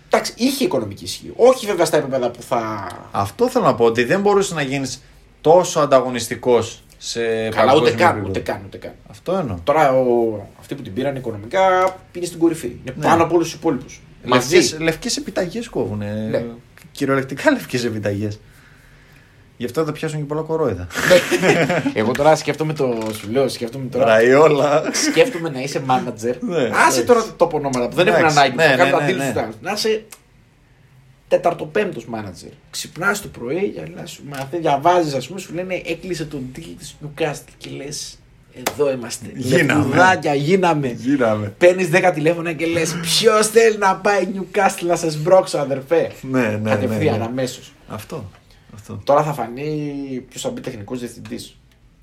Εντάξει, 0.09 0.33
είχε 0.35 0.63
οικονομική 0.63 1.03
ισχύ. 1.03 1.31
Όχι 1.35 1.65
βέβαια 1.65 1.85
στα 1.85 1.97
επίπεδα 1.97 2.29
που 2.31 2.41
θα. 2.41 2.87
Αυτό 3.11 3.49
θέλω 3.49 3.65
να 3.65 3.75
πω 3.75 3.85
ότι 3.85 4.03
δεν 4.03 4.21
μπορούσες 4.21 4.53
να 4.55 4.61
γίνεις 4.61 5.01
τόσο 5.41 5.79
ανταγωνιστικός 5.79 6.83
σε 6.97 7.19
Καλά, 7.49 7.75
ούτε 7.75 7.89
παγκόσμιο 7.89 7.97
καν, 7.97 8.09
επίπεδο. 8.09 8.29
ούτε 8.29 8.39
καν, 8.39 8.61
ούτε 8.65 8.77
καν. 8.77 8.91
Αυτό 9.09 9.35
εννοώ. 9.35 9.57
Τώρα 9.63 9.91
ο, 9.91 10.39
αυτοί 10.59 10.75
που 10.75 10.81
την 10.81 10.93
πήραν 10.93 11.15
οικονομικά 11.15 11.95
είναι 12.13 12.25
στην 12.25 12.39
κορυφή. 12.39 12.67
Είναι 12.67 12.93
Ναι. 12.97 13.05
πάνω 13.05 13.23
από 13.23 13.35
όλους 13.35 13.47
τους 13.49 13.55
υπόλοιπους. 13.57 14.01
Λευκές, 14.23 14.77
λευκές 14.79 15.17
επιταγές 15.17 15.69
κόβουν. 15.69 15.97
Ναι. 16.29 16.43
Κυριολεκτικά 16.91 17.51
λευκές 17.51 17.83
επιταγές. 17.85 18.39
Γι' 19.57 19.65
αυτό 19.65 19.85
θα 19.85 19.91
πιάσουν 19.91 20.19
και 20.19 20.25
πολλά 20.25 20.41
κορόιδα. 20.41 20.87
Εγώ 21.93 22.11
τώρα 22.11 22.35
σκέφτομαι 22.35 22.73
το. 22.73 22.97
Σου 23.19 23.31
λέω, 23.31 23.47
σκέφτομαι 23.49 23.85
τώρα. 23.85 24.05
Ραϊόλα. 24.05 24.83
σκέφτομαι 25.09 25.49
να 25.49 25.61
είσαι 25.61 25.81
manager. 25.87 26.35
Ναι, 26.39 26.57
άσε 26.57 26.71
εντάξει. 26.73 27.03
τώρα 27.03 27.21
το 27.23 27.31
τόπο 27.37 27.57
ονόματα 27.57 27.87
που 27.87 27.95
δεν 27.95 28.07
έχουν 28.07 28.19
Εντάξει, 28.19 28.37
ανάγκη. 28.37 28.55
ναι, 28.55 28.63
θα 28.63 28.69
ναι, 28.69 28.75
κάνουν 28.75 28.97
ναι, 28.97 29.03
αντίληψη 29.03 29.25
ναι. 29.25 29.31
στους 29.31 29.41
άλλους. 29.43 29.55
Να 29.61 29.71
είσαι 29.71 30.05
τεταρτοπέμπτος 31.27 32.05
manager. 32.13 32.51
Ξυπνάς 32.69 33.21
το 33.21 33.27
πρωί, 33.27 33.73
αλλά 33.85 34.05
σου 34.05 34.21
μαθαίνεις, 34.29 34.65
διαβάζεις, 34.65 35.13
ας 35.13 35.27
πούμε, 35.27 35.39
σου 35.39 35.53
λένε 35.53 35.81
έκλεισε 35.85 36.25
τον 36.25 36.49
τίτλο 36.53 36.73
της 36.77 36.95
Newcastle 37.03 37.51
και 37.57 37.69
λες. 37.69 38.19
Εδώ 38.69 38.91
είμαστε. 38.91 39.25
Γίναμε. 39.35 39.73
Λεπτουδάκια, 39.83 40.33
γίναμε. 40.33 40.87
Γίναμε. 40.87 41.53
Παίρνεις 41.57 41.89
10 41.93 42.11
τηλέφωνα 42.13 42.53
και 42.53 42.65
λες: 42.65 42.95
Ποιος 43.01 43.47
θέλει 43.47 43.77
να 43.77 43.95
πάει 43.95 44.27
Newcastle 44.35 44.85
να 44.87 44.95
σε 44.95 45.09
σμπρώξω, 45.09 45.57
αδερφέ; 45.57 46.11
Ναι, 46.21 46.41
ναι, 46.41 46.47
ναι, 46.47 46.69
Κατευθείαν, 46.69 47.17
ναι. 47.17 47.25
αμέσως. 47.25 47.71
Αυτό. 47.87 48.29
Αυτό. 48.73 49.01
Τώρα 49.03 49.23
θα 49.23 49.33
φανεί 49.33 50.25
ποιος 50.29 50.41
θα 50.41 50.49
μπει 50.49 50.61
τεχνικός 50.61 50.99
διευθυντής. 50.99 51.57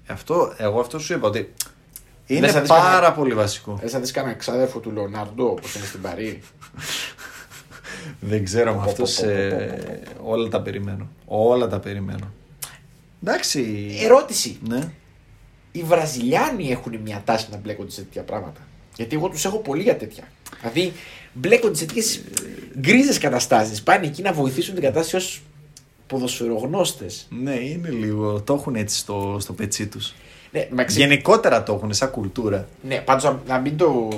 αυτό. 0.06 0.54
Εγώ 0.58 0.80
αυτό 0.80 0.98
σου 0.98 1.12
είπα 1.12 1.26
ότι 1.26 1.52
είναι 2.26 2.40
Λες 2.40 2.54
να 2.54 2.60
δεις 2.60 2.68
πάρα 2.68 2.82
κανένα- 2.84 3.12
πολύ 3.12 3.34
βασικό. 3.34 3.78
Θε 3.82 3.90
να 3.90 3.98
δεις 3.98 4.10
κανένα 4.10 4.34
ξάδερφο 4.34 4.78
του 4.78 4.90
Λεωνάρντο 4.90 5.50
όπως 5.50 5.74
είναι 5.74 5.84
στην 5.86 6.00
Παρή. 6.00 6.40
Δεν 8.20 8.44
ξέρω 8.44 8.70
με 8.70 8.76
Πω, 8.76 8.82
πω, 8.84 8.90
αυτός 8.90 9.14
πω, 9.14 9.22
πω, 9.24 9.30
ε, 9.30 9.66
πω, 9.66 10.12
πω. 10.22 10.30
όλα 10.30 10.48
τα 10.48 10.60
περιμένω. 10.62 11.08
Όλα 11.26 11.68
τα 11.68 11.78
περιμένω. 11.80 12.32
Εντάξει. 13.22 13.88
Ερώτηση. 14.02 14.58
Ναι. 14.68 14.90
οι 15.72 15.82
Βραζιλιάνοι 15.82 16.70
έχουν 16.70 16.96
μια 17.04 17.22
τάση 17.24 17.46
να 17.50 17.56
μπλέκονται 17.56 17.90
σε 17.90 18.00
τέτοια 18.02 18.22
πράγματα. 18.22 18.60
Γιατί 18.96 19.16
εγώ 19.16 19.28
τους 19.28 19.44
έχω 19.44 19.58
πολύ 19.58 19.82
για 19.82 19.96
τέτοια. 19.96 20.24
Δηλαδή 20.60 20.92
μπλέκονται 21.32 21.74
σε 21.76 21.84
τέτοιες 21.86 22.20
γκρίζες 22.78 23.18
καταστάσεις. 23.18 23.82
Πάνε 23.82 24.06
εκεί 24.06 24.22
να 24.22 24.32
βοηθήσουν 24.32 24.74
την 24.74 24.82
κατάσταση 24.82 25.16
ως 25.16 25.42
ποδοσφαιρογνώστες. 26.14 27.26
Ναι, 27.42 27.54
είναι 27.54 27.88
λίγο. 27.88 28.40
Το 28.40 28.54
έχουν 28.54 28.74
έτσι 28.74 28.98
στο, 28.98 29.36
στο 29.40 29.52
πετσί 29.52 29.86
τους. 29.86 30.14
Ναι, 30.52 30.66
μεταξύ- 30.70 30.98
Γενικότερα 30.98 31.62
το 31.62 31.72
έχουν 31.74 31.92
σαν 31.94 32.10
κουλτούρα. 32.10 32.66
ναι 32.88 32.96
πάντως, 33.00 33.24
να- 33.24 33.40
να 33.46 33.58
μην 33.58 33.76
το, 33.76 34.08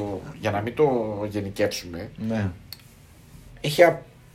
για 0.40 0.50
να 0.50 0.60
μην 0.60 0.74
το 0.74 0.86
γενικεύσουμε, 1.30 2.10
Ναι. 2.28 2.50
έχει 3.60 3.82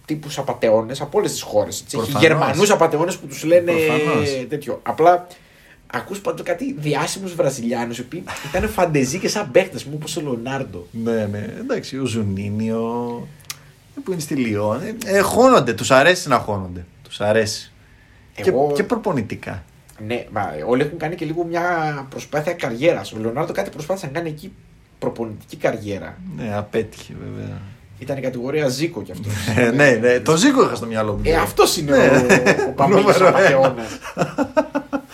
τύπους 0.05 0.37
απαταιώνε 0.37 0.93
από 0.99 1.17
όλες 1.17 1.31
τις 1.31 1.41
χώρες. 1.41 1.79
Έχει 1.87 1.95
Προφανώς. 1.95 2.21
Γερμανούς 2.21 2.69
απαταιώνε 2.69 3.11
που 3.11 3.27
τους 3.27 3.43
λένε 3.43 3.71
Προφανώς. 3.71 4.45
τέτοιο. 4.49 4.79
Απλά 4.83 5.27
ακούς 5.93 6.19
πάντως 6.19 6.45
κάτι 6.45 6.73
διάσημους 6.79 7.35
Βραζιλιάνους 7.35 7.97
οι 7.97 8.01
οποίοι 8.01 8.23
ήταν 8.49 8.69
φαντεζοί 8.69 9.19
και 9.19 9.27
σαν 9.27 9.51
παίχτες 9.51 9.83
μου 9.83 9.91
όπως 9.95 10.17
ο 10.17 10.21
Λεωνάρντο. 10.21 10.87
Ναι, 10.91 11.25
ναι. 11.25 11.45
Εντάξει, 11.59 11.97
ο 11.99 12.05
Ζουνίνιο. 12.05 13.27
που 14.03 14.11
είναι 14.11 14.21
στη 14.21 14.35
Λιόν. 14.35 14.81
Ε, 14.81 14.95
ε, 15.17 15.19
χώνονται, 15.19 15.73
τους 15.73 15.91
αρέσει 15.91 16.27
να 16.27 16.37
χώνονται. 16.37 16.85
Τους 17.11 17.21
αρέσει. 17.21 17.71
Εγώ- 18.35 18.67
Και, 18.67 18.73
και 18.73 18.83
προπονητικά. 18.83 19.63
Ναι, 20.07 20.25
μα 20.31 20.51
όλοι 20.67 20.81
έχουν 20.81 20.97
κάνει 20.97 21.15
και 21.15 21.25
λίγο 21.25 21.43
μια 21.43 21.61
προσπάθεια 22.09 22.53
καριέρας. 22.53 23.13
Ο 23.13 23.17
Λεωνάρντο 23.19 23.53
κάτι 23.53 23.69
προσπάθησε 23.69 24.05
να 24.05 24.11
κάνει 24.11 24.29
εκεί 24.29 24.51
προπονητική 24.99 25.55
καριέρα. 25.57 26.17
Ναι, 26.35 26.55
απέτυχε 26.55 27.13
βέβαια. 27.23 27.57
Ήταν 27.99 28.17
η 28.17 28.21
κατηγορία 28.21 28.67
Ζήκο 28.67 29.01
κι 29.01 29.11
αυτός. 29.11 29.33
Ε, 29.57 29.71
ναι, 29.71 29.89
ναι, 29.91 30.19
το 30.19 30.35
Ζήκο 30.37 30.63
είχα 30.63 30.75
στο 30.75 30.85
μυαλό 30.85 31.13
μου. 31.13 31.21
Ε, 31.23 31.35
αυτός 31.35 31.77
είναι 31.77 31.97
Ναι. 31.97 32.07
ο, 32.07 32.69
ο 32.69 32.71
Παμέλης 32.75 33.03
Νούμερο 33.05 33.27
Απατεώνα. 33.27 33.83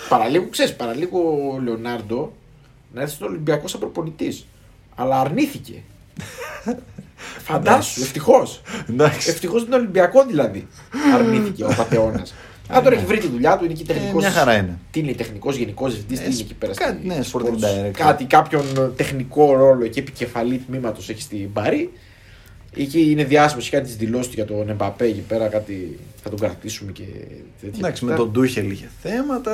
παραλίγο, 0.10 0.47
ξέρεις, 0.49 0.75
παραλίγο 0.75 1.19
ο 1.55 1.60
Λεωνάρντο 1.62 2.33
να 2.93 3.01
έρθει 3.01 3.13
στον 3.15 3.27
Ολυμπιακό 3.27 3.67
σαν 3.67 3.79
προπονητής. 3.79 4.47
Αλλά 4.95 5.19
αρνήθηκε. 5.19 5.73
Φαντάσου, 7.43 8.01
ευτυχώς. 8.01 8.61
Εντάξει. 8.89 9.29
Ευτυχώς 9.29 9.63
τον 9.63 9.73
Ολυμπιακό 9.73 10.25
δηλαδή. 10.25 10.67
Αρνήθηκε 11.15 11.63
ο 11.63 11.73
Πατεώνα. 11.77 12.25
Αν 12.69 12.83
τώρα 12.83 12.95
έχει 12.95 13.05
βρει 13.05 13.17
τη 13.17 13.27
δουλειά 13.27 13.57
του, 13.57 13.63
είναι 13.63 13.73
εκεί 13.73 13.83
τεχνικό. 13.85 14.09
Ε, 14.17 14.21
μια 14.21 14.31
χαρά 14.31 14.57
είναι. 14.57 14.77
Τι 14.91 14.99
είναι, 14.99 15.11
τεχνικός 15.13 15.55
γενικός 15.55 15.89
διευθυντής, 15.91 16.19
τι 16.19 16.25
Ε, 16.25 16.27
είναι 16.29 16.39
εκεί 16.39 16.53
πέρα. 16.53 16.73
κάτι, 16.73 16.97
στη- 16.97 17.07
ναι, 17.07 17.21
στη 17.21 17.31
sporting 17.37 17.45
sports. 17.45 17.85
director. 17.87 17.91
Κάτι, 17.91 18.23
κάποιον 18.25 18.93
τεχνικό 18.95 19.55
ρόλο 19.55 19.83
εκεί, 19.85 19.99
επικεφαλή 19.99 20.57
τμήματος 20.57 21.09
έχει 21.09 21.21
στην 21.21 21.53
Παρή. 21.53 21.91
Εκεί 22.75 23.11
είναι 23.11 23.23
διάσημος, 23.23 23.63
έχει 23.63 23.73
κάνει 23.73 23.85
τις 23.85 23.95
δηλώσεις 23.95 24.27
του 24.27 24.33
για 24.35 24.45
τον 24.45 24.69
Εμπαπέ 24.69 25.05
εκεί 25.05 25.23
πέρα. 25.27 25.47
Κάτι 25.47 25.99
θα 26.23 26.29
τον 26.29 26.39
κρατήσουμε 26.39 26.91
και 26.91 27.03
τέτοια. 27.61 27.77
Εντάξει, 27.77 28.05
με 28.05 28.11
αυτά. 28.11 28.23
τον 28.23 28.31
Ντούχελ 28.33 28.71
είχε 28.71 28.89
θέματα. 29.01 29.53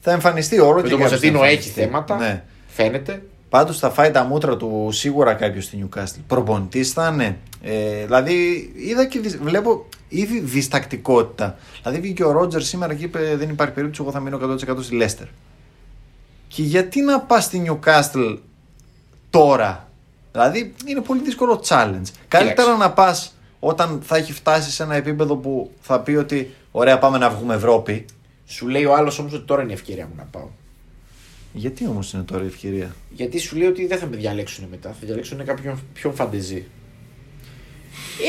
Θα 0.00 0.10
εμφανιστεί 0.12 0.58
όλο 0.58 0.74
Με 0.74 0.82
και 0.82 0.88
τον 0.88 0.98
κάποιος 0.98 1.10
θα 1.10 1.16
Ποζετίνο 1.16 1.38
έχει 1.44 1.52
εμφανιστεί. 1.54 1.80
θέματα. 1.80 2.16
Ναι. 2.16 2.42
Φαίνεται. 2.68 3.22
Πάντως 3.54 3.78
θα 3.78 3.90
φάει 3.90 4.10
τα 4.10 4.24
μούτρα 4.24 4.56
του 4.56 4.88
σίγουρα 4.92 5.34
κάποιος 5.34 5.64
στη 5.64 5.88
Newcastle. 5.88 6.20
Προπονητής 6.26 6.92
θα 6.92 7.10
είναι. 7.12 7.38
Ε, 7.62 8.04
δηλαδή, 8.04 8.32
είδα 8.76 9.06
και 9.06 9.20
δυσ- 9.20 9.42
βλέπω 9.42 9.88
ήδη 10.08 10.40
διστακτικότητα. 10.40 11.56
Δηλαδή, 11.82 12.00
βγήκε 12.00 12.24
ο 12.24 12.30
Ρότζερ 12.30 12.62
σήμερα 12.62 12.94
και 12.94 13.04
είπε: 13.04 13.36
Δεν 13.36 13.48
υπάρχει 13.48 13.74
περίπτωση, 13.74 14.02
εγώ 14.02 14.10
θα 14.10 14.20
μείνω 14.20 14.36
100% 14.36 14.82
στη 14.82 14.94
Λέστερ. 14.94 15.26
Και 16.48 16.62
γιατί 16.62 17.00
να 17.00 17.20
πας 17.20 17.44
στη 17.44 17.62
Newcastle 17.66 18.38
τώρα; 19.30 19.88
Δηλαδή, 20.32 20.74
είναι 20.86 21.00
πολύ 21.00 21.20
δύσκολο 21.20 21.64
challenge. 21.68 22.08
Καλύτερα 22.28 22.76
να 22.76 22.90
πας 22.90 23.34
όταν 23.60 24.00
θα 24.02 24.16
έχει 24.16 24.32
φτάσει 24.32 24.70
σε 24.70 24.82
ένα 24.82 24.94
επίπεδο 24.94 25.36
που 25.36 25.70
θα 25.80 26.00
πει 26.00 26.12
ότι 26.12 26.54
ωραία, 26.70 26.98
πάμε 26.98 27.18
να 27.18 27.30
βγούμε 27.30 27.54
Ευρώπη. 27.54 28.04
Σου 28.46 28.68
λέει 28.68 28.84
ο 28.84 28.94
άλλος 28.94 29.18
όμως 29.18 29.32
ότι 29.32 29.44
τώρα 29.44 29.62
είναι 29.62 29.70
η 29.70 29.74
ευκαιρία 29.74 30.06
μου 30.06 30.14
να 30.16 30.24
πάω. 30.24 30.48
Γιατί 31.56 31.86
όμως 31.86 32.12
είναι 32.12 32.22
τώρα 32.22 32.42
η 32.42 32.46
ευκαιρία; 32.46 32.94
Γιατί 33.10 33.38
σου 33.38 33.56
λέει 33.56 33.66
ότι 33.68 33.86
δεν 33.86 33.98
θα 33.98 34.06
με 34.06 34.16
διαλέξουν 34.16 34.66
μετά. 34.70 34.88
Θα 34.88 35.06
διαλέξουν 35.06 35.44
κάποιον 35.44 35.78
πιο 35.92 36.10
φαντεζή. 36.10 36.64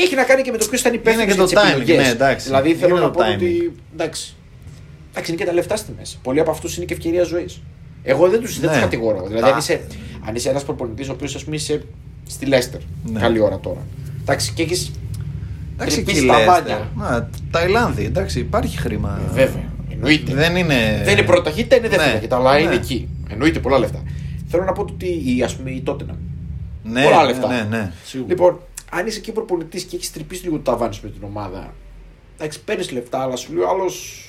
Έχει 0.04 0.14
να 0.14 0.24
κάνει 0.24 0.42
και 0.42 0.50
με 0.50 0.56
το 0.58 0.66
ποιος 0.66 0.80
θα 0.82 0.88
είναι 0.88 0.96
υπεύθυνος 0.98 1.24
Είναι 1.24 1.34
και 1.34 1.38
για 1.54 1.60
το 1.60 1.60
τις 1.60 1.70
timing, 1.74 1.80
επιλογές. 1.80 2.06
ναι, 2.06 2.12
εντάξει. 2.12 2.46
Δηλαδή 2.46 2.74
θέλω 2.74 2.96
Είναι 2.96 3.04
να 3.06 3.10
το 3.10 3.18
πω 3.18 3.24
timing. 3.24 3.34
ότι. 3.34 3.72
Εντάξει. 3.92 4.34
Εντάξει, 5.10 5.30
είναι 5.32 5.40
και 5.40 5.46
τα 5.46 5.52
λεφτά 5.52 5.76
στη 5.76 5.92
μέση. 5.98 6.18
Πολλοί 6.22 6.40
από 6.40 6.50
αυτούς 6.50 6.76
είναι 6.76 6.84
και 6.84 6.92
ευκαιρία 6.94 7.22
ζωής. 7.24 7.60
Εγώ 8.02 8.28
δεν 8.28 8.40
τους 8.40 8.58
δεν 8.60 8.68
Ναι. 8.68 8.72
τους 8.74 8.82
κατηγορώ. 8.84 9.24
Δηλαδή, 9.26 9.42
Τα- 9.42 9.52
αν 9.52 9.58
είσαι, 9.58 9.80
αν 10.28 10.34
είσαι 10.34 10.48
ένας 10.48 10.64
προπονητής 10.64 11.08
ο 11.08 11.12
οποίος 11.12 11.34
ας 11.34 11.44
πούμε 11.44 11.56
είσαι 11.56 11.82
Στη 12.28 12.46
Λέστερ. 12.46 12.80
Ναι. 13.04 13.20
Καλή 13.20 13.40
ώρα 13.40 13.58
τώρα. 13.58 13.80
Εντάξει, 14.20 14.52
και 14.52 14.62
έχεις. 14.62 14.90
Εντάξει, 15.74 15.94
Τρυπήσει 15.96 16.18
εκεί 16.18 16.26
τα 16.26 16.36
Λέστερ. 16.38 16.52
μπάνια. 16.62 16.90
Να, 16.96 17.30
Ταϊλάνδη, 17.50 18.04
εντάξει, 18.04 18.38
υπάρχει 18.38 18.76
χρήμα. 18.78 19.20
Βέβαια. 19.32 19.62
Εννοείται. 19.96 20.34
Δεν 20.34 20.56
είναι. 20.56 21.00
Δεν 21.04 21.12
είναι 21.18 21.26
πρώτη 21.26 21.44
ταχύτητα, 21.44 21.76
είναι 21.76 21.88
δεύτερη 21.88 22.06
Ναι. 22.08 22.14
ταχύτητα, 22.14 22.36
αλλά 22.36 22.54
Ναι. 22.54 22.60
είναι 22.60 22.74
εκεί. 22.74 23.08
Εννοείται 23.30 23.58
πολλά 23.58 23.78
λεφτά. 23.78 24.02
Θέλω 24.48 24.64
να 24.64 24.72
πω 24.72 24.80
ότι 24.82 25.22
η, 25.36 25.42
ας 25.42 25.56
πούμε, 25.56 25.70
η 25.70 25.82
Tottenham. 25.86 26.16
Ναι, 26.82 27.02
πολλά 27.04 27.20
ναι, 27.20 27.26
λεφτά. 27.26 27.48
Ναι, 27.48 27.66
ναι, 27.76 27.92
σίγουρα. 28.04 28.28
Λοιπόν, 28.30 28.60
αν 28.90 29.06
είσαι 29.06 29.18
εκεί 29.18 29.32
προπονητής 29.32 29.82
και 29.82 29.96
έχεις 29.96 30.12
τρυπήσει 30.12 30.42
λίγο 30.44 30.56
το 30.56 30.62
ταβάνι 30.62 30.94
σου 30.94 31.00
με 31.04 31.10
την 31.10 31.22
ομάδα, 31.24 31.74
εντάξει, 32.38 32.60
παίρνεις 32.64 32.90
λεφτά, 32.90 33.18
αλλά 33.22 33.36
σου 33.36 33.52
λέει 33.52 33.62
ο 33.62 33.68
άλλος 33.68 34.24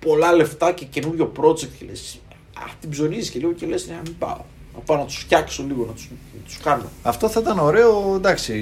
πολλά 0.00 0.32
λεφτά 0.32 0.72
και 0.72 0.84
καινούριο 0.84 1.32
project 1.40 1.68
και 1.78 1.84
λες. 1.86 2.18
Α, 2.58 2.62
την 2.80 2.90
ψωνίζεις 2.90 3.30
και 3.30 3.38
λίγο 3.38 3.52
και 3.52 3.66
λες: 3.66 3.86
Ναι, 3.88 4.00
μην 4.04 4.18
πάω. 4.18 4.40
Να 4.74 4.80
πάω 4.80 4.96
να 4.96 5.04
τους 5.04 5.16
φτιάξω 5.16 5.64
λίγο, 5.68 5.84
να 5.86 5.92
τους 5.92 6.08
τους 6.44 6.58
κάνω. 6.58 6.82
Αυτό 7.02 7.28
θα 7.28 7.40
ήταν 7.40 7.58
ωραίο, 7.58 8.12
εντάξει, 8.16 8.54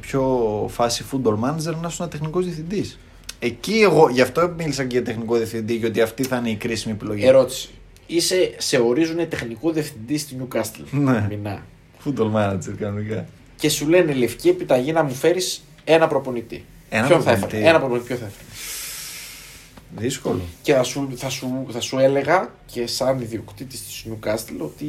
πιο 0.00 0.24
φάση 0.72 1.04
football 1.12 1.32
manager 1.34 1.74
να 1.80 1.88
είσαι 1.88 1.96
ένα 2.02 2.08
τεχνικός 2.08 2.44
διευθυντής. 2.44 2.98
Εκεί 3.38 3.80
εγώ, 3.80 4.08
γι' 4.08 4.20
αυτό 4.20 4.54
μίλησα 4.56 4.82
και 4.84 4.96
για 4.96 5.04
τεχνικό 5.04 5.36
διευθυντή, 5.36 5.74
γιατί 5.74 6.00
αυτή 6.00 6.22
θα 6.22 6.36
είναι 6.36 6.50
η 6.50 6.54
κρίσιμη 6.56 6.94
επιλογή. 6.94 7.24
Ερώτηση. 7.26 7.68
Είσαι, 8.06 8.54
σε 8.58 8.78
ορίζουν 8.78 9.28
τεχνικό 9.28 9.70
διευθυντή 9.70 10.18
στη 10.18 10.36
Newcastle. 10.40 10.84
Ναι. 10.90 11.26
Μηνά. 11.28 11.66
Football 12.04 12.32
manager 12.34 12.74
κανονικά. 12.78 13.26
Και 13.56 13.68
σου 13.68 13.88
λένε 13.88 14.12
λευκή 14.12 14.48
επιταγή 14.48 14.92
να 14.92 15.02
μου 15.02 15.14
φέρεις 15.14 15.62
ένα 15.84 16.08
προπονητή. 16.08 16.64
Ένα 16.88 17.06
Ποιον 17.06 17.22
θα 17.22 17.24
προπονητή. 17.30 17.56
έφερε; 17.56 17.70
Ένα 17.70 17.78
προπονητή, 17.78 18.06
ποιο 18.06 18.16
θα 18.16 18.24
έφερε; 18.24 18.44
Δύσκολο. 19.96 20.40
Και 20.62 20.74
θα 20.74 20.82
σου, 20.82 21.08
θα, 21.16 21.28
σου, 21.28 21.66
θα 21.70 21.80
σου 21.80 21.98
έλεγα 21.98 22.50
και 22.66 22.86
σαν 22.86 23.20
ιδιοκτήτης 23.20 23.82
της 23.84 24.04
Newcastle 24.08 24.56
ότι 24.58 24.86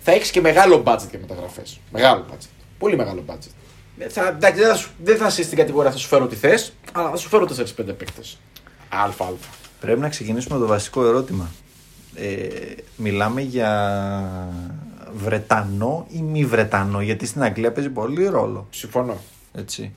θα 0.00 0.12
έχεις 0.12 0.30
και 0.30 0.40
μεγάλο 0.40 0.82
budget 0.86 1.06
για 1.10 1.18
μεταγραφές. 1.20 1.80
Μεγάλο 1.92 2.24
budget. 2.30 2.48
Πολύ 2.78 2.96
μεγάλο 2.96 3.24
budget. 3.26 3.50
Ε, 3.98 4.08
Θα, 4.08 4.28
εντάξει, 4.28 4.60
δεν, 4.60 4.68
θα 4.68 4.76
σου, 4.76 4.90
δεν 5.04 5.16
θα 5.16 5.26
είσαι 5.26 5.42
στην 5.42 5.58
κατηγορία 5.58 5.90
θα 5.90 5.96
σου 5.96 6.08
φέρω 6.08 6.24
ό,τι 6.24 6.36
θες, 6.36 6.72
αλλά 6.92 7.10
θα 7.10 7.16
σου 7.16 7.28
φέρω 7.28 7.44
4-5 7.44 7.66
παίκτες. 7.76 8.38
Αλφα, 8.88 9.24
αλφα. 9.24 9.48
Πρέπει 9.80 10.00
να 10.00 10.08
ξεκινήσουμε 10.08 10.54
με 10.54 10.60
το 10.60 10.66
βασικό 10.66 11.06
ερώτημα. 11.06 11.50
Ε, 12.14 12.48
μιλάμε 12.96 13.40
για 13.40 13.70
Βρετανό 15.14 16.06
ή 16.10 16.22
μη 16.22 16.44
Βρετανό, 16.44 17.00
γιατί 17.00 17.26
στην 17.26 17.42
Αγγλία 17.42 17.72
παίζει 17.72 17.90
πολύ 17.90 18.26
ρόλο. 18.26 18.66
Συμφωνώ. 18.70 19.16
Έτσι. 19.54 19.94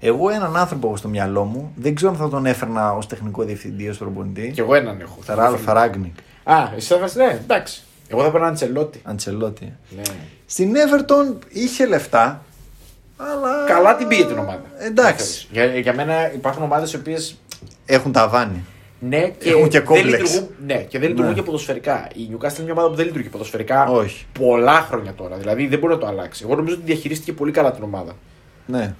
Εγώ 0.00 0.30
έναν 0.30 0.56
άνθρωπο 0.56 0.86
έχω 0.86 0.96
στο 0.96 1.08
μυαλό 1.08 1.44
μου, 1.44 1.72
δεν 1.76 1.94
ξέρω 1.94 2.10
αν 2.10 2.16
θα 2.16 2.28
τον 2.28 2.46
έφερνα 2.46 2.92
ως 2.92 3.06
τεχνικό 3.06 3.44
διευθυντή, 3.44 3.88
ως 3.88 3.98
προπονητή. 3.98 4.50
Και 4.54 4.60
εγώ 4.60 4.74
έναν 4.74 5.00
έχω. 5.00 5.18
Θα 5.22 5.34
Ράλφ 5.34 5.64
Ράγκνικ, 5.64 6.14
Α, 6.44 6.72
εσύ 6.76 6.92
θα 6.92 6.98
βάζει, 6.98 7.18
ναι, 7.18 7.40
εντάξει. 7.42 7.82
Εγώ 8.08 8.22
θα 8.22 8.30
παίρνω 8.30 8.46
Αντσελότη. 8.46 9.00
Αντσελότη. 9.04 9.72
Ναι. 9.96 10.02
Στην 10.46 10.74
Everton 10.74 11.38
είχε 11.48 11.86
λεφτά, 11.86 12.44
αλλά. 13.16 13.64
Καλά 13.66 13.96
την 13.96 14.08
πήγε 14.08 14.24
την 14.24 14.38
ομάδα. 14.38 14.62
Εντάξει. 14.78 15.46
Για, 15.52 15.64
για 15.66 15.94
μένα 15.94 16.32
υπάρχουν 16.34 16.62
ομάδες 16.62 16.92
οι 16.92 16.96
οποίες 16.96 17.36
Έχουν 17.86 18.12
ταβάνι. 18.12 18.64
Ναι, 19.00 19.28
και, 19.38 19.50
Έχουν 19.50 19.68
και 19.68 19.78
δεν 19.78 19.86
κόμπλεξ. 19.86 20.22
λειτουργούν, 20.22 20.48
ναι, 20.66 20.74
και 20.74 20.98
δεν 20.98 21.08
λειτουργούν 21.08 21.32
Ναι. 21.32 21.38
και 21.38 21.42
ποδοσφαιρικά. 21.44 22.08
Η 22.14 22.20
Newcastle 22.32 22.54
είναι 22.54 22.62
μια 22.64 22.72
ομάδα 22.72 22.88
που 22.88 22.94
δεν 22.94 23.06
λειτουργεί 23.06 23.28
ποδοσφαιρικά 23.28 23.84
Όχι. 23.86 24.26
πολλά 24.38 24.80
χρόνια 24.80 25.12
τώρα. 25.12 25.36
Δηλαδή 25.36 25.66
δεν 25.66 25.78
μπορεί 25.78 25.92
να 25.92 25.98
το 25.98 26.06
αλλάξει. 26.06 26.42
Εγώ 26.46 26.54
νομίζω 26.56 26.74
ότι 26.74 26.84
διαχειρίστηκε 26.84 27.32
πολύ 27.32 27.52
καλά 27.52 27.72
την 27.72 27.82
ομάδα. 27.82 28.12
Ναι. 28.66 28.94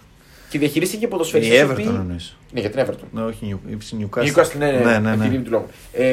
Και 0.48 0.58
διαχειρίστηκε 0.58 1.00
και 1.00 1.06
Η 1.06 1.08
ποδοσφαιριστές 1.08 1.58
οι 1.60 1.64
Everton 1.66 1.70
οποίοι- 1.72 1.86
εννοείς. 1.88 2.36
Ναι, 2.52 2.60
για 2.60 2.70
την 2.70 2.80
Everton. 2.84 3.06
Ναι, 3.12 3.22
όχι 3.22 3.46
η 3.46 3.56
New- 3.66 3.70
η 3.70 3.96
Η 3.96 4.08
Newcastle. 4.10 4.22
Newcastle, 4.22 4.58
ναι, 4.58 4.70
ναι, 4.70 4.78
ναι, 4.78 4.98
ναι, 4.98 5.10
με 5.10 5.16
ναι. 5.16 5.24
τη 5.24 5.30
ρήμη 5.30 5.42
του 5.44 5.50
λόγου. 5.50 5.66
Ε, 5.92 6.04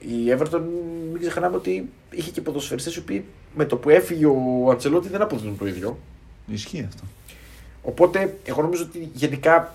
η 0.00 0.36
Everton, 0.38 0.60
μην 1.12 1.20
ξεχνάμε 1.20 1.56
ότι 1.56 1.88
είχε 2.10 2.30
και 2.30 2.40
ποδοσφαιριστές 2.40 2.94
οι 2.94 2.98
οποίοι 2.98 3.24
με 3.54 3.64
το 3.64 3.76
που 3.76 3.90
έφυγε 3.90 4.26
ο 4.26 4.68
Αντσελότη 4.70 5.08
δεν 5.08 5.22
αποδίδουν 5.22 5.58
το 5.58 5.66
ίδιο. 5.66 5.98
Ισχύει 6.46 6.84
αυτό. 6.88 7.02
Οπότε, 7.82 8.36
εγώ 8.44 8.62
νομίζω 8.62 8.82
ότι 8.82 9.10
γενικά 9.12 9.74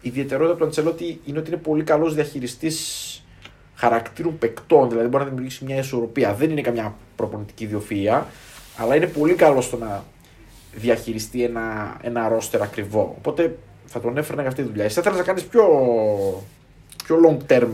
η 0.00 0.08
ιδιαιτερότητα 0.08 0.56
του 0.56 0.64
Αντσελότη 0.64 1.20
είναι 1.24 1.38
ότι 1.38 1.48
είναι 1.50 1.60
πολύ 1.60 1.82
καλός 1.84 2.14
διαχειριστής 2.14 3.16
χαρακτήρων 3.74 4.38
παικτών. 4.38 4.88
Δηλαδή, 4.88 5.08
μπορεί 5.08 5.22
να 5.24 5.28
δημιουργήσει 5.28 5.64
μια 5.64 5.76
ισορροπία. 5.76 6.34
Δεν 6.34 6.50
είναι 6.50 6.60
καμιά 6.60 6.94
προπονητική 7.16 7.64
ιδιοφυα, 7.64 8.26
αλλά 8.76 8.96
είναι 8.96 9.06
πολύ 9.06 9.34
καλός 9.34 9.64
στο 9.64 9.76
να 9.76 10.04
διαχειριστεί 10.74 11.44
ένα, 11.44 11.96
ένα 12.02 12.28
ρόστερ 12.28 12.62
ακριβό. 12.62 13.14
Οπότε 13.18 13.58
θα 13.86 14.00
τον 14.00 14.16
έφερνα 14.18 14.40
για 14.40 14.50
αυτή 14.50 14.62
τη 14.62 14.68
δουλειά. 14.68 14.84
Εσύ 14.84 14.94
θα 14.94 15.00
ήθελε 15.00 15.16
να 15.16 15.22
κάνεις 15.22 15.42
πιο, 15.44 15.64
πιο 17.04 17.16
long 17.26 17.52
term. 17.52 17.68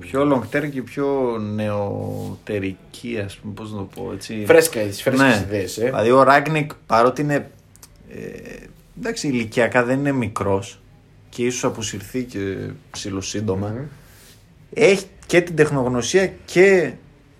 Πιο 0.00 0.22
long 0.32 0.56
term 0.56 0.70
και 0.70 0.82
πιο 0.82 1.38
νεωτερική, 1.54 3.22
ας 3.24 3.36
πούμε, 3.36 3.54
πώς 3.54 3.72
να 3.72 3.78
το 3.78 3.88
πω 3.94 4.10
έτσι. 4.12 4.44
Φρέσκα, 4.46 4.80
φρέσκες 4.80 5.18
Ναι. 5.18 5.44
ιδέες, 5.46 5.78
ε. 5.78 5.84
Δηλαδή 5.84 6.10
ο 6.10 6.22
Ράγκνικ 6.22 6.70
παρότι 6.86 7.22
είναι. 7.22 7.50
Ε, 8.14 8.66
εντάξει, 8.98 9.28
ηλικιακά 9.28 9.84
δεν 9.84 9.98
είναι 9.98 10.12
μικρός 10.12 10.80
και 11.28 11.44
ίσως 11.44 11.64
αποσυρθεί 11.64 12.24
και 12.24 12.56
ψηλοσύντομα. 12.90 13.68
Μμμ. 13.68 13.84
Έχει 14.74 15.06
και 15.26 15.40
την 15.40 15.56
τεχνογνωσία 15.56 16.32
και 16.44 16.92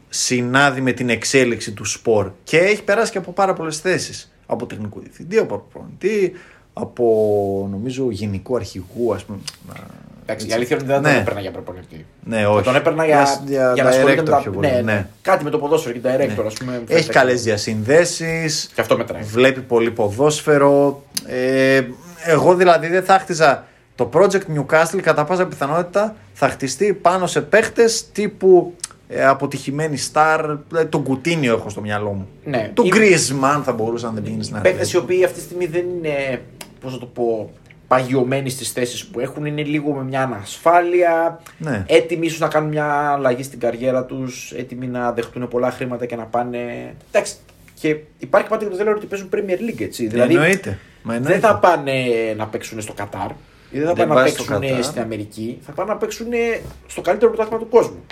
συνάδει 0.09 0.81
με 0.81 0.93
την 0.93 1.09
εξέλιξη 1.09 1.73
του 1.73 1.85
σπορ 1.85 2.31
και 2.45 2.59
έχει 2.59 2.83
περάσει 2.83 3.12
και 3.12 3.18
από 3.18 3.33
πάρα 3.33 3.53
πολλές 3.53 3.79
θέσεις. 3.79 4.33
Από 4.47 4.66
τεχνικό 4.66 5.01
διευθυντή, 5.01 5.39
από 5.39 5.59
προπονητή, 5.59 6.33
από 6.73 7.68
νομίζω 7.71 8.11
γενικού 8.11 8.57
αρχηγού, 8.57 9.14
ας 9.14 9.25
πούμε. 9.25 9.39
Εντάξει, 10.31 10.47
η 10.47 10.49
Έτσι. 10.49 10.55
αλήθεια 10.55 10.76
είναι 10.76 10.85
ότι 10.85 10.93
δεν 10.95 11.03
τον 11.03 11.12
ναι. 11.12 11.18
έπαιρνα 11.20 11.41
για 11.41 11.51
προπονητή. 11.51 12.07
Ναι, 12.24 12.41
Θα 12.41 12.51
όχι. 12.51 12.64
τον 12.64 12.76
έπαιρνα 12.76 13.05
για, 13.07 13.43
για, 13.47 13.72
για, 13.74 13.83
να 13.83 13.89
ασχολείται 13.89 14.22
με 14.22 14.22
director 14.22 14.31
τα. 14.31 14.37
πιο 14.37 14.51
πολύ. 14.51 14.66
Ναι, 14.68 14.74
ναι. 14.74 14.83
ναι. 14.83 15.07
Κάτι 15.22 15.45
με 15.45 15.51
το 15.51 15.59
ποδόσφαιρο 15.59 15.95
και 15.95 16.01
director, 16.05 16.37
Ναι. 16.43 16.47
ας 16.47 16.55
πούμε. 16.55 16.72
μου 16.72 16.85
Έχει 16.89 16.93
φαίνεται 16.93 17.12
καλές 17.12 17.33
καλό. 17.33 17.43
διασυνδέσεις. 17.43 18.70
Και 18.74 18.81
αυτό 18.81 18.97
μετράει. 18.97 19.22
Βλέπει 19.22 19.61
πολύ 19.61 19.91
ποδόσφαιρο. 19.91 21.03
Ε, 21.26 21.83
εγώ 22.24 22.55
δηλαδή 22.55 22.89
δεν 22.89 23.03
θα 23.03 23.18
χτίζα 23.18 23.64
το 23.95 24.11
project 24.12 24.41
Newcastle 24.57 25.01
κατά 25.03 25.24
πάσα 25.24 25.47
πιθανότητα 25.47 26.16
θα 26.33 26.49
χτιστεί 26.49 26.93
πάνω 26.95 27.26
σε 27.26 27.41
παίχτες 27.41 28.11
τύπου 28.12 28.74
ε, 29.09 29.26
αποτυχημένη 29.26 29.97
star. 30.12 30.59
Δηλαδή 30.68 30.87
τον 30.89 31.03
Κουτίνιο 31.03 31.55
έχω 31.55 31.68
στο 31.68 31.81
μυαλό 31.81 32.11
μου. 32.12 32.28
Ναι. 32.45 32.70
Τον 32.74 32.85
Είναι- 32.87 32.97
Griezmann 32.97 33.61
θα 33.64 33.72
μπορούσε 33.72 34.07
αν 34.07 34.14
δεν 34.14 34.22
πήγαινε 34.22 34.43
στην 34.43 34.55
Παίκτε 34.55 34.68
οι 34.68 34.72
Ατλέτικο. 34.72 35.03
οποίοι 35.03 35.24
αυτή 35.24 35.37
τη 35.39 35.45
στιγμή 35.45 35.66
δεν 35.66 35.85
είναι, 35.97 36.41
πώς 36.81 36.93
να 36.93 36.99
το 36.99 37.07
πω, 37.07 37.51
παγιωμένοι 37.95 38.51
στις 38.51 38.72
θέσεις 38.72 39.07
που 39.07 39.20
έχουν, 39.20 39.45
είναι 39.45 39.62
λίγο 39.62 39.93
με 39.93 40.03
μια 40.03 40.22
ανασφάλεια. 40.22 41.41
Ναι. 41.59 41.84
Έτοιμοι 41.86 42.26
ίσως 42.26 42.38
να 42.38 42.49
κάνουν 42.49 42.68
μια 42.68 42.86
αλλαγή 43.12 43.43
στην 43.43 43.59
καριέρα 43.61 44.05
τους, 44.05 44.53
έτοιμοι 44.53 44.86
να 44.86 45.12
δεχτούν 45.12 45.49
πολλά 45.49 45.70
χρήματα 45.70 46.07
και 46.07 46.16
να 46.16 46.24
πάνε. 46.24 46.59
Εντάξει. 47.11 47.34
Και 47.80 47.97
υπάρχει 48.18 48.49
πάντα 48.49 48.64
και 48.64 48.70
το 48.70 48.76
θέλω 48.76 48.91
ότι 48.91 49.07
παίζουν 49.07 49.28
Premier 49.34 49.70
League 49.70 49.80
έτσι. 49.80 50.07
Δηλαδή 50.07 50.34
εννοείται. 50.34 50.78
Μα 51.03 51.12
δεν 51.12 51.22
εννοείται. 51.22 51.47
θα 51.47 51.57
πάνε 51.59 51.93
να 52.36 52.47
παίξουν 52.47 52.80
στο 52.80 52.93
Κατάρ. 52.93 53.30
Ή 53.70 53.78
δεν 53.78 53.86
θα 53.86 53.93
Δεν 53.95 54.09
πάνε 54.09 54.20
να 54.20 54.26
πας 54.26 54.30
στο 54.30 54.45
παίξουν 54.45 54.68
Κατάρ. 54.68 54.84
στην 54.84 55.01
Αμερική. 55.03 55.59
Θα 55.66 55.72
πάνε 55.72 55.93
να 55.93 55.97
παίξουν 55.97 56.26
στο 56.86 57.01
καλύτερο 57.01 57.30
πρωτάθλημα 57.30 57.61
του 57.62 57.68
κόσμου. 57.68 58.05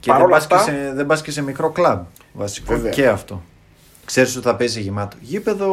Και 0.00 0.10
δεν 0.10 0.14
Παρόλα 0.14 0.36
πας, 0.36 0.46
και 0.46 0.54
αυτά- 0.54 0.72
σε, 0.72 0.92
δεν 0.94 1.06
πας 1.06 1.22
και 1.22 1.30
σε 1.30 1.42
μικρό 1.42 1.70
κλαμπ. 1.70 2.04
Βασικό 2.32 2.72
Βέβαια. 2.74 2.90
και 2.90 3.06
αυτό. 3.08 3.42
Ξέρεις 4.04 4.36
ότι 4.36 4.46
θα 4.46 4.56
παίζει 4.56 4.80
γεμάτο 4.80 5.16
γήπεδο, 5.20 5.70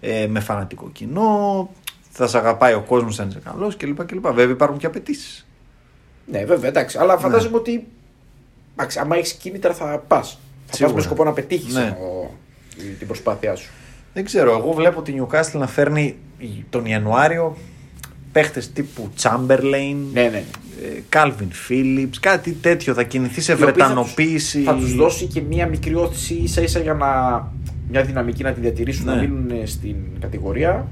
ε, 0.00 0.26
με 0.26 0.40
φανατικό 0.40 0.90
κοινό, 0.92 1.70
θα 2.10 2.26
σε 2.26 2.38
αγαπάει 2.38 2.74
ο 2.74 2.80
κόσμος 2.80 3.20
αν 3.20 3.28
είσαι 3.28 3.40
καλός 3.44 3.76
κλπ. 3.76 4.04
κλπ. 4.04 4.26
Βέβαια 4.26 4.50
υπάρχουν 4.54 4.78
και 4.78 4.86
απαιτήσεις. 4.86 5.46
Ναι, 6.30 6.44
βέβαια, 6.44 6.68
εντάξει. 6.68 6.98
Αλλά 6.98 7.18
φαντάζομαι 7.18 7.56
ότι. 7.56 7.86
Εντάξει, 8.72 8.98
άμα 8.98 9.16
έχεις 9.16 9.32
κίνητρα 9.32 9.72
θα 9.74 9.84
πας. 9.84 10.30
Θα 10.30 10.38
πας 10.66 10.76
Σίγουρα. 10.76 10.94
με 10.94 11.00
σκοπό 11.02 11.24
να 11.24 11.32
πετύχεις 11.32 11.74
Ναι. 11.74 11.96
την 12.98 13.06
προσπάθειά 13.06 13.54
σου. 13.54 13.70
Δεν 14.14 14.24
ξέρω, 14.24 14.50
εγώ 14.56 14.72
βλέπω 14.72 15.02
την 15.02 15.22
Newcastle 15.26 15.58
να 15.58 15.66
φέρνει 15.66 16.16
τον 16.70 16.86
Ιανουάριο 16.86 17.56
παίχτες 18.32 18.72
τύπου 18.72 19.08
Chamberlain, 19.22 19.96
Ναι, 20.12 20.22
ναι. 20.28 20.44
ε, 20.82 21.02
Calvin 21.12 21.70
Phillips, 21.70 22.16
κάτι 22.20 22.52
τέτοιο. 22.52 22.94
Θα 22.94 23.02
κινηθεί 23.02 23.40
σε 23.40 23.52
Οι 23.52 23.54
οποίοι 23.54 23.66
θα 23.66 23.72
τους- 23.72 23.82
βρετανοποίηση. 23.86 24.62
Θα 24.62 24.74
τους 24.74 24.94
δώσει 24.94 25.26
και 25.26 25.40
μία 25.40 25.66
μικρή 25.66 25.94
όθηση 25.94 26.34
ίσα 26.34 26.62
ίσα 26.62 26.78
για 26.80 26.94
να. 26.94 27.06
μια 27.90 28.02
δυναμική 28.02 28.42
να 28.42 28.52
τη 28.52 28.60
διατηρήσουν, 28.60 29.04
Ναι. 29.04 29.14
να 29.14 29.20
μείνουν 29.20 29.66
στην 29.66 29.96
κατηγορία. 30.20 30.86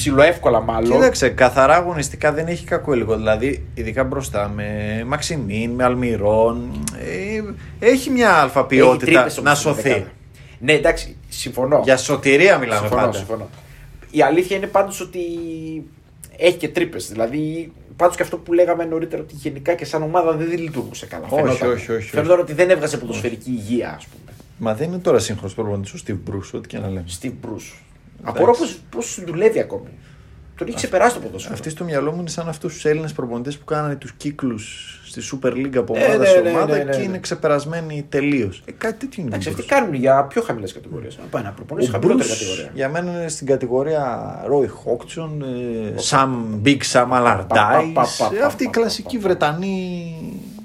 Ψιλοεύκολα 0.00 0.60
μάλλον. 0.60 0.90
Κοίταξε, 0.92 1.28
καθαρά 1.28 1.74
αγωνιστικά 1.76 2.32
δεν 2.32 2.46
έχει 2.46 2.64
κακό 2.64 2.94
υλικό. 2.94 3.16
Δηλαδή, 3.16 3.66
ειδικά 3.74 4.04
μπροστά 4.04 4.48
με 4.48 4.64
Μαξιμίν, 5.06 5.70
με 5.70 5.84
Αλμυρών. 5.84 6.70
Ε, 6.98 7.86
έχει 7.86 8.10
μια 8.10 8.32
αλφα 8.32 8.58
Έχει 8.58 8.68
ποιότητα 8.68 9.04
τρύπες 9.04 9.38
όμως 9.38 9.50
να 9.50 9.54
στην 9.54 9.70
σωθεί. 9.70 9.88
δεκάδα. 9.88 10.10
Ναι, 10.58 10.72
εντάξει, 10.72 11.16
συμφωνώ. 11.28 11.80
Για 11.84 11.96
σωτηρία 11.96 12.58
μιλάμε 12.58 12.80
συμφωνώ, 12.80 13.00
πάντα. 13.02 13.16
συμφωνώ. 13.18 13.48
Η 14.10 14.22
αλήθεια 14.22 14.56
είναι 14.56 14.66
πάντως 14.66 15.00
ότι 15.00 15.20
έχει 16.36 16.56
και 16.56 16.68
τρύπες. 16.68 17.08
Δηλαδή, 17.08 17.72
πάντως 17.96 18.16
και 18.16 18.22
αυτό 18.22 18.36
που 18.36 18.52
λέγαμε 18.52 18.84
νωρίτερα 18.84 19.22
ότι 19.22 19.34
γενικά 19.34 19.74
και 19.74 19.84
σαν 19.84 20.02
ομάδα 20.02 20.32
δεν 20.32 20.58
λειτουργούσε 20.58 21.06
καλά. 21.06 21.26
Όχι, 21.28 21.42
Φαινόταν. 21.42 21.70
όχι, 21.70 21.92
όχι, 21.92 22.08
Φαινόταν 22.08 22.40
ότι 22.40 22.52
δεν 22.52 22.70
έβγαζε 22.70 22.96
ποδοσφαιρική 22.98 23.50
υγεία, 23.50 23.94
ας 23.96 24.06
πούμε. 24.06 24.32
Μα 24.58 24.74
δεν 24.74 24.88
είναι 24.88 24.98
τώρα 24.98 25.18
σύγχρονος 25.18 25.54
προπονητής 25.54 25.92
ο 25.92 25.96
Steve 26.06 26.30
Bruce, 26.30 26.50
ό,τι 26.52 26.68
και 26.68 26.78
να 26.78 26.86
λέμε. 26.88 27.04
Steve 27.22 27.26
Bruce. 27.46 27.74
Απορώ 28.22 28.54
πώς 28.90 29.20
δουλεύει 29.26 29.60
ακόμη. 29.60 29.88
Τον 30.56 30.68
έχει 30.68 30.76
ξεπεράσει 30.76 31.14
το 31.14 31.20
ποδόσφαιρο. 31.20 31.54
Αυτή 31.54 31.70
στο 31.70 31.84
μυαλό 31.84 32.12
μου 32.12 32.20
είναι 32.20 32.28
σαν 32.28 32.48
αυτούς 32.48 32.72
τους 32.72 32.84
Έλληνες 32.84 33.12
προπονητές 33.12 33.58
που 33.58 33.64
κάνανε 33.64 33.94
τους 33.96 34.12
κύκλους 34.12 34.94
στη 35.06 35.20
Super 35.32 35.52
League 35.52 35.76
από 35.76 35.94
Ναι, 35.96 36.04
ομάδα 36.04 36.18
ναι, 36.18 36.26
σε 36.26 36.40
ναι, 36.40 36.48
ομάδα 36.50 36.76
ναι, 36.76 36.82
ναι, 36.84 36.90
και 36.90 36.96
ναι. 36.98 37.02
είναι 37.04 37.18
ξεπερασμένοι 37.18 38.06
τελείως. 38.08 38.62
Ε, 38.64 38.72
κάτι 38.72 38.94
τέτοιο 38.98 39.22
είναι. 39.22 39.28
Εντάξει, 39.28 39.48
αυτοί 39.48 39.60
μήπως. 39.62 39.76
κάνουν 39.78 39.94
για 39.94 40.24
πιο 40.24 40.42
χαμηλές 40.42 40.72
κατηγορίες. 40.72 41.16
Να 41.18 41.24
πάει 41.30 41.42
να 41.42 41.50
προπονήσεις 41.50 41.88
Ο 41.90 41.92
χαμηλότερη 41.92 42.28
Bruce 42.28 42.32
κατηγορία. 42.32 42.70
για 42.74 42.88
μένα 42.88 43.10
είναι 43.10 43.28
στην 43.28 43.46
κατηγορία 43.46 44.34
Roy 44.46 44.64
Hodgson, 44.66 45.30
ε, 45.42 45.94
Sam 46.10 46.28
Big 46.66 46.78
Sam 46.92 47.08
Allardyce. 47.10 47.46
πα, 47.48 47.90
πα, 47.94 48.06
πα, 48.18 48.30
ε, 48.36 48.42
Αυτή 48.42 48.62
η 48.62 48.66
πα, 48.66 48.72
κλασική 48.72 49.16
πα, 49.16 49.22
πα. 49.22 49.28
Βρετανή. 49.28 50.14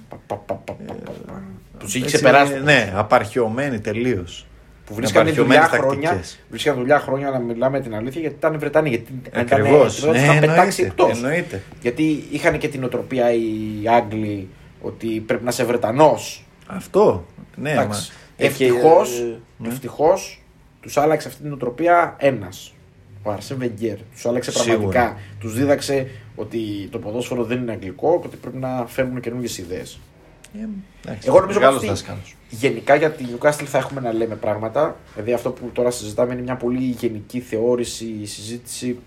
Πα, 0.09 0.15
πα, 0.27 0.35
πα, 0.35 0.53
πα, 0.55 0.73
πα, 0.73 1.11
πα. 1.25 1.41
Τους 1.79 1.95
έχει 1.95 2.03
έτσι, 2.03 2.15
ξεπεράσει. 2.15 2.59
Ναι, 2.63 2.93
απαρχιωμένη 2.95 3.79
τελείως. 3.79 4.45
Που 4.85 4.93
βρίσκανε 4.93 5.31
δουλειά 5.31 5.57
Απαρχιωμένες 5.65 5.85
χρόνια. 5.91 6.09
τακτικές. 6.09 6.39
Βρίσκανε 6.49 6.77
δουλειά 6.77 6.99
χρόνια 6.99 7.29
να 7.29 7.39
μιλάμε 7.39 7.79
την 7.81 7.95
αλήθεια 7.95 8.21
γιατί 8.21 8.35
ήταν 8.35 8.59
Βρετανοί. 8.59 8.89
Γιατί 8.89 9.11
Ακριβώς. 9.33 9.99
Ήταν, 9.99 10.11
Ναι, 10.11 10.17
είχαν 10.19 10.39
πετάξει 10.39 10.81
εννοείται, 10.81 11.03
εκτός. 11.03 11.23
εννοείται. 11.23 11.61
Γιατί 11.81 12.23
είχαν 12.31 12.57
και 12.57 12.67
την 12.67 12.83
οτροπία 12.83 13.31
οι 13.33 13.41
Άγγλοι 13.89 14.47
ότι 14.81 15.07
πρέπει 15.07 15.43
να 15.43 15.49
είσαι 15.49 15.63
Βρετανός. 15.63 16.45
Αυτό. 16.67 17.25
Ναι, 17.55 17.75
μα- 17.75 17.89
Ευτυχώ 18.37 19.01
Ε, 19.01 19.05
και, 19.63 19.67
ε, 19.69 19.71
ευτυχώς, 19.71 20.41
τους 20.81 20.97
άλλαξε 20.97 21.27
αυτή 21.27 21.41
την 21.41 21.51
οτροπία 21.53 22.15
ένας. 22.19 22.73
Ο 23.23 23.31
Αρσέν 23.31 23.57
Βεγγέρ. 23.57 23.95
Τους 24.13 24.25
άλλαξε 24.25 24.51
Σίγουρα. 24.51 24.75
πραγματικά. 24.77 25.17
Τους 25.39 25.53
δίδαξε 25.53 26.07
ότι 26.35 26.87
το 26.91 26.99
ποδόσφαιρο 26.99 27.43
δεν 27.43 27.57
είναι 27.61 27.71
αγγλικό 27.71 28.19
και 28.21 28.27
ότι 28.27 28.35
πρέπει 28.37 28.57
να 28.57 28.85
φέρνουν 28.87 29.19
καινούργιες 29.19 29.57
ιδέες. 29.57 29.99
Ε, 30.61 30.67
εντάξει, 31.05 31.27
Εγώ 31.27 31.39
νομίζω 31.39 31.59
μεγάλος 31.59 31.77
ότι 31.79 31.87
δάσκαλος. 31.87 32.35
γενικά 32.49 32.95
για 32.95 33.11
τη 33.11 33.25
Newcastle 33.27 33.65
θα 33.65 33.77
έχουμε 33.77 34.01
να 34.01 34.13
λέμε 34.13 34.35
πράγματα. 34.35 34.97
Δηλαδή 35.13 35.33
αυτό 35.33 35.51
που 35.51 35.69
τώρα 35.73 35.91
συζητάμε 35.91 36.33
είναι 36.33 36.41
μια 36.41 36.55
πολύ 36.55 36.83
γενική 36.83 37.39
θεώρηση, 37.39 38.25
συζήτηση. 38.25 38.97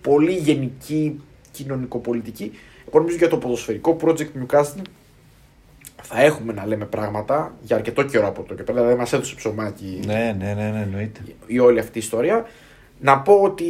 Πολύ 0.00 0.32
γενική 0.32 1.20
κοινωνικοπολιτική. 1.50 2.52
Εγώ 2.88 2.98
νομίζω 2.98 3.16
για 3.16 3.28
το 3.28 3.36
ποδοσφαιρικό 3.38 3.96
project 4.00 4.26
Newcastle 4.46 4.82
θα 6.02 6.22
έχουμε 6.22 6.52
να 6.52 6.66
λέμε 6.66 6.84
πράγματα 6.84 7.54
για 7.62 7.76
αρκετό 7.76 8.02
καιρό 8.02 8.26
από 8.26 8.42
το 8.42 8.54
και 8.54 8.62
πέρα. 8.62 8.78
Δηλαδή 8.80 8.98
μας 8.98 9.12
έδωσε 9.12 9.34
ψωμάκι 9.34 10.00
Ναι, 10.06 10.36
ναι, 10.38 10.54
ναι, 10.54 10.70
ναι, 10.70 10.80
εννοείται. 10.82 11.20
η 11.46 11.58
όλη 11.58 11.78
αυτή 11.78 11.98
η 11.98 12.00
ιστορία. 12.00 12.46
Να 13.00 13.18
πω 13.20 13.32
ότι 13.42 13.66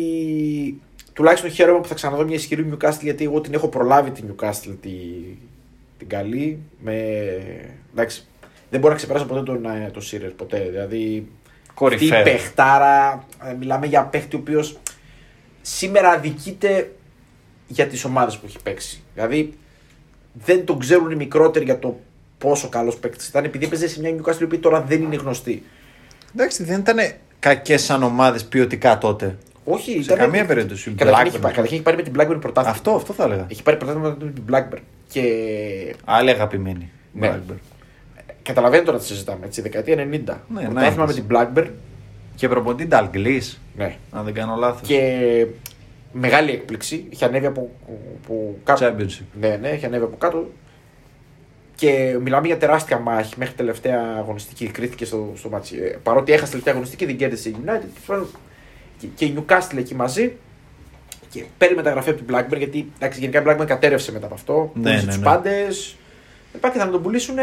τουλάχιστον 1.12 1.50
χαίρομαι 1.50 1.80
που 1.80 1.88
θα 1.88 1.94
ξαναδώ 1.94 2.24
μια 2.24 2.34
ισχυρή 2.34 2.72
Newcastle 2.72 3.00
γιατί 3.02 3.24
εγώ 3.24 3.40
την 3.40 3.54
έχω 3.54 3.68
προλάβει 3.68 4.10
την 4.10 4.24
Newcastle 4.34 4.76
τη, 4.80 4.90
την 5.98 6.08
καλή. 6.08 6.58
Με, 6.80 6.92
εντάξει, 7.92 8.26
δεν 8.70 8.80
μπορώ 8.80 8.92
να 8.92 8.98
ξεπεράσω 8.98 9.26
ποτέ 9.26 9.42
τον, 9.42 9.64
ε, 9.64 9.90
τον 9.92 10.02
Σίρερ, 10.02 10.30
ποτέ. 10.30 10.66
Δηλαδή, 10.70 11.28
Κορυφαίο. 11.74 12.18
αυτή 12.18 12.30
η 12.30 12.32
παιχτάρα, 12.32 13.24
ε, 13.50 13.52
μιλάμε 13.58 13.86
για 13.86 14.02
παίχτη 14.04 14.36
ο 14.36 14.38
οποίος 14.38 14.78
σήμερα 15.62 16.08
αδικείται 16.08 16.92
για 17.66 17.86
τις 17.86 18.04
ομάδες 18.04 18.36
που 18.38 18.46
έχει 18.46 18.58
παίξει. 18.62 19.02
Δηλαδή, 19.14 19.52
δεν 20.32 20.64
τον 20.64 20.78
ξέρουν 20.78 21.10
οι 21.10 21.14
μικρότεροι 21.14 21.64
για 21.64 21.78
το 21.78 22.00
πόσο 22.38 22.68
καλός 22.68 22.96
παίκτης 22.96 23.28
ήταν 23.28 23.44
επειδή 23.44 23.64
έπαιζε 23.64 23.88
σε 23.88 24.00
μια 24.00 24.10
Newcastle 24.16 24.40
η 24.40 24.44
οποία 24.44 24.60
τώρα 24.60 24.80
δεν 24.80 25.02
είναι 25.02 25.16
γνωστή. 25.16 25.62
Εντάξει, 26.34 26.64
δεν 26.64 26.78
ήταν 26.80 26.96
κακές 27.38 27.82
σαν 27.84 28.02
ομάδες 28.02 28.44
ποιοτικά 28.44 28.98
τότε. 28.98 29.38
Όχι, 29.64 29.92
Σε 29.92 29.98
ήταν- 29.98 30.18
καμία 30.18 30.44
περίπτωση. 30.46 30.90
Καταρχήν 30.90 31.26
έχει, 31.26 31.36
Blackburn. 31.36 31.40
πάρει- 31.40 31.54
καταρχήν 31.54 31.74
έχει 31.74 31.82
πάρει 31.84 31.96
με 31.96 32.02
την 32.02 32.12
Blackburn 32.16 32.40
πρωτάθλημα. 32.40 32.70
Αυτό, 32.76 32.90
αυτό 32.90 33.12
θα 33.12 33.24
έλεγα. 33.24 33.46
Έχει 33.50 33.62
πάρει 33.62 33.76
πρωτάθλημα 33.76 34.16
με 34.20 34.30
την 34.30 34.42
Blackburn. 34.50 34.78
Και 35.08 35.94
Άλλη 36.04 36.30
αγαπημένη. 36.30 36.90
Ναι. 37.12 37.28
Blackburn. 37.34 37.56
καταλαβαίνετε 38.42 38.86
τώρα 38.86 38.98
τι 38.98 39.04
συζητάμε, 39.04 39.46
έτσι, 39.46 39.60
δεκαετία 39.62 39.94
90. 39.94 39.98
Ναι, 40.54 40.62
πρωτάθλημα 40.62 41.04
με 41.06 41.12
90s. 41.12 41.14
την 41.14 41.24
Blackburn. 41.30 41.70
Και 42.34 42.48
προπονητή 42.48 42.86
Dalglish, 42.86 43.60
Ναι. 43.76 43.96
αν 44.10 44.24
δεν 44.24 44.34
κάνω 44.34 44.56
λάθος. 44.56 44.88
Και 44.88 45.46
μεγάλη 46.12 46.50
έκπληξη. 46.50 47.06
Είχε 47.08 47.24
ανέβει 47.24 47.46
από, 47.46 47.70
από 48.24 48.56
κάτω. 48.64 48.86
Championship. 48.86 49.24
Ναι, 49.40 49.56
ναι, 49.60 49.68
είχε 49.68 49.86
ανέβει 49.86 50.04
από 50.04 50.16
κάτω. 50.16 50.50
Και 51.74 52.18
μιλάμε 52.22 52.46
για 52.46 52.56
τεράστια 52.58 52.98
μάχη 52.98 53.34
μέχρι 53.38 53.54
τελευταία 53.54 54.00
αγωνιστική. 54.18 54.66
Κρίθηκε 54.66 55.04
στο, 55.04 55.32
στο 55.36 55.48
ματς. 55.48 55.76
Ε, 55.76 55.96
παρότι 56.02 56.32
έχασε 56.32 56.50
τελευταία 56.50 56.72
αγωνιστική, 56.72 57.06
δεν 57.06 57.16
κέρδισε 57.16 57.48
η 57.48 57.54
United. 57.58 57.64
τέλος 57.64 58.04
πάντων, 58.06 58.26
Και, 58.98 59.06
και 59.14 59.24
η 59.24 59.34
Newcastle 59.38 59.76
εκεί 59.76 59.94
μαζί. 59.94 60.32
Και 61.30 61.44
παίρνει 61.58 61.76
μεταγραφή 61.76 62.10
από 62.10 62.22
την 62.22 62.34
Blackburn 62.34 62.58
γιατί 62.58 62.92
εντάξει, 62.96 63.20
γενικά 63.20 63.40
η 63.40 63.44
Blackburn 63.46 63.66
κατέρευσε 63.66 64.12
μετά 64.12 64.26
από 64.26 64.34
αυτό. 64.34 64.70
Ναι, 64.74 64.82
πούλησε 64.82 65.06
ναι, 65.06 65.12
του 65.12 65.18
ναι. 65.18 65.24
πάντες. 65.24 65.96
Πάει 66.60 66.72
και 66.72 66.78
θα 66.78 66.90
τον 66.90 67.02
πουλήσουν. 67.02 67.36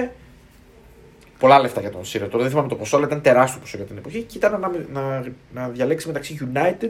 Πολλά 1.39 1.59
λεφτά 1.59 1.81
για 1.81 1.89
τον 1.89 2.05
Σίρε. 2.05 2.25
Τώρα 2.25 2.41
δεν 2.41 2.49
θυμάμαι 2.49 2.67
το 2.67 2.75
ποσό, 2.75 2.97
αλλά 2.97 3.05
ήταν 3.05 3.21
τεράστιο 3.21 3.59
ποσό 3.59 3.77
για 3.77 3.85
την 3.85 3.97
εποχή. 3.97 4.21
Και 4.21 4.37
ήταν 4.37 4.59
να, 4.59 4.71
να, 5.01 5.25
να 5.53 5.67
διαλέξει 5.69 6.07
μεταξύ 6.07 6.49
United 6.53 6.89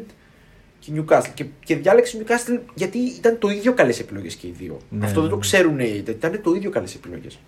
και 0.80 0.92
Newcastle. 0.96 1.32
Και, 1.34 1.46
και 1.64 1.76
διάλεξε 1.76 2.24
Newcastle 2.24 2.60
γιατί 2.74 2.98
ήταν 2.98 3.38
το 3.40 3.50
ίδιο 3.50 3.74
καλές 3.74 4.00
επιλογές 4.00 4.36
και 4.36 4.48
οι 4.48 4.54
δύο. 4.58 4.78
Ναι, 4.90 5.06
Αυτό 5.06 5.22
δεν 5.22 5.24
ναι, 5.24 5.30
το 5.30 5.36
ναι. 5.36 5.42
ξέρουν 5.42 5.80
οι 5.80 6.04
ήταν 6.08 6.42
το 6.44 6.54
ίδιο 6.54 6.70
καλές 6.70 6.96
επιλογές. 6.96 7.40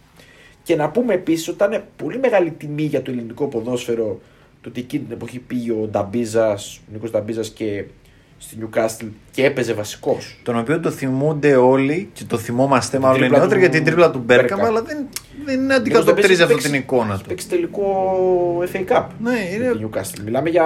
Και 0.64 0.76
να 0.76 0.90
πούμε 0.90 1.14
επίσης 1.14 1.48
ότι 1.48 1.64
ήταν 1.64 1.84
πολύ 1.96 2.20
μεγάλη 2.20 2.52
τιμή 2.52 2.84
για 2.84 3.02
το 3.02 3.12
ελληνικό 3.12 3.48
ποδόσφαιρο 3.48 4.20
το 4.62 4.70
ότι 4.70 4.80
εκείνη 4.80 5.04
την 5.04 5.14
εποχή 5.14 5.40
πήγε 5.40 5.72
ο 5.72 5.88
Νταμπίζας, 5.92 6.78
ο 6.78 6.90
Νίκος 6.92 7.12
Νταμπίζας 7.12 7.50
και 7.50 7.84
στη 8.38 8.58
Newcastle 8.62 9.08
και 9.32 9.46
έπαιζε 9.46 9.74
βασικός. 9.74 10.40
Τον 10.44 10.58
οποίο 10.58 10.80
το 10.80 10.92
θυμούνται 10.92 11.56
όλοι 11.56 12.10
και 12.14 12.24
το 12.28 12.38
θυμόμαστε 12.38 13.00
μάλλον 13.00 13.16
οι 13.18 13.20
τρίπλα 13.20 13.38
νεότεροι 13.38 13.60
του 13.60 13.66
για 13.66 13.76
την 13.76 13.86
τρίπλα 13.86 14.12
του 14.12 14.22
Μπέρκαμ, 14.26 14.48
Μπέρκαμ. 14.60 14.66
αλλά 14.76 14.82
δεν, 14.82 15.08
δεν 15.46 15.72
αντικατοπτρίζει 15.72 16.42
αυτό 16.42 16.58
την 16.58 16.74
εικόνα 16.74 17.18
του. 17.18 17.24
Παίξει 17.28 17.48
τελικό 17.48 17.84
FA 18.74 18.92
Cup. 18.92 19.06
Ναι, 19.20 19.32
είναι- 19.54 19.68
με 19.68 19.74
τη 19.74 19.84
Newcastle. 19.92 20.22
Μιλάμε 20.24 20.50
για. 20.50 20.64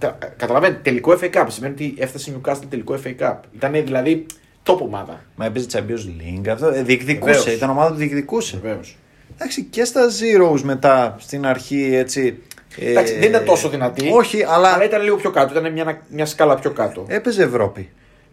τα- 0.00 0.18
Καταλαβαίνετε, 0.36 0.80
τελικό 0.82 1.18
FA 1.20 1.30
Cup. 1.34 1.44
Σημαίνει 1.48 1.72
ότι 1.74 1.94
έφτασε 1.98 2.30
η 2.30 2.34
Newcastle 2.40 2.64
τελικό 2.68 2.98
FA 3.04 3.14
Cup. 3.22 3.34
Ήταν 3.54 3.72
δηλαδή 3.72 4.26
top 4.66 4.78
ομάδα. 4.78 5.20
Μα 5.36 5.44
έπαιζε 5.44 5.66
Champions 5.72 6.40
League. 6.42 6.48
Αυτό, 6.48 6.66
ε, 6.68 6.82
διεκδικούσε, 6.82 7.32
Βεβαίως. 7.38 7.56
ήταν 7.56 7.70
ομάδα 7.70 7.90
που 7.90 7.96
διεκδικούσε. 7.96 8.58
Βεβαίως. 8.62 8.96
Εντάξει, 9.34 9.62
και 9.62 9.84
στα 9.84 10.00
Zeros 10.08 10.60
μετά 10.62 11.16
στην 11.18 11.46
αρχή 11.46 11.90
έτσι. 11.94 12.38
Ε, 12.80 12.90
Εντάξει, 12.90 13.12
δεν 13.18 13.28
ήταν 13.28 13.44
τόσο 13.44 13.68
δυνατή. 13.68 14.10
Όχι, 14.12 14.42
αλλά, 14.48 14.68
Αλλά 14.72 14.84
ήταν 14.84 15.02
λίγο 15.02 15.16
πιο 15.16 15.30
κάτω. 15.30 15.58
Ήταν 15.58 15.72
μια, 15.72 16.02
μια 16.08 16.26
σκάλα 16.26 16.54
πιο 16.54 16.70
κάτω. 16.70 17.04
έπαιζε 17.08 17.42
Ευρώπη. 17.42 17.88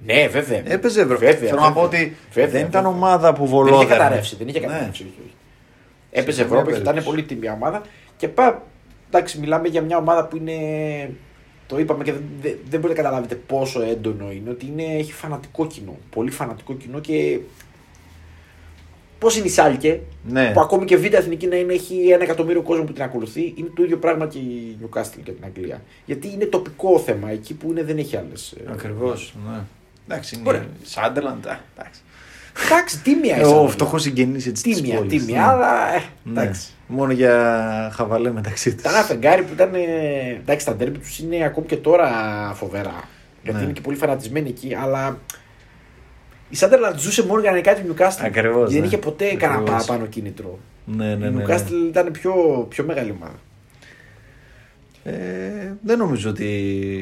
ναι, 0.06 0.28
βέβαια. 0.28 0.62
Έπαιζε 0.66 1.02
Ευρώπη. 1.02 1.26
Βέβαια, 1.26 1.50
Θέλω 1.50 1.62
να 1.62 1.72
πω 1.74 1.82
βέβαια. 1.82 2.02
ότι 2.02 2.16
Βέβαια, 2.34 2.52
δεν 2.52 2.62
ήταν 2.68 2.84
βέβαια. 2.84 2.98
ομάδα 2.98 3.34
που 3.34 3.42
Δεν 3.42 3.50
βολόδερνε. 3.50 3.84
είχε 3.84 3.94
καταρρεύσει. 3.94 4.36
Δεν 4.36 4.48
είχε 4.48 4.60
Ναι. 4.60 4.66
καταρρεύσει. 4.66 5.02
όχι, 5.04 5.14
όχι. 5.26 5.34
Έπαιζε 6.12 6.42
καμία 6.44 6.58
Ευρώπη 6.58 6.74
και 6.76 6.82
ήταν 6.82 6.94
περίπτωση. 6.94 7.16
πολύ 7.26 7.40
τιμή 7.40 7.50
ομάδα. 7.56 7.82
Και 8.18 8.28
πά, 8.28 8.64
εντάξει, 9.10 9.40
μιλάμε 9.40 9.68
για 9.68 9.82
μια 9.82 9.98
ομάδα 9.98 10.26
που 10.28 10.38
είναι. 10.38 10.54
Το 11.68 11.80
είπαμε 11.80 12.04
και 12.04 12.12
δεν, 12.12 12.24
δεν, 12.42 12.58
δεν 12.70 12.80
μπορείτε 12.80 13.02
να 13.02 13.08
καταλάβετε 13.08 13.36
πόσο 13.36 13.82
έντονο 13.82 14.32
είναι. 14.32 14.50
Ότι 14.50 14.66
είναι, 14.66 14.84
έχει 14.98 15.14
φανατικό 15.14 15.68
κοινό. 15.68 15.98
Πολύ 16.10 16.32
φανατικό 16.32 16.74
κοινό 16.74 17.00
και. 17.00 17.40
Πώς 19.24 19.38
είναι 19.38 19.46
η 19.48 19.50
Σάλκε, 19.50 20.00
Ναι. 20.28 20.52
που 20.54 20.60
ακόμη 20.60 20.86
και 20.86 20.98
β' 20.98 21.14
εθνική 21.14 21.48
να 21.48 21.56
είναι, 21.56 21.74
έχει 21.74 22.10
ένα 22.12 22.24
εκατομμύριο 22.24 22.62
κόσμο 22.62 22.84
που 22.84 22.94
την 22.94 23.04
ακολουθεί, 23.04 23.54
είναι 23.56 23.70
το 23.76 23.84
ίδιο 23.84 23.98
πράγμα 23.98 24.28
και 24.28 24.38
η 24.38 24.78
Newcastle 24.82 25.20
και 25.24 25.32
την 25.32 25.44
Αγγλία. 25.46 25.82
Γιατί 26.06 26.32
είναι 26.34 26.46
τοπικό 26.46 27.00
θέμα. 27.00 27.30
Εκεί 27.32 27.54
που 27.54 27.68
είναι 27.72 27.84
δεν 27.84 27.98
έχει 27.98 28.18
άλλες. 28.18 28.54
Ακριβώς. 28.72 29.36
Ναι. 29.50 29.58
Εντάξει, 30.08 30.36
είναι. 30.36 30.50
Ωραία. 30.50 30.66
Σάντερλαντ. 30.84 31.48
α, 31.48 31.60
εντάξει. 31.78 32.02
Εντάξει, 32.66 33.02
τίμια 33.02 33.38
η 33.38 33.44
Ο 33.44 33.64
Sunderland. 33.66 33.70
φτωχός 33.70 34.02
συγγενής 34.02 34.48
έτσι. 34.48 34.64
της 34.64 34.76
Τίμια, 34.76 34.98
πόλης, 34.98 35.26
τίμια, 35.26 35.42
ναι. 35.42 35.48
αλλά. 35.48 35.96
Ε, 35.96 36.02
Ναι. 36.24 36.42
εντάξει. 36.42 36.68
Μόνο 36.88 37.12
για 37.12 37.90
χαβαλέ 37.94 38.32
μεταξύ 38.32 38.72
τους. 38.72 38.80
Ήταν 38.82 38.94
ένα 38.94 39.04
φεγγάρι 39.04 39.42
που 39.44 39.54
ήταν. 39.54 39.74
ε, 39.74 39.80
Εντάξει, 40.42 40.66
τα 40.66 40.76
ντέρμπι 40.76 40.98
τους 40.98 41.20
είναι 41.20 41.44
ακόμη 41.46 41.66
και 41.68 41.78
τώρα 41.78 42.10
φοβερά. 42.56 43.04
Γιατί 43.44 43.58
Ναι. 43.60 43.64
είναι 43.64 43.74
και 43.74 43.82
πολύ 43.82 43.98
φανατισμένοι 43.98 44.50
εκεί, 44.50 44.76
αλλά. 44.76 45.20
Η 46.54 46.56
Σάντερλαντ 46.56 47.00
ζούσε 47.00 47.26
μόνο 47.26 47.42
για 47.42 47.50
να 47.52 47.56
νικάει 47.56 47.76
την 47.76 47.94
Newcastle. 47.94 48.24
Ακριβώς, 48.26 48.72
Δεν 48.72 48.80
ναι. 48.80 48.86
είχε 48.86 48.98
ποτέ 48.98 49.36
κανένα 49.36 49.60
Ακριβώς. 49.60 49.86
παραπάνω 49.86 50.10
κίνητρο. 50.10 50.60
Ναι, 50.86 51.06
ναι, 51.06 51.12
η 51.12 51.18
ναι, 51.18 51.30
ναι. 51.30 51.44
Newcastle 51.46 51.88
ήταν 51.88 52.12
πιο, 52.12 52.34
πιο 52.70 52.84
μεγάλη 52.84 53.16
ομάδα. 53.18 53.40
Ε, 55.04 55.74
δεν 55.84 55.98
νομίζω 55.98 56.30
ότι 56.30 56.46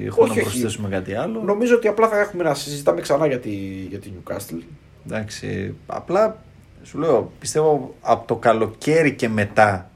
έχουμε 0.06 0.28
Όχι, 0.28 0.36
να 0.36 0.42
όχι. 0.42 0.50
προσθέσουμε 0.52 0.90
κάτι 0.90 1.14
άλλο. 1.14 1.42
Νομίζω 1.42 1.76
ότι 1.76 1.88
απλά 1.88 2.08
θα 2.08 2.20
έχουμε 2.20 2.44
να 2.44 2.54
συζητάμε 2.54 3.02
ξανά 3.02 3.28
για 3.28 3.40
τη, 3.40 3.50
για 3.90 4.00
τη 4.00 4.10
Newcastle. 4.10 4.62
Εντάξει, 5.06 5.76
απλά 5.86 6.44
σου 6.84 6.98
λέω, 6.98 7.32
πιστεύω 7.40 7.96
από 8.02 8.28
το 8.28 8.36
καλοκαίρι 8.36 9.14
και 9.14 9.30
μετά 9.30 9.92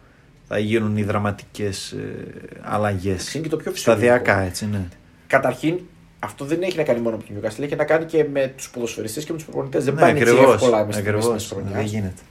θα 0.47 0.59
γίνουν 0.59 0.97
οι 0.97 1.03
δραματικές 1.03 1.91
ε, 1.91 2.25
αλλαγές. 2.61 3.33
Είναι 3.33 3.43
και 3.43 3.49
το 3.49 3.57
πιο 3.57 3.71
φυσιολογικό. 3.71 4.13
Σταδιακά, 4.15 4.41
έτσι, 4.41 4.67
ναι. 4.71 4.87
Καταρχήν, 5.27 5.79
αυτό 6.25 6.45
δεν 6.45 6.61
έχει 6.61 6.77
να 6.77 6.83
κάνει 6.83 6.99
μόνο 6.99 7.17
με 7.17 7.23
την 7.23 7.35
Newcastle, 7.35 7.63
έχει 7.63 7.75
να 7.75 7.83
κάνει 7.83 8.05
και 8.05 8.25
με 8.31 8.53
τους 8.57 8.69
ποδοσφαιριστές 8.69 9.23
και 9.25 9.31
με 9.31 9.37
τους 9.37 9.47
προπονητές. 9.47 9.83
Δεν 9.85 9.93
ναι, 9.93 9.99
πάνε 10.01 10.19
έτσι 10.19 10.31
ακριβώς, 10.31 10.53
εύκολα 10.53 10.85
μέσα 10.85 10.91
στη 10.99 11.03
μέση 11.03 11.17
ακριβώς, 11.17 11.41
της 11.41 11.51
χρονιάς. 11.51 11.73
δεν 11.73 11.83
γίνεται. 11.85 12.21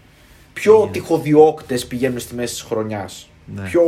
Πιο 0.52 0.74
γίνεται. 0.74 0.90
τυχοδιώκτες 0.98 1.86
πηγαίνουν 1.86 2.18
στη 2.18 2.34
μέση 2.34 2.52
της 2.54 2.62
χρονιάς. 2.62 3.28
Ναι. 3.54 3.62
Πιο 3.62 3.82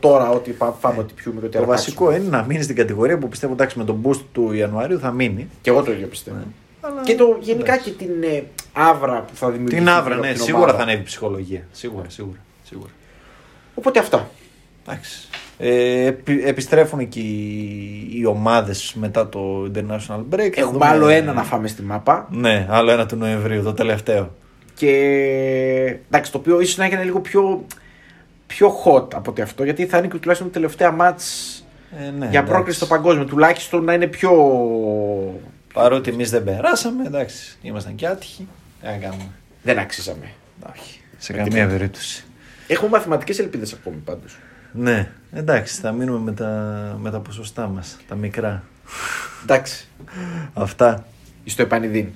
τώρα 0.00 0.30
ότι 0.30 0.50
πά- 0.50 0.76
πάμε 0.80 0.98
ότι 0.98 1.14
πιούμε 1.14 1.40
και 1.40 1.46
ότι 1.46 1.56
Το 1.56 1.62
αρπάξουμε. 1.62 1.94
βασικό 2.06 2.20
είναι 2.20 2.36
να 2.36 2.42
μείνει 2.44 2.62
στην 2.62 2.76
κατηγορία 2.76 3.18
που 3.18 3.28
πιστεύω 3.28 3.52
εντάξει 3.52 3.78
με 3.78 3.84
τον 3.84 4.00
boost 4.04 4.20
του 4.32 4.52
Ιανουαρίου 4.52 4.98
θα 4.98 5.10
μείνει. 5.10 5.48
Και 5.60 5.70
εγώ 5.70 5.82
το 5.82 5.92
ίδιο 5.92 6.06
πιστεύω. 6.06 6.36
Ναι. 6.36 6.42
Αλλά, 6.80 7.02
Και 7.02 7.14
το, 7.14 7.36
γενικά 7.40 7.72
εντάξει. 7.72 7.90
και 7.90 8.04
την 8.04 8.22
ε, 8.22 8.42
άβρα 8.72 9.20
που 9.20 9.36
θα 9.36 9.50
δημιουργηθεί. 9.50 9.82
Την 9.82 9.88
άβρα, 9.92 10.08
γύρω 10.14 10.20
ναι, 10.20 10.26
από 10.28 10.36
την 10.36 10.44
σίγουρα 10.44 10.62
ομάδα. 10.64 10.78
θα 10.78 10.82
ανέβει 10.84 11.00
η 11.00 11.04
ψυχολογία. 11.04 11.66
Σίγουρα, 11.72 12.04
σίγουρα. 12.08 12.38
σίγουρα. 12.64 12.90
Οπότε 13.74 13.98
αυτά. 13.98 14.30
Εντάξει. 14.86 15.28
Ε, 15.62 16.04
επι- 16.06 16.46
επιστρέφουν 16.46 16.98
εκεί 16.98 17.20
οι, 17.20 18.18
οι 18.20 18.24
ομάδες 18.26 18.94
μετά 18.94 19.28
το 19.28 19.70
International 19.74 20.20
Break. 20.30 20.50
Θα 20.54 20.60
Έχουμε 20.60 20.72
δούμε- 20.72 20.86
άλλο 20.86 21.08
ένα 21.08 21.32
να 21.32 21.42
φάμε 21.42 21.68
στη 21.68 21.82
μάπα. 21.82 22.28
Ναι, 22.30 22.66
άλλο 22.70 22.90
ένα 22.90 23.06
του 23.06 23.16
Νοεμβρίου, 23.16 23.62
το 23.62 23.72
τελευταίο. 23.72 24.34
Και 24.74 24.90
εντάξει, 26.08 26.32
το 26.32 26.38
οποίο 26.38 26.60
ίσως 26.60 26.76
να 26.76 26.84
έγινε 26.84 27.02
λίγο 27.04 27.20
πιο, 27.20 27.64
πιο 28.46 28.68
hot 28.84 29.14
από 29.14 29.30
ότι 29.30 29.40
αυτό, 29.42 29.64
γιατί 29.64 29.86
θα 29.86 29.98
είναι 29.98 30.06
και 30.06 30.16
τουλάχιστον 30.18 30.50
τα 30.52 30.54
τελευταία 30.58 30.90
μάτς 30.90 31.54
Ε, 31.98 32.02
ναι, 32.04 32.10
για 32.18 32.26
εντάξει. 32.28 32.52
πρόκριση 32.52 32.76
στο 32.76 32.86
παγκόσμιο. 32.86 33.24
Τουλάχιστον 33.24 33.84
να 33.84 33.92
είναι 33.92 34.06
πιο. 34.06 34.30
Παρότι 35.72 36.10
εμείς 36.10 36.30
δεν 36.30 36.44
περάσαμε, 36.44 37.04
εντάξει, 37.06 37.58
ήμασταν 37.62 37.94
και 37.94 38.06
άτυχοι. 38.06 38.48
Τι 38.80 38.86
να 38.86 38.92
κάνουμε. 38.92 39.28
Δεν 39.62 39.78
αξίζαμε. 39.78 40.30
Όχι, 40.76 41.00
σε 41.18 41.32
καμία 41.32 41.66
περίπτωση. 41.66 42.24
Έχουμε 42.66 42.90
μαθηματικές 42.90 43.38
ελπίδες 43.38 43.72
ακόμη 43.72 43.96
πάντως. 43.96 44.38
Ναι, 44.72 45.10
εντάξει, 45.30 45.80
θα 45.80 45.92
μείνουμε 45.92 46.18
με 46.18 46.32
τα, 46.32 46.48
με 47.00 47.10
τα 47.10 47.20
ποσοστά 47.20 47.68
μας, 47.68 47.96
τα 48.08 48.14
μικρά. 48.14 48.62
Εντάξει. 49.42 49.88
Αυτά. 50.52 51.04
Στο 51.44 51.62
επανειδήν. 51.62 52.08